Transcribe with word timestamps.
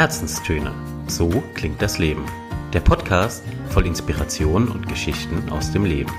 Herzenstöne. 0.00 0.72
So 1.08 1.28
klingt 1.52 1.82
das 1.82 1.98
Leben. 1.98 2.24
Der 2.72 2.80
Podcast 2.80 3.44
voll 3.68 3.84
Inspiration 3.84 4.68
und 4.68 4.88
Geschichten 4.88 5.50
aus 5.50 5.72
dem 5.72 5.84
Leben. 5.84 6.10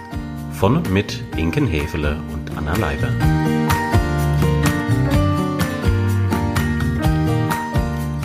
Von 0.52 0.78
und 0.78 0.92
mit 0.92 1.24
Inken 1.36 1.66
Hefele 1.66 2.22
und 2.32 2.56
Anna 2.56 2.76
Leiber. 2.78 3.10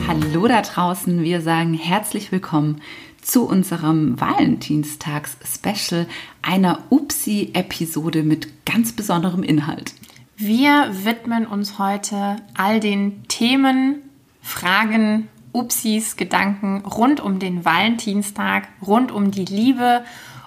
Hallo 0.06 0.46
da 0.46 0.60
draußen, 0.60 1.22
wir 1.22 1.40
sagen 1.40 1.72
herzlich 1.72 2.30
willkommen 2.32 2.82
zu 3.22 3.48
unserem 3.48 4.20
Valentinstags-Special, 4.20 6.06
einer 6.42 6.80
Upsi-Episode 6.90 8.24
mit 8.24 8.66
ganz 8.66 8.92
besonderem 8.92 9.42
Inhalt. 9.42 9.94
Wir 10.36 10.90
widmen 11.04 11.46
uns 11.46 11.78
heute 11.78 12.36
all 12.52 12.78
den 12.78 13.26
Themen, 13.28 14.02
Fragen, 14.42 15.30
Upsis, 15.56 16.16
Gedanken 16.16 16.84
rund 16.84 17.20
um 17.20 17.38
den 17.38 17.64
Valentinstag, 17.64 18.68
rund 18.86 19.10
um 19.10 19.30
die 19.30 19.44
Liebe 19.44 20.04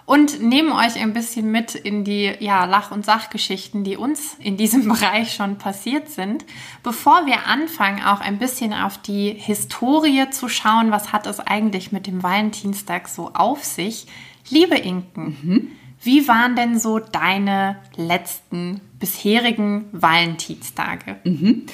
und 0.09 0.41
nehmen 0.41 0.71
euch 0.71 0.99
ein 0.99 1.13
bisschen 1.13 1.51
mit 1.51 1.75
in 1.75 2.03
die 2.03 2.33
ja, 2.39 2.65
Lach- 2.65 2.89
und 2.89 3.05
Sachgeschichten, 3.05 3.83
die 3.83 3.95
uns 3.95 4.37
in 4.39 4.57
diesem 4.57 4.87
Bereich 4.87 5.35
schon 5.35 5.59
passiert 5.59 6.09
sind. 6.09 6.45
Bevor 6.81 7.27
wir 7.27 7.45
anfangen, 7.45 8.03
auch 8.03 8.19
ein 8.19 8.39
bisschen 8.39 8.73
auf 8.73 8.97
die 8.97 9.33
Historie 9.33 10.27
zu 10.31 10.49
schauen, 10.49 10.89
was 10.89 11.13
hat 11.13 11.27
es 11.27 11.39
eigentlich 11.39 11.91
mit 11.91 12.07
dem 12.07 12.23
Valentinstag 12.23 13.07
so 13.07 13.31
auf 13.35 13.63
sich. 13.63 14.07
Liebe 14.49 14.77
Inken, 14.77 15.37
mhm. 15.43 15.67
wie 16.01 16.27
waren 16.27 16.55
denn 16.55 16.79
so 16.79 16.97
deine 16.97 17.77
letzten 17.95 18.81
bisherigen 18.97 19.89
Valentinstage? 19.91 21.17
Mhm. 21.23 21.67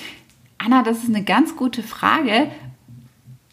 Anna, 0.57 0.83
das 0.83 1.03
ist 1.03 1.09
eine 1.09 1.23
ganz 1.23 1.55
gute 1.55 1.83
Frage, 1.83 2.51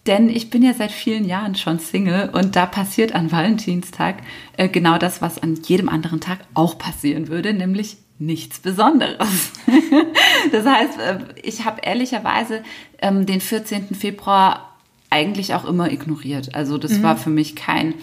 denn 0.07 0.29
ich 0.29 0.51
bin 0.51 0.63
ja 0.63 0.75
seit 0.75 0.91
vielen 0.91 1.25
Jahren 1.25 1.55
schon 1.55 1.79
Single 1.79 2.31
und 2.33 2.57
da 2.57 2.67
passiert 2.67 3.15
an 3.15 3.31
Valentinstag 3.31 4.17
äh, 4.57 4.69
genau 4.69 4.99
das, 4.99 5.23
was 5.23 5.41
an 5.41 5.55
jedem 5.63 5.89
anderen 5.89 6.21
Tag 6.21 6.41
auch 6.55 6.77
passieren 6.77 7.29
würde, 7.29 7.55
nämlich 7.55 7.99
nichts 8.19 8.59
Besonderes. 8.59 9.53
das 10.53 10.67
heißt, 10.67 10.99
äh, 10.99 11.19
ich 11.43 11.65
habe 11.65 11.83
ehrlicherweise 11.83 12.63
ähm, 13.01 13.27
den 13.27 13.41
14. 13.41 13.95
Februar 13.95 14.77
eigentlich 15.11 15.55
auch 15.55 15.65
immer 15.65 15.93
ignoriert. 15.93 16.55
Also 16.55 16.79
das 16.79 16.93
mhm. 16.93 17.03
war 17.03 17.17
für 17.17 17.31
mich 17.31 17.55
kein 17.55 17.95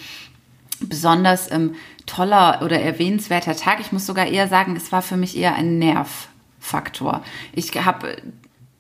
besonders 0.80 1.52
ähm, 1.52 1.76
toller 2.06 2.62
oder 2.64 2.80
erwähnenswerter 2.80 3.56
Tag. 3.56 3.80
Ich 3.82 3.92
muss 3.92 4.06
sogar 4.06 4.28
eher 4.28 4.48
sagen, 4.48 4.76
es 4.76 4.92
war 4.92 5.02
für 5.02 5.18
mich 5.18 5.38
eher 5.38 5.56
ein 5.56 5.80
Nervfaktor. 5.80 7.24
Ich 7.54 7.74
habe 7.84 8.18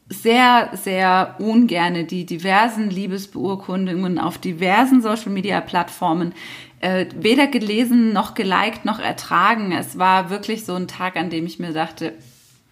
sehr, 0.09 0.71
sehr 0.73 1.35
ungerne 1.39 2.03
die 2.03 2.25
diversen 2.25 2.89
Liebesbeurkundungen 2.89 4.17
auf 4.17 4.39
diversen 4.39 5.01
Social-Media-Plattformen 5.01 6.33
äh, 6.81 7.05
weder 7.16 7.47
gelesen 7.47 8.11
noch 8.11 8.33
geliked 8.33 8.85
noch 8.85 8.99
ertragen. 8.99 9.71
Es 9.71 9.99
war 9.99 10.29
wirklich 10.29 10.66
so 10.66 10.75
ein 10.75 10.88
Tag, 10.88 11.16
an 11.16 11.29
dem 11.29 11.45
ich 11.45 11.59
mir 11.59 11.73
dachte, 11.73 12.13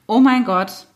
oh 0.08 0.20
mein 0.20 0.46
Gott, 0.46 0.88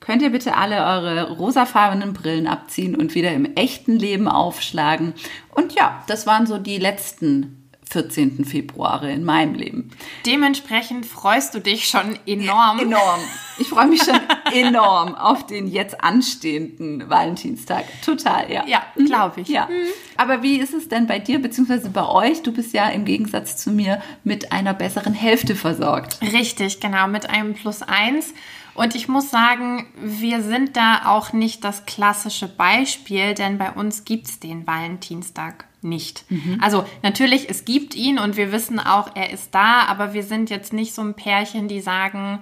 könnt 0.00 0.22
ihr 0.22 0.30
bitte 0.30 0.56
alle 0.56 0.84
eure 0.84 1.32
rosafarbenen 1.32 2.12
Brillen 2.12 2.46
abziehen 2.46 2.94
und 2.94 3.14
wieder 3.14 3.32
im 3.32 3.56
echten 3.56 3.96
Leben 3.96 4.28
aufschlagen. 4.28 5.14
Und 5.50 5.74
ja, 5.74 6.02
das 6.06 6.26
waren 6.26 6.46
so 6.46 6.58
die 6.58 6.78
letzten 6.78 7.61
14. 7.92 8.44
Februar 8.46 9.02
in 9.02 9.22
meinem 9.22 9.54
Leben. 9.54 9.90
Dementsprechend 10.24 11.04
freust 11.04 11.54
du 11.54 11.60
dich 11.60 11.86
schon 11.88 12.18
enorm. 12.26 12.78
Ja, 12.78 12.84
enorm. 12.84 13.20
Ich 13.58 13.68
freue 13.68 13.86
mich 13.86 14.02
schon 14.02 14.18
enorm 14.52 15.14
auf 15.14 15.46
den 15.46 15.66
jetzt 15.66 16.02
anstehenden 16.02 17.10
Valentinstag. 17.10 17.84
Total, 18.02 18.50
ja. 18.50 18.64
Ja, 18.66 18.82
glaube 18.96 19.42
ich. 19.42 19.48
Ja. 19.48 19.66
Mhm. 19.66 19.88
Aber 20.16 20.42
wie 20.42 20.56
ist 20.56 20.72
es 20.72 20.88
denn 20.88 21.06
bei 21.06 21.18
dir 21.18 21.40
beziehungsweise 21.40 21.90
bei 21.90 22.06
euch? 22.06 22.42
Du 22.42 22.52
bist 22.52 22.72
ja 22.72 22.88
im 22.88 23.04
Gegensatz 23.04 23.58
zu 23.58 23.70
mir 23.70 24.00
mit 24.24 24.52
einer 24.52 24.72
besseren 24.72 25.12
Hälfte 25.12 25.54
versorgt. 25.54 26.18
Richtig, 26.22 26.80
genau, 26.80 27.08
mit 27.08 27.28
einem 27.28 27.52
Plus 27.52 27.82
eins. 27.82 28.32
Und 28.74 28.94
ich 28.94 29.08
muss 29.08 29.30
sagen, 29.30 29.86
wir 29.96 30.42
sind 30.42 30.76
da 30.76 31.02
auch 31.06 31.32
nicht 31.32 31.62
das 31.62 31.84
klassische 31.84 32.48
Beispiel, 32.48 33.34
denn 33.34 33.58
bei 33.58 33.70
uns 33.70 34.04
gibt 34.04 34.26
es 34.26 34.40
den 34.40 34.66
Valentinstag 34.66 35.66
nicht. 35.82 36.24
Mhm. 36.30 36.58
Also 36.60 36.84
natürlich, 37.02 37.50
es 37.50 37.64
gibt 37.64 37.94
ihn 37.94 38.18
und 38.18 38.36
wir 38.36 38.52
wissen 38.52 38.80
auch, 38.80 39.10
er 39.14 39.30
ist 39.30 39.54
da, 39.54 39.82
aber 39.82 40.14
wir 40.14 40.22
sind 40.22 40.48
jetzt 40.48 40.72
nicht 40.72 40.94
so 40.94 41.02
ein 41.02 41.14
Pärchen, 41.14 41.68
die 41.68 41.80
sagen, 41.80 42.40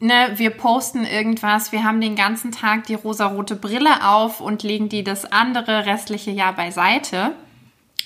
ne, 0.00 0.32
wir 0.36 0.50
posten 0.50 1.04
irgendwas, 1.04 1.72
wir 1.72 1.84
haben 1.84 2.00
den 2.00 2.16
ganzen 2.16 2.52
Tag 2.52 2.84
die 2.86 2.94
rosarote 2.94 3.56
Brille 3.56 4.06
auf 4.06 4.40
und 4.40 4.62
legen 4.62 4.88
die 4.88 5.04
das 5.04 5.24
andere 5.24 5.86
restliche 5.86 6.30
Jahr 6.30 6.52
beiseite 6.52 7.32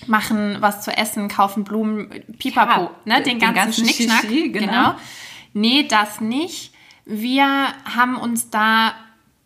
machen 0.07 0.57
was 0.61 0.83
zu 0.83 0.91
essen, 0.97 1.29
kaufen 1.29 1.65
Blumen, 1.65 2.11
pipapo, 2.39 2.81
ja, 2.83 2.91
ne, 3.05 3.23
den, 3.23 3.39
den 3.39 3.39
ganzen, 3.39 3.55
ganzen 3.55 3.85
Schnickschnack. 3.85 4.23
Shishi, 4.23 4.49
genau. 4.51 4.67
genau. 4.67 4.95
Nee, 5.55 5.87
das 5.87 6.21
nicht. 6.21 6.72
Wir 7.05 7.47
haben 7.85 8.17
uns 8.17 8.51
da 8.51 8.95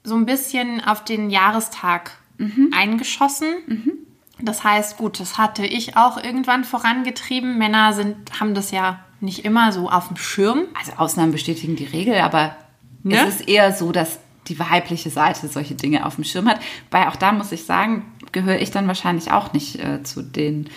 so 0.05 0.15
ein 0.15 0.27
bisschen 0.27 0.83
auf 0.83 1.05
den 1.05 1.31
Jahrestag 1.31 2.13
mhm. 2.39 2.71
eingeschossen. 2.75 3.49
Mhm. 3.67 3.93
Das 4.41 4.65
heißt, 4.65 4.99
gut, 4.99 5.19
das 5.19 5.39
hatte 5.39 5.65
ich 5.65 5.97
auch 5.97 6.23
irgendwann 6.23 6.65
vorangetrieben. 6.65 7.59
Männer 7.59 7.93
sind, 7.93 8.39
haben 8.39 8.55
das 8.55 8.71
ja 8.71 9.01
nicht 9.21 9.45
immer 9.45 9.73
so 9.73 9.89
auf 9.89 10.09
dem 10.09 10.17
Schirm. 10.17 10.67
Also 10.79 10.93
Ausnahmen 10.93 11.33
bestätigen 11.33 11.77
die 11.77 11.87
Regel, 11.87 12.17
aber 12.17 12.55
ne? 13.03 13.17
es 13.27 13.37
ist 13.37 13.49
eher 13.49 13.73
so, 13.73 13.93
dass 13.93 14.19
die 14.49 14.59
weibliche 14.59 15.11
Seite 15.11 15.49
solche 15.49 15.75
Dinge 15.75 16.07
auf 16.07 16.17
dem 16.17 16.25
Schirm 16.25 16.49
hat. 16.49 16.61
Weil 16.91 17.09
auch 17.09 17.17
da 17.17 17.33
muss 17.33 17.51
ich 17.51 17.65
sagen, 17.65 18.05
gehöre 18.33 18.61
ich 18.61 18.71
dann 18.71 18.87
wahrscheinlich 18.87 19.33
auch 19.33 19.53
nicht 19.53 19.77
äh, 19.77 20.03
zu 20.03 20.23
den 20.23 20.69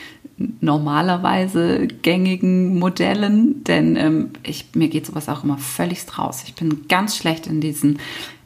normalerweise 0.62 1.88
gängigen 1.88 2.80
Modellen, 2.80 3.64
denn 3.66 3.96
ähm, 3.96 4.30
ich, 4.44 4.68
mir 4.74 4.88
geht 4.88 5.06
sowas 5.06 5.28
auch 5.28 5.44
immer 5.44 5.58
völlig 5.58 6.06
raus. 6.18 6.44
Ich 6.46 6.56
bin 6.56 6.88
ganz 6.88 7.18
schlecht 7.18 7.46
in 7.46 7.60
diesen, 7.60 8.00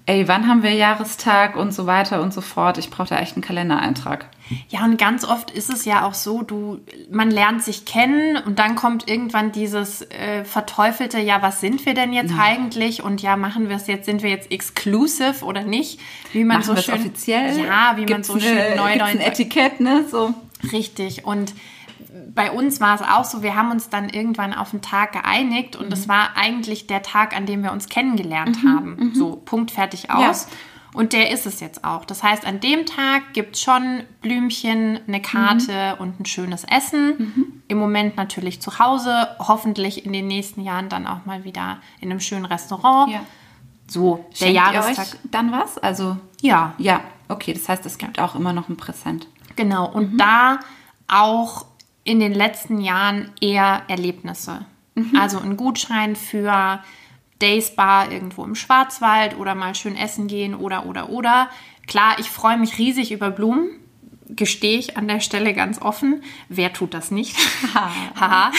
ey, 0.08 0.28
wann 0.28 0.48
haben 0.48 0.64
wir 0.64 0.72
Jahrestag 0.72 1.56
und 1.56 1.72
so 1.72 1.86
weiter 1.86 2.22
und 2.22 2.34
so 2.34 2.42
fort. 2.42 2.78
Ich 2.80 2.90
brauche 2.90 3.09
da 3.09 3.20
echt 3.20 3.36
einen 3.36 3.44
Kalendereintrag. 3.44 4.26
Ja, 4.70 4.84
und 4.84 4.98
ganz 4.98 5.24
oft 5.24 5.52
ist 5.52 5.70
es 5.70 5.86
ja 5.86 6.06
auch 6.06 6.16
so, 6.16 6.42
du, 6.42 6.80
man 7.12 7.30
lernt 7.30 7.64
sich 7.64 7.86
kennen 7.86 8.38
und 8.38 8.59
dann 8.59 8.76
kommt 8.76 9.08
irgendwann 9.08 9.52
dieses 9.52 10.02
äh, 10.02 10.44
verteufelte, 10.44 11.20
ja, 11.20 11.42
was 11.42 11.62
sind 11.62 11.86
wir 11.86 11.94
denn 11.94 12.12
jetzt 12.12 12.32
ja. 12.32 12.40
eigentlich? 12.40 13.03
Und 13.03 13.22
ja, 13.22 13.38
machen 13.38 13.70
wir 13.70 13.78
es 13.78 13.88
jetzt, 13.88 14.06
sind 14.06 14.24
wir 14.24 14.32
jetzt 14.32 14.52
exclusive 14.52 15.46
oder 15.46 15.64
nicht? 15.64 16.00
Wie 16.34 16.44
man 16.44 16.59
machen 16.59 16.76
so 16.76 16.82
schön 16.82 16.96
offiziell. 16.96 17.59
Ja, 17.59 17.94
wie 17.96 18.06
gibt's 18.06 18.30
man 18.30 18.40
so 18.40 18.46
schön 18.46 18.76
neu 18.76 19.02
ein 19.02 19.20
Etikett, 19.20 19.80
ne? 19.80 20.06
So. 20.09 20.34
Richtig. 20.72 21.26
Und 21.26 21.53
bei 22.34 22.51
uns 22.51 22.79
war 22.79 22.96
es 22.96 23.01
auch 23.01 23.25
so, 23.25 23.41
wir 23.41 23.56
haben 23.56 23.72
uns 23.72 23.90
dann 23.90 24.09
irgendwann 24.09 24.53
auf 24.53 24.74
einen 24.74 24.81
Tag 24.81 25.13
geeinigt 25.13 25.75
und 25.75 25.91
es 25.91 26.06
mhm. 26.06 26.12
war 26.12 26.29
eigentlich 26.35 26.88
der 26.88 27.01
Tag, 27.01 27.35
an 27.35 27.46
dem 27.46 27.63
wir 27.63 27.72
uns 27.72 27.90
kennengelernt 27.90 28.63
mhm. 28.63 28.69
haben. 28.69 28.96
Mhm. 28.96 29.16
So, 29.16 29.41
Punkt, 29.44 29.72
fertig 29.72 30.12
aus. 30.12 30.47
Ja. 30.50 30.57
Und 30.94 31.13
der 31.13 31.31
ist 31.31 31.47
es 31.47 31.59
jetzt 31.59 31.84
auch. 31.84 32.06
Das 32.06 32.22
heißt, 32.22 32.46
an 32.46 32.59
dem 32.59 32.85
Tag 32.85 33.34
gibt 33.34 33.56
es 33.56 33.63
schon 33.63 34.03
Blümchen, 34.22 35.00
eine 35.07 35.22
Karte 35.22 35.96
mhm. 35.96 36.02
und 36.02 36.19
ein 36.19 36.25
schönes 36.25 36.66
Essen. 36.66 37.16
Mhm. 37.18 37.63
Im 37.68 37.79
Moment 37.79 38.16
natürlich 38.16 38.62
zu 38.62 38.78
Hause, 38.78 39.28
hoffentlich 39.40 40.06
in 40.06 40.13
den 40.13 40.28
nächsten 40.28 40.62
Jahren 40.62 40.90
dann 40.90 41.07
auch 41.07 41.25
mal 41.25 41.44
wieder 41.44 41.79
in 42.00 42.12
einem 42.12 42.19
schönen 42.19 42.46
Restaurant. 42.46 43.12
Ja. 43.12 43.22
So, 43.88 44.23
der 44.31 44.38
Schenkt 44.38 44.56
Jahrestag. 44.56 45.07
Ihr 45.07 45.13
euch 45.13 45.31
dann 45.31 45.52
was? 45.52 45.79
Also 45.79 46.18
ja. 46.41 46.75
Ja, 46.78 47.02
okay, 47.28 47.53
das 47.53 47.68
heißt, 47.68 47.85
es 47.88 47.97
gibt 47.97 48.19
auch 48.19 48.35
immer 48.35 48.53
noch 48.53 48.69
ein 48.69 48.78
Präsent. 48.78 49.28
Genau, 49.56 49.90
und 49.90 50.18
da 50.18 50.59
auch 51.07 51.66
in 52.03 52.19
den 52.19 52.34
letzten 52.34 52.81
Jahren 52.81 53.31
eher 53.41 53.84
Erlebnisse. 53.88 54.66
Mhm. 54.96 55.16
Also 55.16 55.40
ein 55.40 55.58
Gutschein 55.58 56.16
für 56.16 56.84
Days 57.41 57.75
Bar 57.75 58.12
irgendwo 58.12 58.44
im 58.44 58.56
Schwarzwald 58.56 59.38
oder 59.38 59.56
mal 59.56 59.75
schön 59.75 59.96
essen 59.96 60.28
gehen 60.28 60.56
oder 60.56 60.86
oder 60.86 61.09
oder. 61.09 61.50
Klar, 61.88 62.16
ich 62.20 62.29
freue 62.29 62.58
mich 62.58 62.78
riesig 62.78 63.11
über 63.11 63.32
Blumen, 63.32 63.70
gestehe 64.29 64.78
ich 64.78 64.97
an 64.97 65.08
der 65.08 65.20
Stelle 65.20 65.53
ganz 65.53 65.81
offen. 65.81 66.23
Wer 66.49 66.73
tut 66.73 66.93
das 66.93 67.11
nicht? 67.11 67.35
Haha. 67.73 68.52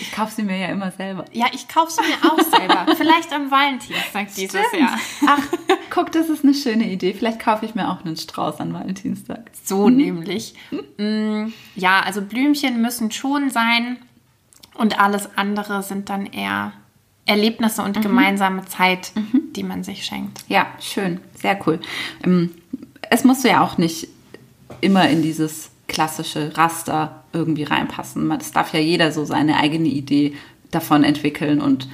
ich 0.00 0.12
kaufe 0.12 0.34
sie 0.34 0.42
mir 0.42 0.58
ja 0.58 0.68
immer 0.68 0.90
selber. 0.90 1.24
Ja, 1.32 1.46
ich 1.52 1.68
kaufe 1.68 1.92
sie 1.92 2.02
mir 2.02 2.30
auch 2.30 2.40
selber. 2.40 2.86
Vielleicht 2.96 3.32
am 3.32 3.50
Valentinstag 3.50 4.34
dieses 4.34 4.72
Jahr. 4.72 4.98
Ach, 5.26 5.42
guck, 5.90 6.12
das 6.12 6.28
ist 6.28 6.44
eine 6.44 6.54
schöne 6.54 6.90
Idee. 6.90 7.14
Vielleicht 7.14 7.40
kaufe 7.40 7.64
ich 7.64 7.74
mir 7.74 7.90
auch 7.90 8.04
einen 8.04 8.16
Strauß 8.16 8.60
an 8.60 8.72
Valentinstag. 8.72 9.50
So 9.64 9.86
hm? 9.86 9.96
nämlich. 9.96 10.54
Hm? 10.98 11.52
Ja, 11.74 12.00
also 12.00 12.22
Blümchen 12.22 12.80
müssen 12.82 13.10
schon 13.10 13.50
sein 13.50 13.98
und 14.74 15.00
alles 15.00 15.28
andere 15.36 15.82
sind 15.82 16.08
dann 16.08 16.26
eher 16.26 16.72
Erlebnisse 17.26 17.82
und 17.82 17.96
mhm. 17.96 18.02
gemeinsame 18.02 18.64
Zeit, 18.64 19.12
mhm. 19.14 19.52
die 19.54 19.62
man 19.62 19.84
sich 19.84 20.04
schenkt. 20.04 20.44
Ja, 20.48 20.66
schön, 20.80 21.20
sehr 21.34 21.58
cool. 21.66 21.80
Ähm, 22.24 22.54
es 23.10 23.24
musst 23.24 23.44
du 23.44 23.48
ja 23.48 23.62
auch 23.62 23.78
nicht 23.78 24.08
immer 24.80 25.08
in 25.08 25.22
dieses 25.22 25.70
klassische 25.86 26.56
Raster 26.56 27.24
irgendwie 27.32 27.64
reinpassen. 27.64 28.28
Das 28.28 28.52
darf 28.52 28.72
ja 28.72 28.80
jeder 28.80 29.12
so 29.12 29.24
seine 29.24 29.56
eigene 29.56 29.88
Idee 29.88 30.34
davon 30.70 31.04
entwickeln 31.04 31.60
und 31.60 31.88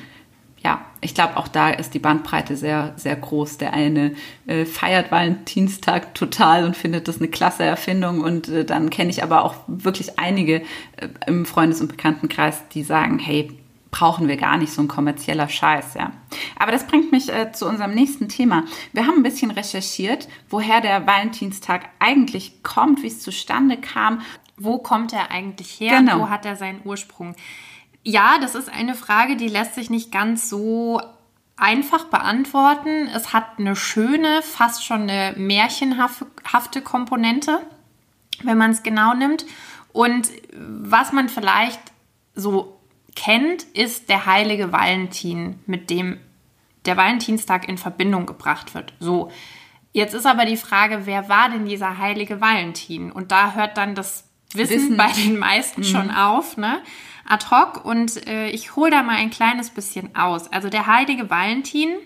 ja, 0.65 0.81
ich 1.03 1.15
glaube, 1.15 1.37
auch 1.37 1.47
da 1.47 1.69
ist 1.69 1.93
die 1.93 1.99
Bandbreite 1.99 2.57
sehr, 2.57 2.95
sehr 2.97 3.15
groß. 3.17 3.59
Der 3.59 3.75
eine 3.75 4.15
äh, 4.47 4.65
feiert 4.65 5.13
Valentinstag 5.13 6.15
total 6.15 6.65
und 6.65 6.75
findet 6.75 7.07
das 7.07 7.19
eine 7.19 7.29
klasse 7.29 7.65
Erfindung. 7.65 8.23
Und 8.23 8.49
äh, 8.49 8.65
dann 8.65 8.89
kenne 8.89 9.11
ich 9.11 9.23
aber 9.23 9.45
auch 9.45 9.57
wirklich 9.67 10.19
einige 10.19 10.63
äh, 10.97 11.09
im 11.27 11.45
Freundes- 11.45 11.83
und 11.83 11.89
Bekanntenkreis, 11.89 12.67
die 12.73 12.83
sagen, 12.83 13.19
hey, 13.19 13.53
brauchen 13.95 14.27
wir 14.27 14.37
gar 14.37 14.57
nicht 14.57 14.73
so 14.73 14.83
ein 14.83 14.89
kommerzieller 14.89 15.49
Scheiß, 15.49 15.95
ja. 15.95 16.11
Aber 16.59 16.73
das 16.73 16.85
bringt 16.85 17.13
mich 17.13 17.33
äh, 17.33 17.53
zu 17.53 17.69
unserem 17.69 17.95
nächsten 17.95 18.29
Thema. 18.29 18.65
Wir 18.93 19.07
haben 19.07 19.19
ein 19.19 19.23
bisschen 19.23 19.53
recherchiert, 19.53 20.27
woher 20.51 20.81
der 20.81 21.07
Valentinstag 21.07 21.89
eigentlich 22.01 22.65
kommt, 22.65 23.05
wie 23.05 23.07
es 23.07 23.21
zustande 23.21 23.77
kam. 23.77 24.23
Wo 24.57 24.79
kommt 24.79 25.13
er 25.13 25.31
eigentlich 25.31 25.79
her? 25.79 25.99
Genau. 25.99 26.19
Wo 26.19 26.29
hat 26.29 26.45
er 26.45 26.57
seinen 26.57 26.81
Ursprung? 26.85 27.37
Ja, 28.03 28.39
das 28.41 28.57
ist 28.57 28.69
eine 28.69 28.97
Frage, 28.97 29.37
die 29.37 29.47
lässt 29.47 29.77
sich 29.77 29.91
nicht 29.91 30.11
ganz 30.11 30.51
so 30.51 31.01
einfach 31.57 32.07
beantworten. 32.07 33.09
Es 33.15 33.33
hat 33.33 33.61
eine 33.61 33.77
schöne, 33.77 34.43
fast 34.43 34.85
schon 34.85 35.03
eine 35.03 35.35
märchenhafte 35.37 36.83
Komponente, 36.83 37.61
wenn 38.43 38.59
man 38.59 38.73
es 38.73 38.83
genau 38.83 39.15
nimmt. 39.15 39.47
Und 39.93 40.33
was 40.53 41.13
man 41.13 41.29
vielleicht 41.29 41.81
so 42.35 42.74
kennt, 43.15 43.63
ist 43.75 44.09
der 44.09 44.27
heilige 44.27 44.73
Valentin, 44.73 45.61
mit 45.67 45.91
dem 45.91 46.19
der 46.85 46.97
Valentinstag 46.97 47.69
in 47.69 47.79
Verbindung 47.79 48.27
gebracht 48.27 48.75
wird. 48.75 48.93
So, 49.01 49.31
jetzt 49.93 50.15
ist 50.15 50.27
aber 50.27 50.45
die 50.45 50.57
Frage, 50.57 51.07
wer 51.07 51.29
war 51.29 51.49
denn 51.49 51.65
dieser 51.65 51.99
heilige 51.99 52.41
Valentin? 52.41 53.11
Und 53.11 53.33
da 53.33 53.55
hört 53.55 53.79
dann 53.79 53.95
das 53.95 54.29
Wissen, 54.53 54.77
Wissen. 54.77 54.97
bei 54.97 55.11
den 55.13 55.39
meisten 55.39 55.81
mhm. 55.81 55.85
schon 55.85 56.11
auf, 56.11 56.57
ne? 56.57 56.83
Ad 57.27 57.47
hoc. 57.51 57.85
Und 57.85 58.27
äh, 58.27 58.49
ich 58.51 58.77
hole 58.77 58.91
da 58.91 59.03
mal 59.03 59.17
ein 59.17 59.31
kleines 59.31 59.71
bisschen 59.71 60.15
aus. 60.15 60.53
Also 60.53 60.69
der 60.69 60.87
heilige 60.87 61.31
Valentin 61.31 61.97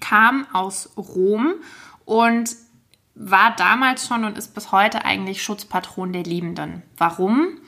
kam 0.00 0.46
aus 0.52 0.90
Rom 0.96 1.54
und 2.04 2.50
war 3.14 3.54
damals 3.54 4.08
schon 4.08 4.24
und 4.24 4.36
ist 4.36 4.54
bis 4.54 4.72
heute 4.72 5.04
eigentlich 5.04 5.42
Schutzpatron 5.42 6.12
der 6.12 6.24
Liebenden. 6.24 6.82
Warum? 6.96 7.60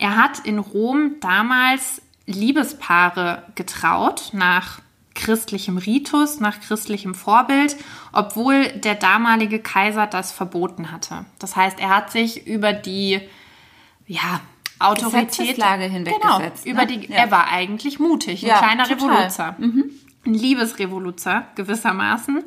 Er 0.00 0.16
hat 0.16 0.40
in 0.40 0.58
Rom 0.58 1.16
damals 1.20 2.00
Liebespaare 2.26 3.44
getraut 3.54 4.30
nach 4.32 4.80
christlichem 5.14 5.76
Ritus, 5.76 6.40
nach 6.40 6.60
christlichem 6.60 7.14
Vorbild, 7.14 7.76
obwohl 8.12 8.68
der 8.68 8.94
damalige 8.94 9.58
Kaiser 9.58 10.06
das 10.06 10.32
verboten 10.32 10.90
hatte. 10.90 11.26
Das 11.38 11.54
heißt, 11.54 11.78
er 11.78 11.90
hat 11.90 12.10
sich 12.10 12.46
über 12.46 12.72
die 12.72 13.20
ja, 14.06 14.40
Autorität 14.78 15.56
hinweggesetzt. 15.56 16.64
Genau, 16.64 16.76
über 16.78 16.86
ne? 16.86 16.98
die, 16.98 17.12
ja. 17.12 17.16
er 17.16 17.30
war 17.30 17.48
eigentlich 17.48 17.98
mutig, 17.98 18.42
ein 18.42 18.48
ja, 18.48 18.58
kleiner 18.58 18.84
total. 18.84 19.10
Revoluzer. 19.10 19.54
Mhm. 19.58 19.90
Ein 20.24 20.34
Liebesrevoluzer 20.34 21.46
gewissermaßen. 21.56 22.42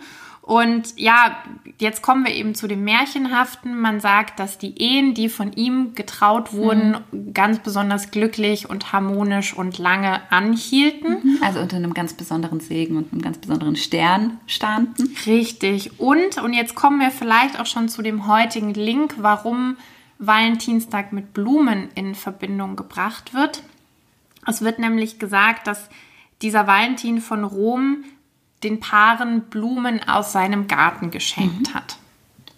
Und 0.46 1.00
ja, 1.00 1.38
jetzt 1.80 2.02
kommen 2.02 2.26
wir 2.26 2.34
eben 2.34 2.54
zu 2.54 2.68
dem 2.68 2.84
Märchenhaften. 2.84 3.80
Man 3.80 4.02
sagt, 4.02 4.42
dass 4.42 4.58
die 4.58 4.78
Ehen, 4.78 5.14
die 5.14 5.30
von 5.30 5.54
ihm 5.54 5.96
getraut 5.96 6.52
wurden, 6.52 6.98
mhm. 7.12 7.34
ganz 7.34 7.60
besonders 7.60 8.12
glücklich 8.12 8.70
und 8.70 8.92
harmonisch 8.92 9.56
und 9.56 9.78
lange 9.78 10.20
anhielten. 10.34 11.12
Mhm. 11.24 11.40
Also 11.42 11.62
unter 11.62 11.78
einem 11.78 11.94
ganz 11.94 12.14
besonderen 12.14 12.60
Segen 12.60 12.98
und 12.98 13.14
einem 13.14 13.22
ganz 13.22 13.38
besonderen 13.38 13.78
Stern 13.78 14.38
standen. 14.46 15.16
Richtig. 15.26 15.98
Und, 15.98 16.38
und 16.44 16.52
jetzt 16.52 16.76
kommen 16.76 17.00
wir 17.00 17.12
vielleicht 17.12 17.58
auch 17.58 17.66
schon 17.66 17.88
zu 17.88 18.02
dem 18.02 18.28
heutigen 18.28 18.74
Link, 18.74 19.16
warum 19.20 19.78
Valentinstag 20.20 21.14
mit 21.14 21.34
Blumen 21.34 21.88
in 21.96 22.16
Verbindung 22.16 22.76
gebracht 22.76 23.34
wird. 23.34 23.64
Es 24.46 24.62
wird 24.62 24.78
nämlich 24.78 25.20
gesagt, 25.20 25.68
dass 25.68 25.88
dieser 26.42 26.68
Valentin 26.68 27.22
von 27.22 27.46
Rom 27.46 28.04
den 28.64 28.80
Paaren 28.80 29.42
Blumen 29.50 30.08
aus 30.08 30.32
seinem 30.32 30.68
Garten 30.68 31.12
geschenkt 31.12 31.70
mhm. 31.70 31.74
hat. 31.74 31.98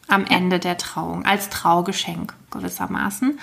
Am 0.07 0.25
Ende 0.25 0.59
der 0.59 0.77
Trauung, 0.77 1.25
als 1.25 1.49
Traugeschenk 1.49 2.33
gewissermaßen. 2.51 3.39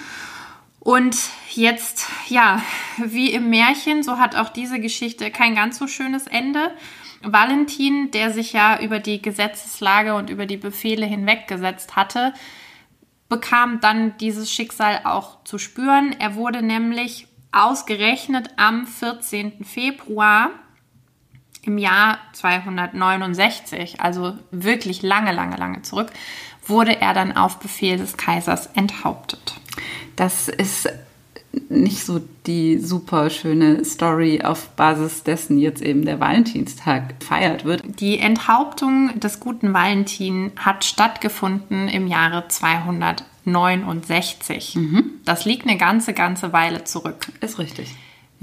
Und 0.79 1.17
jetzt, 1.51 2.07
ja, 2.29 2.61
wie 2.97 3.33
im 3.33 3.51
Märchen, 3.51 4.03
so 4.03 4.19
hat 4.19 4.37
auch 4.37 4.49
diese 4.49 4.81
Geschichte 4.81 5.31
kein 5.31 5.55
ganz 5.55 5.79
so 5.79 5.87
schönes 5.87 6.27
Ende. 6.27 6.73
Valentin, 7.23 8.11
der 8.11 8.33
sich 8.33 8.53
ja 8.53 8.81
über 8.81 8.99
die 8.99 9.23
Gesetzeslage 9.23 10.15
und 10.15 10.29
über 10.29 10.47
die 10.47 10.57
Befehle 10.57 11.07
hinweggesetzt 11.07 11.95
hatte, 11.95 12.35
bekam 13.29 13.81
dann 13.81 14.17
dieses 14.19 14.51
Schicksal 14.51 15.03
auch 15.05 15.45
zu 15.45 15.59
spüren. 15.59 16.15
Er 16.19 16.35
wurde 16.35 16.63
nämlich 16.63 17.29
ausgerechnet 17.53 18.51
am 18.57 18.87
14. 18.87 19.65
Februar 19.65 20.51
im 21.63 21.79
Jahr 21.79 22.19
269, 22.33 24.01
also 24.01 24.35
wirklich 24.51 25.03
lange, 25.03 25.33
lange, 25.33 25.57
lange 25.57 25.83
zurück, 25.83 26.11
wurde 26.67 27.01
er 27.01 27.15
dann 27.15 27.37
auf 27.37 27.59
Befehl 27.59 27.97
des 27.97 28.17
Kaisers 28.17 28.69
enthauptet. 28.75 29.55
Das 30.17 30.49
ist 30.49 30.89
nicht 31.69 32.05
so 32.05 32.21
die 32.47 32.79
super 32.79 33.29
schöne 33.31 33.85
Story, 33.85 34.41
auf 34.43 34.71
Basis 34.71 35.23
dessen 35.23 35.59
jetzt 35.59 35.83
eben 35.83 36.05
der 36.05 36.19
Valentinstag 36.19 37.21
gefeiert 37.21 37.65
wird. 37.65 37.85
Die 38.01 38.19
Enthauptung 38.19 39.21
des 39.21 39.39
guten 39.39 39.73
Valentin 39.75 40.51
hat 40.57 40.85
stattgefunden 40.85 41.87
im 41.89 42.07
Jahre 42.07 42.49
269. 42.49 44.77
Mhm. 44.77 45.11
Das 45.25 45.45
liegt 45.45 45.67
eine 45.67 45.77
ganze, 45.77 46.15
ganze 46.15 46.53
Weile 46.53 46.85
zurück. 46.85 47.27
Ist 47.41 47.59
richtig. 47.59 47.95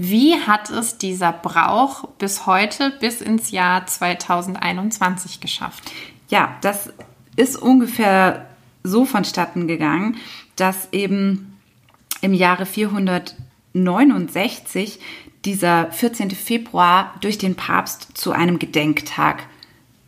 Wie 0.02 0.40
hat 0.40 0.70
es 0.70 0.98
dieser 0.98 1.34
Brauch 1.34 2.08
bis 2.20 2.46
heute, 2.46 2.94
bis 3.02 3.20
ins 3.20 3.52
Jahr 3.52 3.86
2021 3.86 5.42
geschafft? 5.42 5.92
Ja, 6.30 6.56
das 6.62 6.94
ist 7.36 7.58
ungefähr 7.58 8.48
so 8.82 9.04
vonstatten 9.04 9.68
gegangen, 9.68 10.16
dass 10.56 10.88
eben 10.94 11.60
im 12.22 12.34
Jahre 12.34 12.66
469 12.66 15.02
dieser 15.44 15.92
14. 15.92 16.32
Februar 16.32 17.14
durch 17.20 17.38
den 17.38 17.56
Papst 17.56 18.18
zu 18.18 18.32
einem 18.32 18.58
Gedenktag 18.58 19.48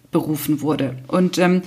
berufen 0.10 0.62
wurde. 0.62 0.96
Und 1.08 1.38
ähm, 1.38 1.64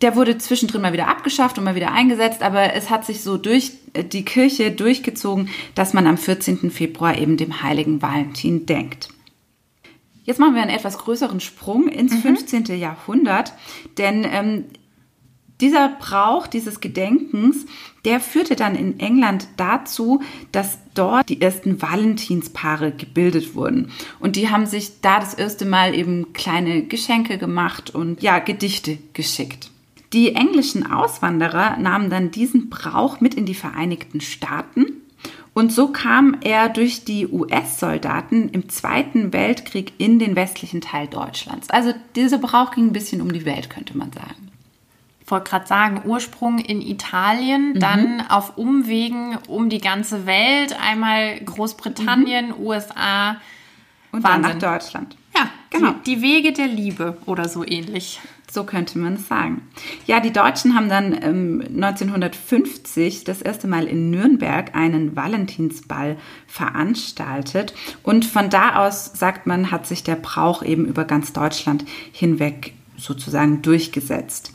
der 0.00 0.14
wurde 0.14 0.38
zwischendrin 0.38 0.82
mal 0.82 0.92
wieder 0.92 1.08
abgeschafft 1.08 1.58
und 1.58 1.64
mal 1.64 1.74
wieder 1.74 1.92
eingesetzt, 1.92 2.42
aber 2.42 2.74
es 2.74 2.90
hat 2.90 3.04
sich 3.04 3.22
so 3.22 3.36
durch 3.36 3.72
äh, 3.94 4.04
die 4.04 4.24
Kirche 4.24 4.70
durchgezogen, 4.70 5.48
dass 5.74 5.92
man 5.92 6.06
am 6.06 6.18
14. 6.18 6.70
Februar 6.70 7.18
eben 7.18 7.36
dem 7.36 7.62
heiligen 7.62 8.00
Valentin 8.00 8.66
denkt. 8.66 9.08
Jetzt 10.24 10.38
machen 10.38 10.54
wir 10.54 10.62
einen 10.62 10.70
etwas 10.70 10.98
größeren 10.98 11.40
Sprung 11.40 11.88
ins 11.88 12.12
mhm. 12.12 12.36
15. 12.36 12.64
Jahrhundert, 12.78 13.54
denn 13.96 14.26
ähm, 14.30 14.64
dieser 15.60 15.88
Brauch 15.88 16.46
dieses 16.46 16.80
Gedenkens, 16.80 17.66
der 18.04 18.20
führte 18.20 18.54
dann 18.54 18.76
in 18.76 19.00
England 19.00 19.48
dazu, 19.56 20.22
dass 20.52 20.78
dort 20.94 21.28
die 21.28 21.40
ersten 21.40 21.82
Valentinspaare 21.82 22.92
gebildet 22.92 23.56
wurden. 23.56 23.90
Und 24.20 24.36
die 24.36 24.50
haben 24.50 24.66
sich 24.66 25.00
da 25.00 25.18
das 25.18 25.34
erste 25.34 25.64
Mal 25.64 25.94
eben 25.94 26.32
kleine 26.32 26.84
Geschenke 26.84 27.38
gemacht 27.38 27.90
und 27.90 28.22
ja, 28.22 28.38
Gedichte 28.38 28.98
geschickt. 29.14 29.70
Die 30.12 30.34
englischen 30.34 30.90
Auswanderer 30.90 31.76
nahmen 31.76 32.10
dann 32.10 32.30
diesen 32.30 32.70
Brauch 32.70 33.20
mit 33.20 33.34
in 33.34 33.44
die 33.44 33.54
Vereinigten 33.54 34.20
Staaten 34.20 34.98
und 35.58 35.72
so 35.72 35.88
kam 35.88 36.36
er 36.40 36.68
durch 36.68 37.04
die 37.04 37.26
US-Soldaten 37.26 38.48
im 38.50 38.68
Zweiten 38.68 39.32
Weltkrieg 39.32 39.92
in 39.98 40.20
den 40.20 40.36
westlichen 40.36 40.80
Teil 40.80 41.08
Deutschlands. 41.08 41.68
Also 41.70 41.92
dieser 42.14 42.38
Brauch 42.38 42.70
ging 42.70 42.86
ein 42.86 42.92
bisschen 42.92 43.20
um 43.20 43.32
die 43.32 43.44
Welt, 43.44 43.68
könnte 43.68 43.98
man 43.98 44.12
sagen. 44.12 44.52
Ich 45.20 45.28
wollte 45.28 45.50
gerade 45.50 45.66
sagen, 45.66 46.02
Ursprung 46.04 46.60
in 46.60 46.80
Italien, 46.80 47.70
mhm. 47.70 47.80
dann 47.80 48.20
auf 48.28 48.56
Umwegen 48.56 49.36
um 49.48 49.68
die 49.68 49.80
ganze 49.80 50.26
Welt, 50.26 50.76
einmal 50.80 51.40
Großbritannien, 51.40 52.50
mhm. 52.50 52.64
USA 52.64 53.30
und 54.12 54.22
Wahnsinn. 54.22 54.42
dann 54.42 54.58
nach 54.58 54.74
Deutschland. 54.74 55.16
Ja, 55.34 55.50
genau. 55.70 55.94
Die, 56.06 56.14
die 56.14 56.22
Wege 56.22 56.52
der 56.52 56.68
Liebe 56.68 57.18
oder 57.26 57.48
so 57.48 57.66
ähnlich. 57.66 58.20
So 58.50 58.64
könnte 58.64 58.98
man 58.98 59.14
es 59.14 59.28
sagen. 59.28 59.62
Ja, 60.06 60.20
die 60.20 60.32
Deutschen 60.32 60.74
haben 60.74 60.88
dann 60.88 61.12
ähm, 61.22 61.62
1950 61.62 63.24
das 63.24 63.42
erste 63.42 63.68
Mal 63.68 63.86
in 63.86 64.10
Nürnberg 64.10 64.74
einen 64.74 65.14
Valentinsball 65.14 66.16
veranstaltet. 66.46 67.74
Und 68.02 68.24
von 68.24 68.48
da 68.48 68.86
aus, 68.86 69.12
sagt 69.14 69.46
man, 69.46 69.70
hat 69.70 69.86
sich 69.86 70.02
der 70.02 70.16
Brauch 70.16 70.62
eben 70.62 70.86
über 70.86 71.04
ganz 71.04 71.32
Deutschland 71.32 71.84
hinweg 72.12 72.72
sozusagen 72.96 73.62
durchgesetzt 73.62 74.52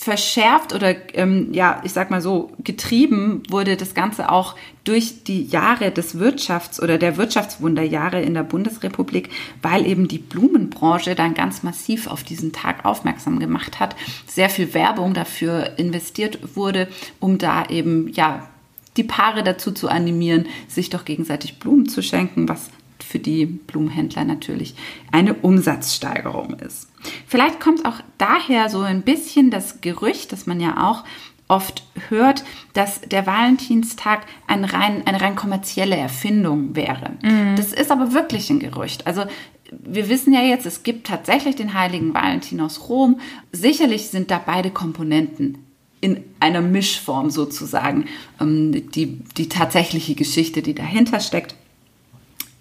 verschärft 0.00 0.74
oder 0.74 0.94
ähm, 1.12 1.52
ja, 1.52 1.82
ich 1.84 1.92
sag 1.92 2.10
mal 2.10 2.22
so, 2.22 2.52
getrieben 2.64 3.42
wurde 3.50 3.76
das 3.76 3.92
Ganze 3.92 4.32
auch 4.32 4.56
durch 4.84 5.24
die 5.24 5.44
Jahre 5.44 5.90
des 5.90 6.16
Wirtschafts- 6.16 6.80
oder 6.80 6.96
der 6.96 7.18
Wirtschaftswunderjahre 7.18 8.22
in 8.22 8.32
der 8.32 8.42
Bundesrepublik, 8.42 9.28
weil 9.60 9.86
eben 9.86 10.08
die 10.08 10.16
Blumenbranche 10.16 11.14
dann 11.14 11.34
ganz 11.34 11.62
massiv 11.62 12.06
auf 12.06 12.22
diesen 12.22 12.52
Tag 12.52 12.86
aufmerksam 12.86 13.38
gemacht 13.40 13.78
hat, 13.78 13.94
sehr 14.26 14.48
viel 14.48 14.72
Werbung 14.72 15.12
dafür 15.12 15.78
investiert 15.78 16.56
wurde, 16.56 16.88
um 17.18 17.36
da 17.36 17.66
eben 17.66 18.08
ja 18.14 18.48
die 18.96 19.04
Paare 19.04 19.42
dazu 19.42 19.70
zu 19.70 19.88
animieren, 19.88 20.46
sich 20.66 20.88
doch 20.88 21.04
gegenseitig 21.04 21.58
Blumen 21.58 21.90
zu 21.90 22.02
schenken, 22.02 22.48
was 22.48 22.70
für 23.10 23.18
die 23.18 23.44
Blumenhändler 23.44 24.24
natürlich 24.24 24.74
eine 25.10 25.34
Umsatzsteigerung 25.34 26.54
ist. 26.54 26.88
Vielleicht 27.26 27.60
kommt 27.60 27.84
auch 27.84 27.96
daher 28.18 28.68
so 28.68 28.80
ein 28.80 29.02
bisschen 29.02 29.50
das 29.50 29.80
Gerücht, 29.80 30.32
das 30.32 30.46
man 30.46 30.60
ja 30.60 30.88
auch 30.88 31.04
oft 31.48 31.82
hört, 32.08 32.44
dass 32.74 33.00
der 33.00 33.26
Valentinstag 33.26 34.24
ein 34.46 34.64
rein, 34.64 35.04
eine 35.06 35.20
rein 35.20 35.34
kommerzielle 35.34 35.96
Erfindung 35.96 36.76
wäre. 36.76 37.16
Mhm. 37.22 37.56
Das 37.56 37.72
ist 37.72 37.90
aber 37.90 38.12
wirklich 38.12 38.48
ein 38.50 38.60
Gerücht. 38.60 39.06
Also 39.08 39.24
wir 39.72 40.08
wissen 40.08 40.32
ja 40.32 40.42
jetzt, 40.42 40.66
es 40.66 40.84
gibt 40.84 41.08
tatsächlich 41.08 41.56
den 41.56 41.74
heiligen 41.74 42.14
Valentin 42.14 42.60
aus 42.60 42.88
Rom. 42.88 43.20
Sicherlich 43.50 44.08
sind 44.08 44.30
da 44.30 44.40
beide 44.44 44.70
Komponenten 44.70 45.58
in 46.00 46.24
einer 46.38 46.60
Mischform 46.60 47.30
sozusagen 47.30 48.06
ähm, 48.40 48.90
die, 48.92 49.18
die 49.36 49.48
tatsächliche 49.48 50.14
Geschichte, 50.14 50.62
die 50.62 50.74
dahinter 50.74 51.20
steckt. 51.20 51.56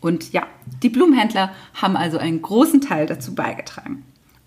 Und 0.02 0.32
ja, 0.32 0.48
die 0.82 0.90
Blumenhändler 0.90 1.52
haben 1.74 1.98
also 1.98 2.18
einen 2.18 2.42
großen 2.42 2.82
Teil 2.82 3.06
dazu 3.06 3.36
beigetragen. 3.36 4.04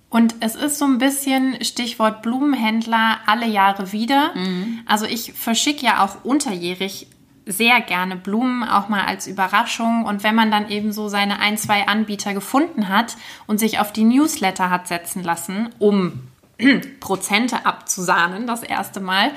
Und 0.08 0.34
es 0.40 0.54
ist 0.54 0.78
so 0.78 0.84
ein 0.84 0.98
bisschen 0.98 1.62
Stichwort 1.64 2.20
Blumenhändler 2.20 3.20
alle 3.26 3.46
Jahre 3.46 3.92
wieder. 3.92 4.34
Mhm. 4.34 4.80
Also 4.86 5.06
ich 5.06 5.32
verschicke 5.32 5.86
ja 5.86 6.04
auch 6.04 6.24
unterjährig 6.24 7.06
sehr 7.46 7.80
gerne 7.80 8.16
Blumen, 8.16 8.62
auch 8.62 8.88
mal 8.88 9.04
als 9.06 9.26
Überraschung. 9.26 10.04
Und 10.04 10.22
wenn 10.22 10.34
man 10.34 10.50
dann 10.50 10.68
eben 10.68 10.92
so 10.92 11.08
seine 11.08 11.40
ein, 11.40 11.56
zwei 11.56 11.86
Anbieter 11.88 12.34
gefunden 12.34 12.88
hat 12.88 13.16
und 13.46 13.58
sich 13.58 13.78
auf 13.78 13.92
die 13.92 14.04
Newsletter 14.04 14.70
hat 14.70 14.86
setzen 14.86 15.22
lassen, 15.22 15.70
um 15.78 16.20
Prozente 17.00 17.64
abzusahnen, 17.64 18.46
das 18.46 18.62
erste 18.62 19.00
Mal, 19.00 19.32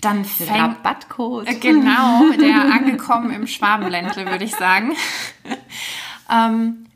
dann 0.00 0.24
fängt... 0.24 0.50
Rabattcode. 0.50 1.48
Äh, 1.48 1.54
genau, 1.56 2.30
der 2.40 2.72
angekommen 2.72 3.30
im 3.30 3.46
Schwabenländle, 3.46 4.26
würde 4.26 4.44
ich 4.44 4.54
sagen. 4.54 4.92
ähm, 6.30 6.86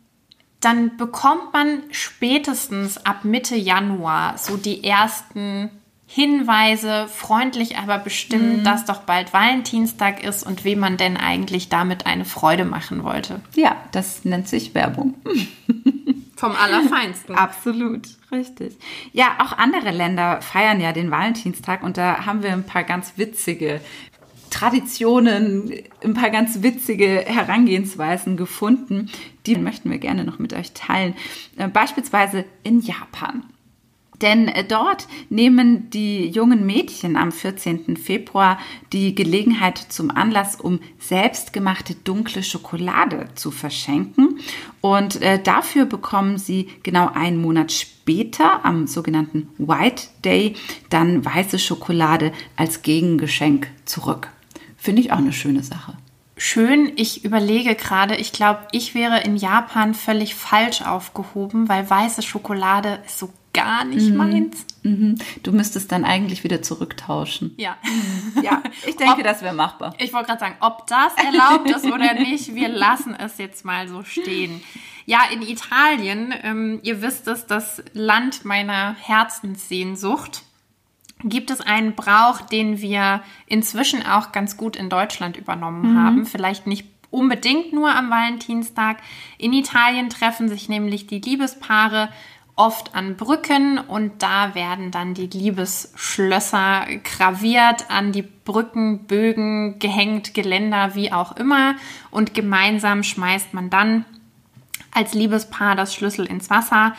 dann 0.61 0.97
bekommt 0.97 1.53
man 1.53 1.83
spätestens 1.91 3.05
ab 3.05 3.25
Mitte 3.25 3.57
Januar 3.57 4.39
so 4.39 4.57
die 4.57 4.85
ersten 4.85 5.71
Hinweise, 6.07 7.09
freundlich 7.09 7.79
aber 7.79 7.99
bestimmt, 7.99 8.59
mhm. 8.59 8.65
dass 8.65 8.85
doch 8.85 9.01
bald 9.01 9.33
Valentinstag 9.33 10.23
ist 10.23 10.47
und 10.47 10.63
wem 10.63 10.79
man 10.79 10.99
denn 10.99 11.17
eigentlich 11.17 11.71
damit 11.71 12.07
eine 12.07 12.27
Freude 12.27 12.67
machen 12.67 13.03
wollte. 13.03 13.41
Ja, 13.55 13.77
das 13.93 14.25
nennt 14.25 14.47
sich 14.47 14.75
Werbung. 14.75 15.15
Vom 16.43 16.57
Allerfeinsten. 16.57 17.37
Absolut, 17.37 18.09
richtig. 18.33 18.77
Ja, 19.13 19.37
auch 19.39 19.57
andere 19.57 19.93
Länder 19.93 20.43
feiern 20.43 20.81
ja 20.81 20.91
den 20.93 21.13
Valentinstag 21.13 21.85
und 21.85 21.97
da 21.97 22.27
haben 22.27 22.43
wir 22.43 22.53
ein 22.53 22.67
paar 22.67 22.83
ganz 22.83 23.13
witzige 23.15 23.81
Traditionen, 24.51 25.73
ein 26.03 26.15
paar 26.15 26.31
ganz 26.31 26.61
witzige 26.63 27.25
Herangehensweisen 27.25 28.37
gefunden. 28.37 29.09
Die 29.47 29.55
möchten 29.55 29.89
wir 29.89 29.99
gerne 29.99 30.25
noch 30.25 30.41
mit 30.41 30.53
euch 30.53 30.73
teilen. 30.73 31.15
Äh, 31.59 31.69
beispielsweise 31.69 32.45
in 32.65 32.81
Japan. 32.81 33.45
Denn 34.23 34.49
äh, 34.49 34.65
dort 34.65 35.09
nehmen 35.29 35.91
die 35.91 36.29
jungen 36.29 36.65
Mädchen 36.65 37.17
am 37.17 37.33
14. 37.33 37.97
Februar 37.97 38.59
die 38.93 39.15
Gelegenheit 39.15 39.79
zum 39.79 40.11
Anlass, 40.11 40.57
um 40.57 40.81
selbstgemachte 40.99 41.95
dunkle 41.95 42.43
Schokolade 42.43 43.29
zu 43.35 43.51
verschenken. 43.51 44.39
Und 44.81 45.21
äh, 45.21 45.43
dafür 45.43 45.85
bekommen 45.85 46.39
sie 46.39 46.69
genau 46.83 47.11
einen 47.13 47.41
Monat 47.41 47.73
später, 47.73 48.65
am 48.65 48.87
sogenannten 48.87 49.49
White 49.59 50.05
Day, 50.25 50.55
dann 50.89 51.25
weiße 51.25 51.59
Schokolade 51.59 52.33
als 52.57 52.83
Gegengeschenk 52.83 53.69
zurück. 53.85 54.29
Finde 54.77 55.03
ich 55.03 55.13
auch 55.13 55.19
eine 55.19 55.33
schöne 55.33 55.63
Sache 55.63 55.97
schön. 56.43 56.93
Ich 56.97 57.25
überlege 57.25 57.77
gerade, 57.77 58.17
ich 58.17 58.33
glaube, 58.33 58.61
ich 58.73 58.97
wäre 58.97 59.21
in 59.21 59.37
Japan 59.37 59.95
völlig 59.95 60.35
falsch 60.35 60.83
aufgehoben, 60.83 61.69
weil 61.69 61.89
weiße 61.89 62.23
Schokolade 62.23 62.99
ist 63.07 63.21
so 63.21 63.31
gar 63.53 63.85
nicht 63.85 64.11
mhm. 64.11 64.17
meins. 64.17 64.67
Mhm. 64.83 65.19
Du 65.43 65.53
müsstest 65.53 65.93
dann 65.93 66.05
eigentlich 66.05 66.45
wieder 66.45 66.63
zurücktauschen. 66.63 67.55
Ja. 67.57 67.77
Mhm. 67.83 68.43
Ja, 68.43 68.63
ich 68.87 68.97
denke, 68.97 69.19
ob, 69.19 69.23
das 69.23 69.43
wäre 69.43 69.55
machbar. 69.55 69.95
Ich 69.99 70.13
wollte 70.13 70.29
gerade 70.29 70.41
sagen, 70.41 70.57
ob 70.61 70.87
das 70.87 71.13
erlaubt 71.15 71.71
ist 71.71 71.85
oder 71.85 72.15
nicht, 72.19 72.55
wir 72.55 72.69
lassen 72.69 73.15
es 73.15 73.39
jetzt 73.39 73.65
mal 73.65 73.89
so 73.89 74.03
stehen. 74.03 74.63
Ja, 75.05 75.21
in 75.33 75.43
Italien, 75.43 76.33
ähm, 76.43 76.81
ihr 76.83 77.03
wisst 77.03 77.27
es, 77.29 77.47
das 77.47 77.83
Land 77.93 78.45
meiner 78.45 78.95
Herzenssehnsucht, 79.01 80.43
gibt 81.25 81.51
es 81.51 81.61
einen 81.61 81.95
Brauch, 81.95 82.41
den 82.41 82.81
wir 82.81 83.23
inzwischen 83.47 84.05
auch 84.05 84.33
ganz 84.33 84.57
gut 84.57 84.77
in 84.77 84.89
Deutschland 84.89 85.37
übernommen 85.37 85.93
mhm. 85.93 85.99
haben. 85.99 86.27
Vielleicht 86.27 86.67
nicht 86.67 86.87
unbedingt 87.11 87.73
nur 87.73 87.95
am 87.95 88.11
Valentinstag. 88.11 88.99
In 89.39 89.53
Italien 89.53 90.09
treffen 90.09 90.49
sich 90.49 90.69
nämlich 90.69 91.07
die 91.07 91.21
Liebespaare 91.21 92.09
oft 92.55 92.95
an 92.95 93.17
Brücken 93.17 93.79
und 93.79 94.23
da 94.23 94.55
werden 94.55 94.91
dann 94.91 95.15
die 95.15 95.27
Liebesschlösser 95.27 96.87
graviert, 97.03 97.91
an 97.91 98.13
die 98.13 98.23
Brückenbögen 98.23 99.79
gehängt, 99.79 100.35
Geländer, 100.35 100.95
wie 100.95 101.13
auch 101.13 101.37
immer. 101.37 101.77
Und 102.11 102.35
gemeinsam 102.35 103.03
schmeißt 103.03 103.55
man 103.55 103.71
dann 103.71 104.05
als 104.93 105.15
Liebespaar 105.15 105.77
das 105.77 105.95
Schlüssel 105.95 106.27
ins 106.27 106.51
Wasser, 106.51 106.95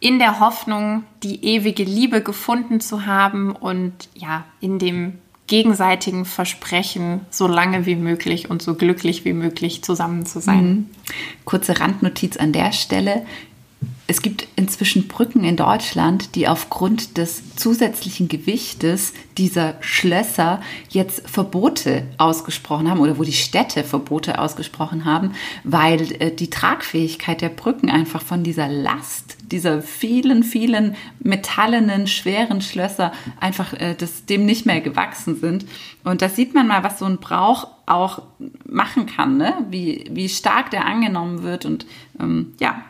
in 0.00 0.18
der 0.18 0.40
Hoffnung, 0.40 1.04
die 1.22 1.44
ewige 1.44 1.84
Liebe 1.84 2.22
gefunden 2.22 2.80
zu 2.80 3.06
haben 3.06 3.52
und 3.52 3.92
ja, 4.14 4.44
in 4.60 4.78
dem 4.78 5.18
gegenseitigen 5.46 6.24
Versprechen, 6.24 7.20
so 7.30 7.46
lange 7.46 7.86
wie 7.86 7.94
möglich 7.94 8.50
und 8.50 8.62
so 8.62 8.74
glücklich 8.74 9.24
wie 9.24 9.32
möglich 9.32 9.84
zusammen 9.84 10.26
zu 10.26 10.40
sein. 10.40 10.64
Mhm. 10.64 10.90
Kurze 11.44 11.78
Randnotiz 11.78 12.36
an 12.36 12.52
der 12.52 12.72
Stelle 12.72 13.24
es 14.08 14.22
gibt 14.22 14.46
inzwischen 14.54 15.08
Brücken 15.08 15.42
in 15.42 15.56
Deutschland, 15.56 16.36
die 16.36 16.46
aufgrund 16.46 17.18
des 17.18 17.56
zusätzlichen 17.56 18.28
Gewichtes 18.28 19.14
dieser 19.36 19.74
Schlösser 19.80 20.60
jetzt 20.88 21.28
Verbote 21.28 22.06
ausgesprochen 22.16 22.88
haben 22.88 23.00
oder 23.00 23.18
wo 23.18 23.24
die 23.24 23.32
Städte 23.32 23.82
Verbote 23.82 24.38
ausgesprochen 24.38 25.04
haben, 25.04 25.32
weil 25.64 26.12
äh, 26.20 26.30
die 26.30 26.50
Tragfähigkeit 26.50 27.40
der 27.40 27.48
Brücken 27.48 27.90
einfach 27.90 28.22
von 28.22 28.44
dieser 28.44 28.68
Last, 28.68 29.38
dieser 29.50 29.82
vielen, 29.82 30.44
vielen 30.44 30.94
metallenen, 31.18 32.06
schweren 32.06 32.60
Schlösser 32.60 33.12
einfach 33.40 33.72
äh, 33.72 33.96
das, 33.98 34.24
dem 34.24 34.46
nicht 34.46 34.66
mehr 34.66 34.80
gewachsen 34.80 35.40
sind. 35.40 35.66
Und 36.04 36.22
da 36.22 36.28
sieht 36.28 36.54
man 36.54 36.68
mal, 36.68 36.84
was 36.84 37.00
so 37.00 37.06
ein 37.06 37.18
Brauch 37.18 37.66
auch 37.86 38.22
machen 38.64 39.06
kann, 39.06 39.36
ne? 39.36 39.54
wie, 39.68 40.08
wie 40.10 40.28
stark 40.28 40.70
der 40.70 40.86
angenommen 40.86 41.42
wird 41.42 41.64
und 41.64 41.86
ähm, 42.20 42.54
ja, 42.60 42.84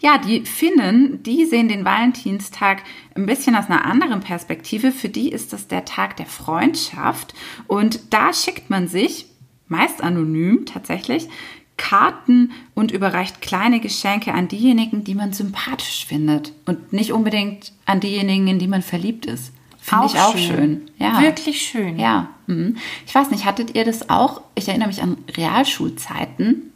ja, 0.00 0.18
die 0.18 0.44
Finnen, 0.44 1.22
die 1.22 1.44
sehen 1.44 1.68
den 1.68 1.84
Valentinstag 1.84 2.82
ein 3.14 3.26
bisschen 3.26 3.56
aus 3.56 3.68
einer 3.68 3.84
anderen 3.84 4.20
Perspektive. 4.20 4.92
Für 4.92 5.08
die 5.08 5.30
ist 5.30 5.52
das 5.52 5.68
der 5.68 5.84
Tag 5.84 6.16
der 6.16 6.26
Freundschaft. 6.26 7.34
Und 7.66 8.12
da 8.12 8.32
schickt 8.32 8.70
man 8.70 8.88
sich, 8.88 9.26
meist 9.66 10.02
anonym 10.02 10.66
tatsächlich, 10.66 11.28
Karten 11.76 12.52
und 12.74 12.90
überreicht 12.90 13.40
kleine 13.40 13.80
Geschenke 13.80 14.34
an 14.34 14.48
diejenigen, 14.48 15.04
die 15.04 15.14
man 15.14 15.32
sympathisch 15.32 16.06
findet. 16.06 16.52
Und 16.66 16.92
nicht 16.92 17.12
unbedingt 17.12 17.72
an 17.86 18.00
diejenigen, 18.00 18.48
in 18.48 18.58
die 18.58 18.66
man 18.66 18.82
verliebt 18.82 19.26
ist. 19.26 19.52
Finde 19.78 20.06
ich 20.06 20.18
auch 20.18 20.36
schön. 20.36 20.56
schön. 20.56 20.90
Ja. 20.98 21.22
Wirklich 21.22 21.62
schön. 21.62 21.98
Ja. 21.98 22.30
Mhm. 22.46 22.76
Ich 23.06 23.14
weiß 23.14 23.30
nicht, 23.30 23.44
hattet 23.44 23.74
ihr 23.74 23.84
das 23.84 24.10
auch? 24.10 24.42
Ich 24.54 24.68
erinnere 24.68 24.88
mich 24.88 25.02
an 25.02 25.16
Realschulzeiten 25.36 26.67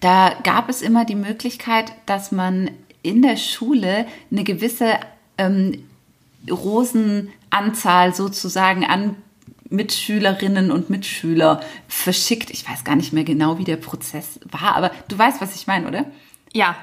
da 0.00 0.34
gab 0.42 0.68
es 0.68 0.82
immer 0.82 1.04
die 1.04 1.14
Möglichkeit, 1.14 1.92
dass 2.06 2.32
man 2.32 2.70
in 3.02 3.22
der 3.22 3.36
Schule 3.36 4.06
eine 4.30 4.44
gewisse 4.44 4.98
ähm, 5.38 5.84
Rosenanzahl 6.50 8.14
sozusagen 8.14 8.84
an 8.84 9.16
Mitschülerinnen 9.68 10.70
und 10.70 10.90
Mitschüler 10.90 11.60
verschickt. 11.86 12.50
Ich 12.50 12.68
weiß 12.68 12.84
gar 12.84 12.96
nicht 12.96 13.12
mehr 13.12 13.24
genau, 13.24 13.58
wie 13.58 13.64
der 13.64 13.76
Prozess 13.76 14.40
war, 14.50 14.74
aber 14.74 14.90
du 15.08 15.16
weißt, 15.16 15.40
was 15.40 15.54
ich 15.54 15.66
meine, 15.66 15.86
oder? 15.86 16.06
Ja. 16.52 16.76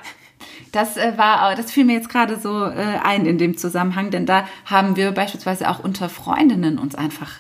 Das 0.72 0.98
äh, 0.98 1.18
war, 1.18 1.56
das 1.56 1.72
fiel 1.72 1.86
mir 1.86 1.94
jetzt 1.94 2.10
gerade 2.10 2.40
so 2.40 2.64
äh, 2.64 3.00
ein 3.04 3.26
in 3.26 3.38
dem 3.38 3.58
Zusammenhang, 3.58 4.12
denn 4.12 4.26
da 4.26 4.48
haben 4.66 4.96
wir 4.96 5.12
beispielsweise 5.12 5.70
auch 5.70 5.80
unter 5.80 6.10
Freundinnen 6.10 6.78
uns 6.78 6.94
einfach 6.96 7.32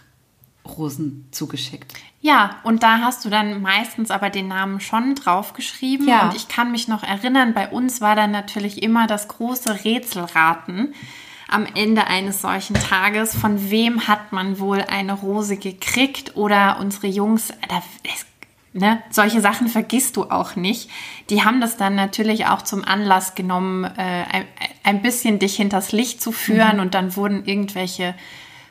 Rosen 0.67 1.27
zugeschickt. 1.31 1.93
Ja, 2.19 2.57
und 2.63 2.83
da 2.83 2.99
hast 2.99 3.23
du 3.25 3.29
dann 3.29 3.61
meistens 3.61 4.11
aber 4.11 4.29
den 4.29 4.47
Namen 4.47 4.79
schon 4.79 5.15
draufgeschrieben. 5.15 6.07
Ja. 6.07 6.27
Und 6.27 6.35
ich 6.35 6.47
kann 6.47 6.71
mich 6.71 6.87
noch 6.87 7.03
erinnern, 7.03 7.53
bei 7.53 7.69
uns 7.69 8.01
war 8.01 8.15
dann 8.15 8.31
natürlich 8.31 8.83
immer 8.83 9.07
das 9.07 9.27
große 9.27 9.85
Rätselraten 9.85 10.93
am 11.47 11.65
Ende 11.75 12.07
eines 12.07 12.41
solchen 12.41 12.75
Tages. 12.75 13.35
Von 13.35 13.69
wem 13.69 14.07
hat 14.07 14.31
man 14.31 14.59
wohl 14.59 14.81
eine 14.81 15.13
Rose 15.13 15.57
gekriegt? 15.57 16.35
Oder 16.35 16.79
unsere 16.79 17.07
Jungs, 17.07 17.53
da, 17.69 17.81
es, 18.03 18.25
ne, 18.73 19.01
solche 19.09 19.39
Sachen 19.39 19.67
vergisst 19.67 20.17
du 20.17 20.23
auch 20.23 20.55
nicht. 20.55 20.89
Die 21.29 21.43
haben 21.43 21.61
das 21.61 21.77
dann 21.77 21.95
natürlich 21.95 22.47
auch 22.47 22.61
zum 22.61 22.83
Anlass 22.83 23.35
genommen, 23.35 23.85
äh, 23.85 24.25
ein, 24.31 24.45
ein 24.83 25.01
bisschen 25.01 25.39
dich 25.39 25.55
hinters 25.55 25.91
Licht 25.91 26.21
zu 26.21 26.31
führen. 26.31 26.77
Mhm. 26.77 26.81
Und 26.81 26.93
dann 26.93 27.15
wurden 27.15 27.45
irgendwelche 27.45 28.15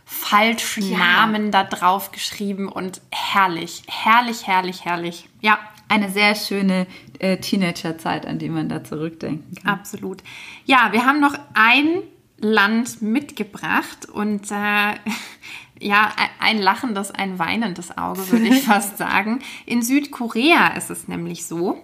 falschen 0.08 0.88
ja. 0.88 0.98
Namen 0.98 1.50
da 1.50 1.64
drauf 1.64 2.12
geschrieben 2.12 2.68
und 2.68 3.02
herrlich, 3.10 3.82
herrlich, 3.88 4.46
herrlich, 4.46 4.84
herrlich. 4.84 5.28
Ja, 5.40 5.58
eine 5.88 6.10
sehr 6.10 6.36
schöne 6.36 6.86
äh, 7.18 7.38
Teenagerzeit, 7.38 8.24
an 8.24 8.38
die 8.38 8.48
man 8.48 8.68
da 8.68 8.84
zurückdenken 8.84 9.56
kann. 9.56 9.74
Absolut. 9.74 10.22
Ja, 10.64 10.92
wir 10.92 11.04
haben 11.04 11.20
noch 11.20 11.34
ein 11.54 12.02
Land 12.38 13.02
mitgebracht 13.02 14.08
und 14.08 14.48
äh, 14.52 14.94
ja, 15.80 16.12
ein 16.38 16.58
lachendes, 16.58 17.10
ein 17.10 17.40
weinendes 17.40 17.98
Auge, 17.98 18.30
würde 18.30 18.46
ich 18.46 18.62
fast 18.64 18.98
sagen. 18.98 19.40
In 19.66 19.82
Südkorea 19.82 20.68
ist 20.76 20.90
es 20.90 21.08
nämlich 21.08 21.46
so. 21.46 21.82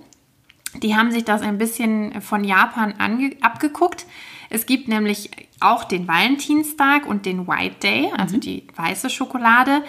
Die 0.77 0.95
haben 0.95 1.11
sich 1.11 1.25
das 1.25 1.43
ein 1.43 1.59
bisschen 1.59 2.23
von 2.23 2.45
Japan 2.45 2.95
abgeguckt. 3.41 4.07
Es 4.53 4.67
gibt 4.67 4.87
nämlich 4.87 5.31
auch 5.61 5.85
den 5.85 6.07
Valentinstag 6.07 7.07
und 7.07 7.25
den 7.25 7.49
White 7.49 7.77
Day, 7.83 8.13
also 8.15 8.37
mhm. 8.37 8.41
die 8.41 8.67
weiße 8.77 9.09
Schokolade. 9.09 9.83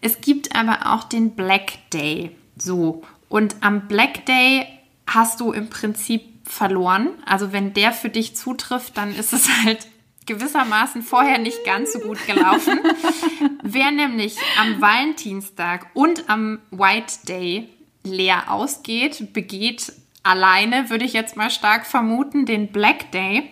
Es 0.00 0.20
gibt 0.20 0.56
aber 0.56 0.92
auch 0.92 1.04
den 1.04 1.36
Black 1.36 1.88
Day. 1.90 2.32
So. 2.56 3.02
Und 3.28 3.54
am 3.60 3.86
Black 3.86 4.26
Day 4.26 4.66
hast 5.06 5.38
du 5.38 5.52
im 5.52 5.70
Prinzip 5.70 6.22
verloren. 6.42 7.10
Also 7.26 7.52
wenn 7.52 7.74
der 7.74 7.92
für 7.92 8.08
dich 8.08 8.34
zutrifft, 8.34 8.96
dann 8.96 9.14
ist 9.14 9.32
es 9.32 9.48
halt 9.64 9.86
gewissermaßen 10.26 11.02
vorher 11.02 11.38
nicht 11.38 11.64
ganz 11.64 11.92
so 11.92 12.00
gut 12.00 12.18
gelaufen. 12.26 12.80
Wer 13.62 13.92
nämlich 13.92 14.36
am 14.60 14.80
Valentinstag 14.80 15.86
und 15.94 16.28
am 16.28 16.58
White 16.72 17.18
Day 17.28 17.68
leer 18.02 18.50
ausgeht, 18.50 19.32
begeht 19.32 19.92
alleine, 20.24 20.90
würde 20.90 21.04
ich 21.04 21.12
jetzt 21.12 21.36
mal 21.36 21.50
stark 21.50 21.86
vermuten, 21.86 22.46
den 22.46 22.72
Black 22.72 23.12
Day. 23.12 23.48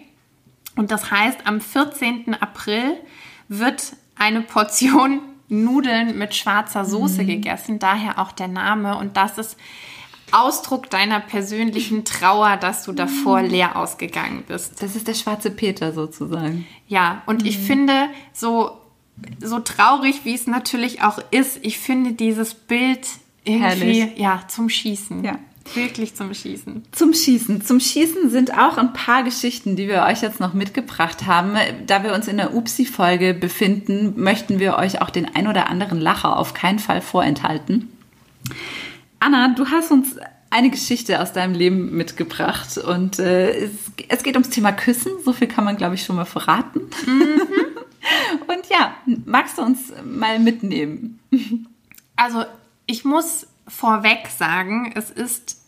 Und 0.76 0.90
das 0.90 1.10
heißt, 1.10 1.46
am 1.46 1.60
14. 1.60 2.34
April 2.34 2.96
wird 3.48 3.96
eine 4.16 4.42
Portion 4.42 5.20
Nudeln 5.48 6.18
mit 6.18 6.34
schwarzer 6.34 6.84
Soße 6.84 7.22
mhm. 7.22 7.26
gegessen, 7.26 7.78
daher 7.78 8.18
auch 8.18 8.32
der 8.32 8.48
Name. 8.48 8.98
Und 8.98 9.16
das 9.16 9.38
ist 9.38 9.56
Ausdruck 10.32 10.90
deiner 10.90 11.20
persönlichen 11.20 12.04
Trauer, 12.04 12.56
dass 12.56 12.84
du 12.84 12.92
davor 12.92 13.42
mhm. 13.42 13.50
leer 13.50 13.76
ausgegangen 13.76 14.44
bist. 14.46 14.82
Das 14.82 14.96
ist 14.96 15.06
der 15.06 15.14
schwarze 15.14 15.50
Peter 15.50 15.92
sozusagen. 15.92 16.66
Ja, 16.88 17.22
und 17.26 17.42
mhm. 17.42 17.48
ich 17.48 17.58
finde, 17.58 18.08
so, 18.32 18.72
so 19.40 19.60
traurig, 19.60 20.24
wie 20.24 20.34
es 20.34 20.46
natürlich 20.46 21.02
auch 21.02 21.18
ist, 21.30 21.60
ich 21.62 21.78
finde 21.78 22.12
dieses 22.12 22.54
Bild 22.54 23.06
irgendwie 23.44 24.00
Herrlich. 24.00 24.18
ja 24.18 24.42
zum 24.48 24.68
Schießen. 24.68 25.22
Ja. 25.22 25.38
Wirklich 25.74 26.14
zum 26.14 26.32
Schießen. 26.32 26.84
Zum 26.92 27.12
Schießen. 27.12 27.62
Zum 27.62 27.80
Schießen 27.80 28.30
sind 28.30 28.56
auch 28.56 28.78
ein 28.78 28.92
paar 28.92 29.22
Geschichten, 29.22 29.76
die 29.76 29.88
wir 29.88 30.02
euch 30.02 30.22
jetzt 30.22 30.40
noch 30.40 30.54
mitgebracht 30.54 31.26
haben. 31.26 31.56
Da 31.86 32.02
wir 32.02 32.14
uns 32.14 32.28
in 32.28 32.36
der 32.36 32.54
Upsi-Folge 32.54 33.34
befinden, 33.34 34.14
möchten 34.16 34.58
wir 34.58 34.76
euch 34.76 35.02
auch 35.02 35.10
den 35.10 35.34
ein 35.34 35.48
oder 35.48 35.68
anderen 35.68 36.00
Lacher 36.00 36.38
auf 36.38 36.54
keinen 36.54 36.78
Fall 36.78 37.00
vorenthalten. 37.00 37.90
Anna, 39.20 39.54
du 39.54 39.66
hast 39.66 39.90
uns 39.90 40.16
eine 40.50 40.70
Geschichte 40.70 41.20
aus 41.20 41.32
deinem 41.32 41.54
Leben 41.54 41.96
mitgebracht 41.96 42.78
und 42.78 43.18
äh, 43.18 43.50
es, 43.64 43.70
es, 44.08 44.22
geht 44.22 44.36
ums 44.36 44.50
Thema 44.50 44.72
Küssen. 44.72 45.12
So 45.24 45.32
viel 45.32 45.48
kann 45.48 45.64
man, 45.64 45.76
glaube 45.76 45.96
ich, 45.96 46.04
schon 46.04 46.16
mal 46.16 46.24
verraten. 46.24 46.80
Mhm. 47.06 47.40
und 48.46 48.66
ja, 48.70 48.94
magst 49.24 49.58
du 49.58 49.62
uns 49.62 49.92
mal 50.04 50.38
mitnehmen? 50.38 51.18
Also, 52.14 52.44
ich 52.86 53.04
muss 53.04 53.46
vorweg 53.66 54.28
sagen, 54.36 54.92
es 54.94 55.10
ist 55.10 55.58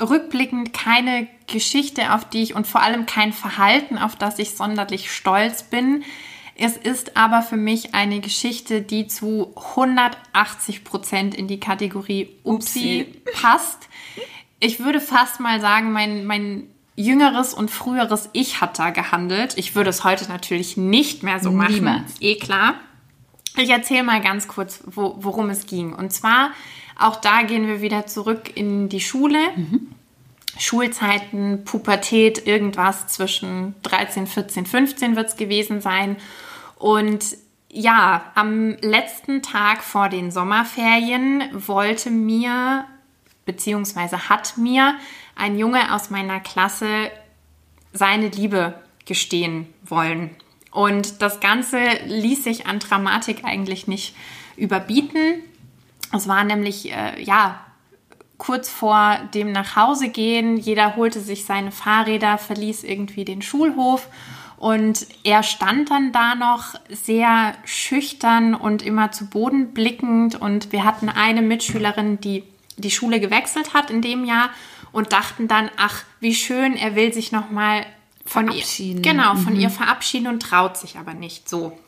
rückblickend 0.00 0.72
keine 0.72 1.28
Geschichte, 1.46 2.12
auf 2.12 2.28
die 2.28 2.42
ich 2.42 2.54
und 2.54 2.66
vor 2.66 2.82
allem 2.82 3.06
kein 3.06 3.32
Verhalten, 3.32 3.98
auf 3.98 4.16
das 4.16 4.38
ich 4.38 4.54
sonderlich 4.54 5.10
stolz 5.10 5.62
bin. 5.62 6.04
Es 6.54 6.76
ist 6.76 7.16
aber 7.16 7.42
für 7.42 7.56
mich 7.56 7.94
eine 7.94 8.20
Geschichte, 8.20 8.80
die 8.80 9.06
zu 9.06 9.52
180 9.74 10.84
Prozent 10.84 11.34
in 11.34 11.48
die 11.48 11.60
Kategorie 11.60 12.30
Upsi, 12.44 13.06
passt. 13.34 13.88
Ich 14.58 14.80
würde 14.80 15.00
fast 15.00 15.38
mal 15.38 15.60
sagen, 15.60 15.92
mein, 15.92 16.24
mein 16.24 16.68
jüngeres 16.96 17.52
und 17.52 17.70
früheres 17.70 18.30
Ich 18.32 18.62
hat 18.62 18.78
da 18.78 18.88
gehandelt. 18.90 19.54
Ich 19.56 19.74
würde 19.74 19.90
es 19.90 20.02
heute 20.02 20.28
natürlich 20.28 20.78
nicht 20.78 21.22
mehr 21.22 21.40
so 21.40 21.52
machen. 21.52 21.74
Niemals. 21.74 22.14
Eh 22.20 22.36
klar. 22.36 22.74
Ich 23.58 23.68
erzähle 23.68 24.04
mal 24.04 24.22
ganz 24.22 24.48
kurz, 24.48 24.82
wo, 24.86 25.16
worum 25.18 25.50
es 25.50 25.66
ging. 25.66 25.92
Und 25.92 26.12
zwar 26.12 26.50
auch 26.98 27.16
da 27.16 27.42
gehen 27.42 27.66
wir 27.66 27.80
wieder 27.80 28.06
zurück 28.06 28.52
in 28.54 28.88
die 28.88 29.00
Schule. 29.00 29.38
Mhm. 29.54 29.88
Schulzeiten, 30.58 31.64
Pubertät, 31.64 32.46
irgendwas 32.46 33.08
zwischen 33.08 33.74
13, 33.82 34.26
14, 34.26 34.66
15 34.66 35.16
wird 35.16 35.28
es 35.28 35.36
gewesen 35.36 35.80
sein. 35.80 36.16
Und 36.78 37.36
ja, 37.70 38.32
am 38.34 38.70
letzten 38.80 39.42
Tag 39.42 39.82
vor 39.82 40.08
den 40.08 40.30
Sommerferien 40.30 41.42
wollte 41.52 42.10
mir, 42.10 42.86
beziehungsweise 43.44 44.30
hat 44.30 44.56
mir 44.56 44.96
ein 45.34 45.58
Junge 45.58 45.94
aus 45.94 46.08
meiner 46.08 46.40
Klasse 46.40 47.10
seine 47.92 48.28
Liebe 48.28 48.80
gestehen 49.04 49.66
wollen. 49.84 50.30
Und 50.70 51.22
das 51.22 51.40
Ganze 51.40 51.78
ließ 52.06 52.44
sich 52.44 52.66
an 52.66 52.78
Dramatik 52.78 53.44
eigentlich 53.44 53.86
nicht 53.86 54.14
überbieten. 54.56 55.42
Es 56.12 56.28
war 56.28 56.44
nämlich, 56.44 56.92
äh, 56.92 57.22
ja, 57.22 57.60
kurz 58.38 58.68
vor 58.68 59.18
dem 59.34 59.52
Nachhausegehen. 59.52 60.56
Jeder 60.56 60.96
holte 60.96 61.20
sich 61.20 61.44
seine 61.44 61.72
Fahrräder, 61.72 62.38
verließ 62.38 62.84
irgendwie 62.84 63.24
den 63.24 63.42
Schulhof. 63.42 64.08
Und 64.58 65.06
er 65.22 65.42
stand 65.42 65.90
dann 65.90 66.12
da 66.12 66.34
noch 66.34 66.74
sehr 66.88 67.54
schüchtern 67.64 68.54
und 68.54 68.82
immer 68.82 69.12
zu 69.12 69.26
Boden 69.26 69.74
blickend. 69.74 70.40
Und 70.40 70.72
wir 70.72 70.84
hatten 70.84 71.08
eine 71.08 71.42
Mitschülerin, 71.42 72.20
die 72.20 72.44
die 72.78 72.90
Schule 72.90 73.20
gewechselt 73.20 73.74
hat 73.74 73.90
in 73.90 74.02
dem 74.02 74.24
Jahr 74.24 74.50
und 74.92 75.12
dachten 75.12 75.48
dann, 75.48 75.70
ach, 75.76 76.04
wie 76.20 76.34
schön, 76.34 76.76
er 76.76 76.94
will 76.94 77.12
sich 77.12 77.32
noch 77.32 77.50
mal 77.50 77.84
von 78.24 78.50
ihr, 78.50 78.64
genau, 79.02 79.34
von 79.36 79.54
mhm. 79.54 79.60
ihr 79.60 79.70
verabschieden 79.70 80.26
und 80.26 80.42
traut 80.42 80.76
sich 80.76 80.98
aber 80.98 81.14
nicht 81.14 81.48
so. 81.48 81.78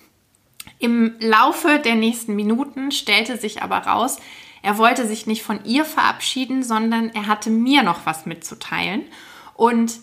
Im 0.78 1.16
Laufe 1.20 1.80
der 1.84 1.94
nächsten 1.96 2.36
Minuten 2.36 2.92
stellte 2.92 3.36
sich 3.36 3.62
aber 3.62 3.78
raus, 3.78 4.18
er 4.62 4.78
wollte 4.78 5.06
sich 5.06 5.26
nicht 5.26 5.42
von 5.42 5.64
ihr 5.64 5.84
verabschieden, 5.84 6.62
sondern 6.62 7.10
er 7.10 7.26
hatte 7.26 7.50
mir 7.50 7.82
noch 7.82 8.06
was 8.06 8.26
mitzuteilen. 8.26 9.04
Und 9.54 10.00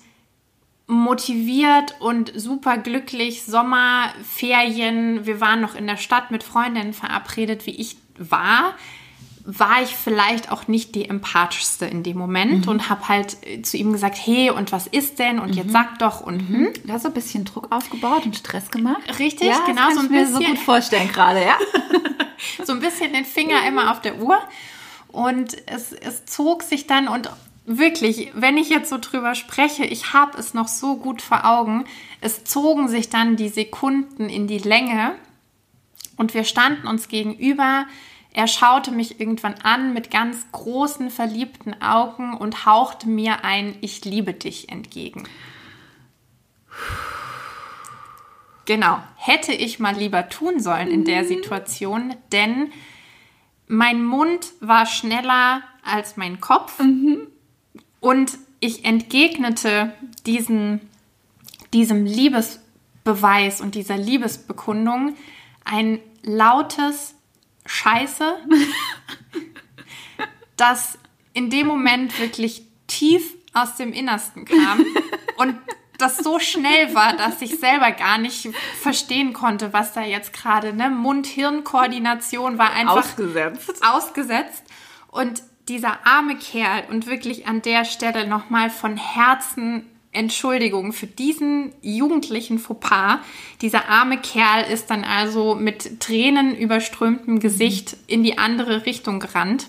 motiviert 0.87 1.95
und 1.99 2.31
super 2.35 2.77
glücklich, 2.77 3.43
Sommerferien, 3.43 5.25
wir 5.25 5.41
waren 5.41 5.61
noch 5.61 5.75
in 5.75 5.87
der 5.87 5.97
Stadt 5.97 6.31
mit 6.31 6.43
Freundinnen 6.43 6.93
verabredet, 6.93 7.65
wie 7.65 7.75
ich 7.75 7.97
war, 8.17 8.75
war 9.47 9.83
ich 9.83 9.95
vielleicht 9.95 10.51
auch 10.51 10.67
nicht 10.67 10.95
die 10.95 11.07
empathischste 11.07 11.85
in 11.85 12.01
dem 12.01 12.17
Moment 12.17 12.65
mhm. 12.65 12.71
und 12.71 12.89
habe 12.89 13.07
halt 13.07 13.37
äh, 13.43 13.61
zu 13.61 13.77
ihm 13.77 13.91
gesagt, 13.91 14.17
hey, 14.17 14.49
und 14.49 14.71
was 14.71 14.87
ist 14.87 15.19
denn? 15.19 15.39
Und 15.39 15.51
mhm. 15.51 15.57
jetzt 15.57 15.71
sag 15.71 15.99
doch 15.99 16.21
und 16.21 16.49
mhm. 16.49 16.55
hm. 16.55 16.73
Hast 16.89 17.03
so 17.03 17.09
ein 17.09 17.13
bisschen 17.13 17.45
Druck 17.45 17.71
aufgebaut 17.71 18.25
und 18.25 18.35
Stress 18.35 18.71
gemacht. 18.71 19.19
Richtig, 19.19 19.47
ja, 19.47 19.63
genau 19.67 19.91
so 19.93 19.99
ein 19.99 20.09
bisschen. 20.09 20.33
so 20.33 20.39
gut 20.39 20.57
vorstellen 20.57 21.11
gerade, 21.11 21.43
ja. 21.43 21.57
so 22.65 22.73
ein 22.73 22.79
bisschen 22.79 23.13
den 23.13 23.25
Finger 23.25 23.67
immer 23.67 23.91
auf 23.91 24.01
der 24.01 24.19
Uhr. 24.19 24.39
Und 25.09 25.55
es, 25.67 25.93
es 25.93 26.25
zog 26.25 26.63
sich 26.63 26.87
dann 26.87 27.07
und 27.07 27.29
wirklich, 27.65 28.31
wenn 28.33 28.57
ich 28.57 28.69
jetzt 28.69 28.89
so 28.89 28.97
drüber 28.99 29.35
spreche, 29.35 29.85
ich 29.85 30.13
habe 30.13 30.37
es 30.39 30.55
noch 30.55 30.67
so 30.67 30.95
gut 30.95 31.21
vor 31.21 31.45
Augen. 31.45 31.85
Es 32.19 32.43
zogen 32.45 32.87
sich 32.87 33.09
dann 33.09 33.35
die 33.35 33.49
Sekunden 33.49 34.27
in 34.27 34.47
die 34.47 34.57
Länge 34.57 35.13
und 36.17 36.33
wir 36.33 36.45
standen 36.45 36.87
uns 36.87 37.07
gegenüber 37.07 37.85
er 38.35 38.49
schaute 38.49 38.91
mich 38.91 39.21
irgendwann 39.21 39.53
an 39.63 39.93
mit 39.93 40.11
ganz 40.11 40.51
großen, 40.51 41.09
verliebten 41.09 41.81
Augen 41.81 42.35
und 42.35 42.65
hauchte 42.65 43.07
mir 43.07 43.45
ein 43.45 43.77
Ich 43.79 44.03
liebe 44.03 44.33
dich 44.33 44.67
entgegen. 44.67 45.23
Genau, 48.65 48.99
hätte 49.15 49.53
ich 49.53 49.79
mal 49.79 49.95
lieber 49.95 50.27
tun 50.27 50.59
sollen 50.59 50.89
in 50.89 51.05
der 51.05 51.23
mhm. 51.23 51.27
Situation, 51.27 52.15
denn 52.33 52.73
mein 53.67 54.03
Mund 54.03 54.51
war 54.59 54.85
schneller 54.85 55.61
als 55.81 56.17
mein 56.17 56.41
Kopf 56.41 56.79
mhm. 56.79 57.27
und 58.01 58.37
ich 58.59 58.83
entgegnete 58.83 59.93
diesen, 60.25 60.81
diesem 61.71 62.05
Liebesbeweis 62.05 63.61
und 63.61 63.75
dieser 63.75 63.95
Liebesbekundung 63.95 65.15
ein 65.63 65.99
lautes 66.21 67.14
scheiße, 67.65 68.37
das 70.57 70.97
in 71.33 71.49
dem 71.49 71.67
Moment 71.67 72.19
wirklich 72.19 72.63
tief 72.87 73.35
aus 73.53 73.75
dem 73.75 73.93
Innersten 73.93 74.45
kam 74.45 74.85
und 75.37 75.55
das 75.97 76.17
so 76.17 76.39
schnell 76.39 76.93
war, 76.93 77.15
dass 77.15 77.41
ich 77.41 77.59
selber 77.59 77.91
gar 77.91 78.17
nicht 78.17 78.49
verstehen 78.81 79.33
konnte, 79.33 79.73
was 79.73 79.93
da 79.93 80.01
jetzt 80.01 80.33
gerade, 80.33 80.73
ne? 80.73 80.89
Mund-Hirn-Koordination 80.89 82.57
war 82.57 82.71
einfach 82.71 82.97
ausgesetzt. 82.97 83.81
ausgesetzt. 83.81 84.63
Und 85.07 85.41
dieser 85.69 86.05
arme 86.05 86.37
Kerl 86.37 86.83
und 86.89 87.07
wirklich 87.07 87.47
an 87.47 87.61
der 87.61 87.85
Stelle 87.85 88.27
nochmal 88.27 88.69
von 88.69 88.97
Herzen 88.97 89.89
Entschuldigung 90.15 90.93
für 90.93 91.07
diesen 91.07 91.73
jugendlichen 91.81 92.59
Fauxpas. 92.59 93.19
Dieser 93.61 93.89
arme 93.89 94.17
Kerl 94.17 94.63
ist 94.71 94.89
dann 94.89 95.03
also 95.03 95.55
mit 95.55 95.99
Tränen 95.99 96.55
überströmtem 96.55 97.39
Gesicht 97.39 97.97
in 98.07 98.23
die 98.23 98.37
andere 98.37 98.85
Richtung 98.85 99.19
gerannt. 99.19 99.67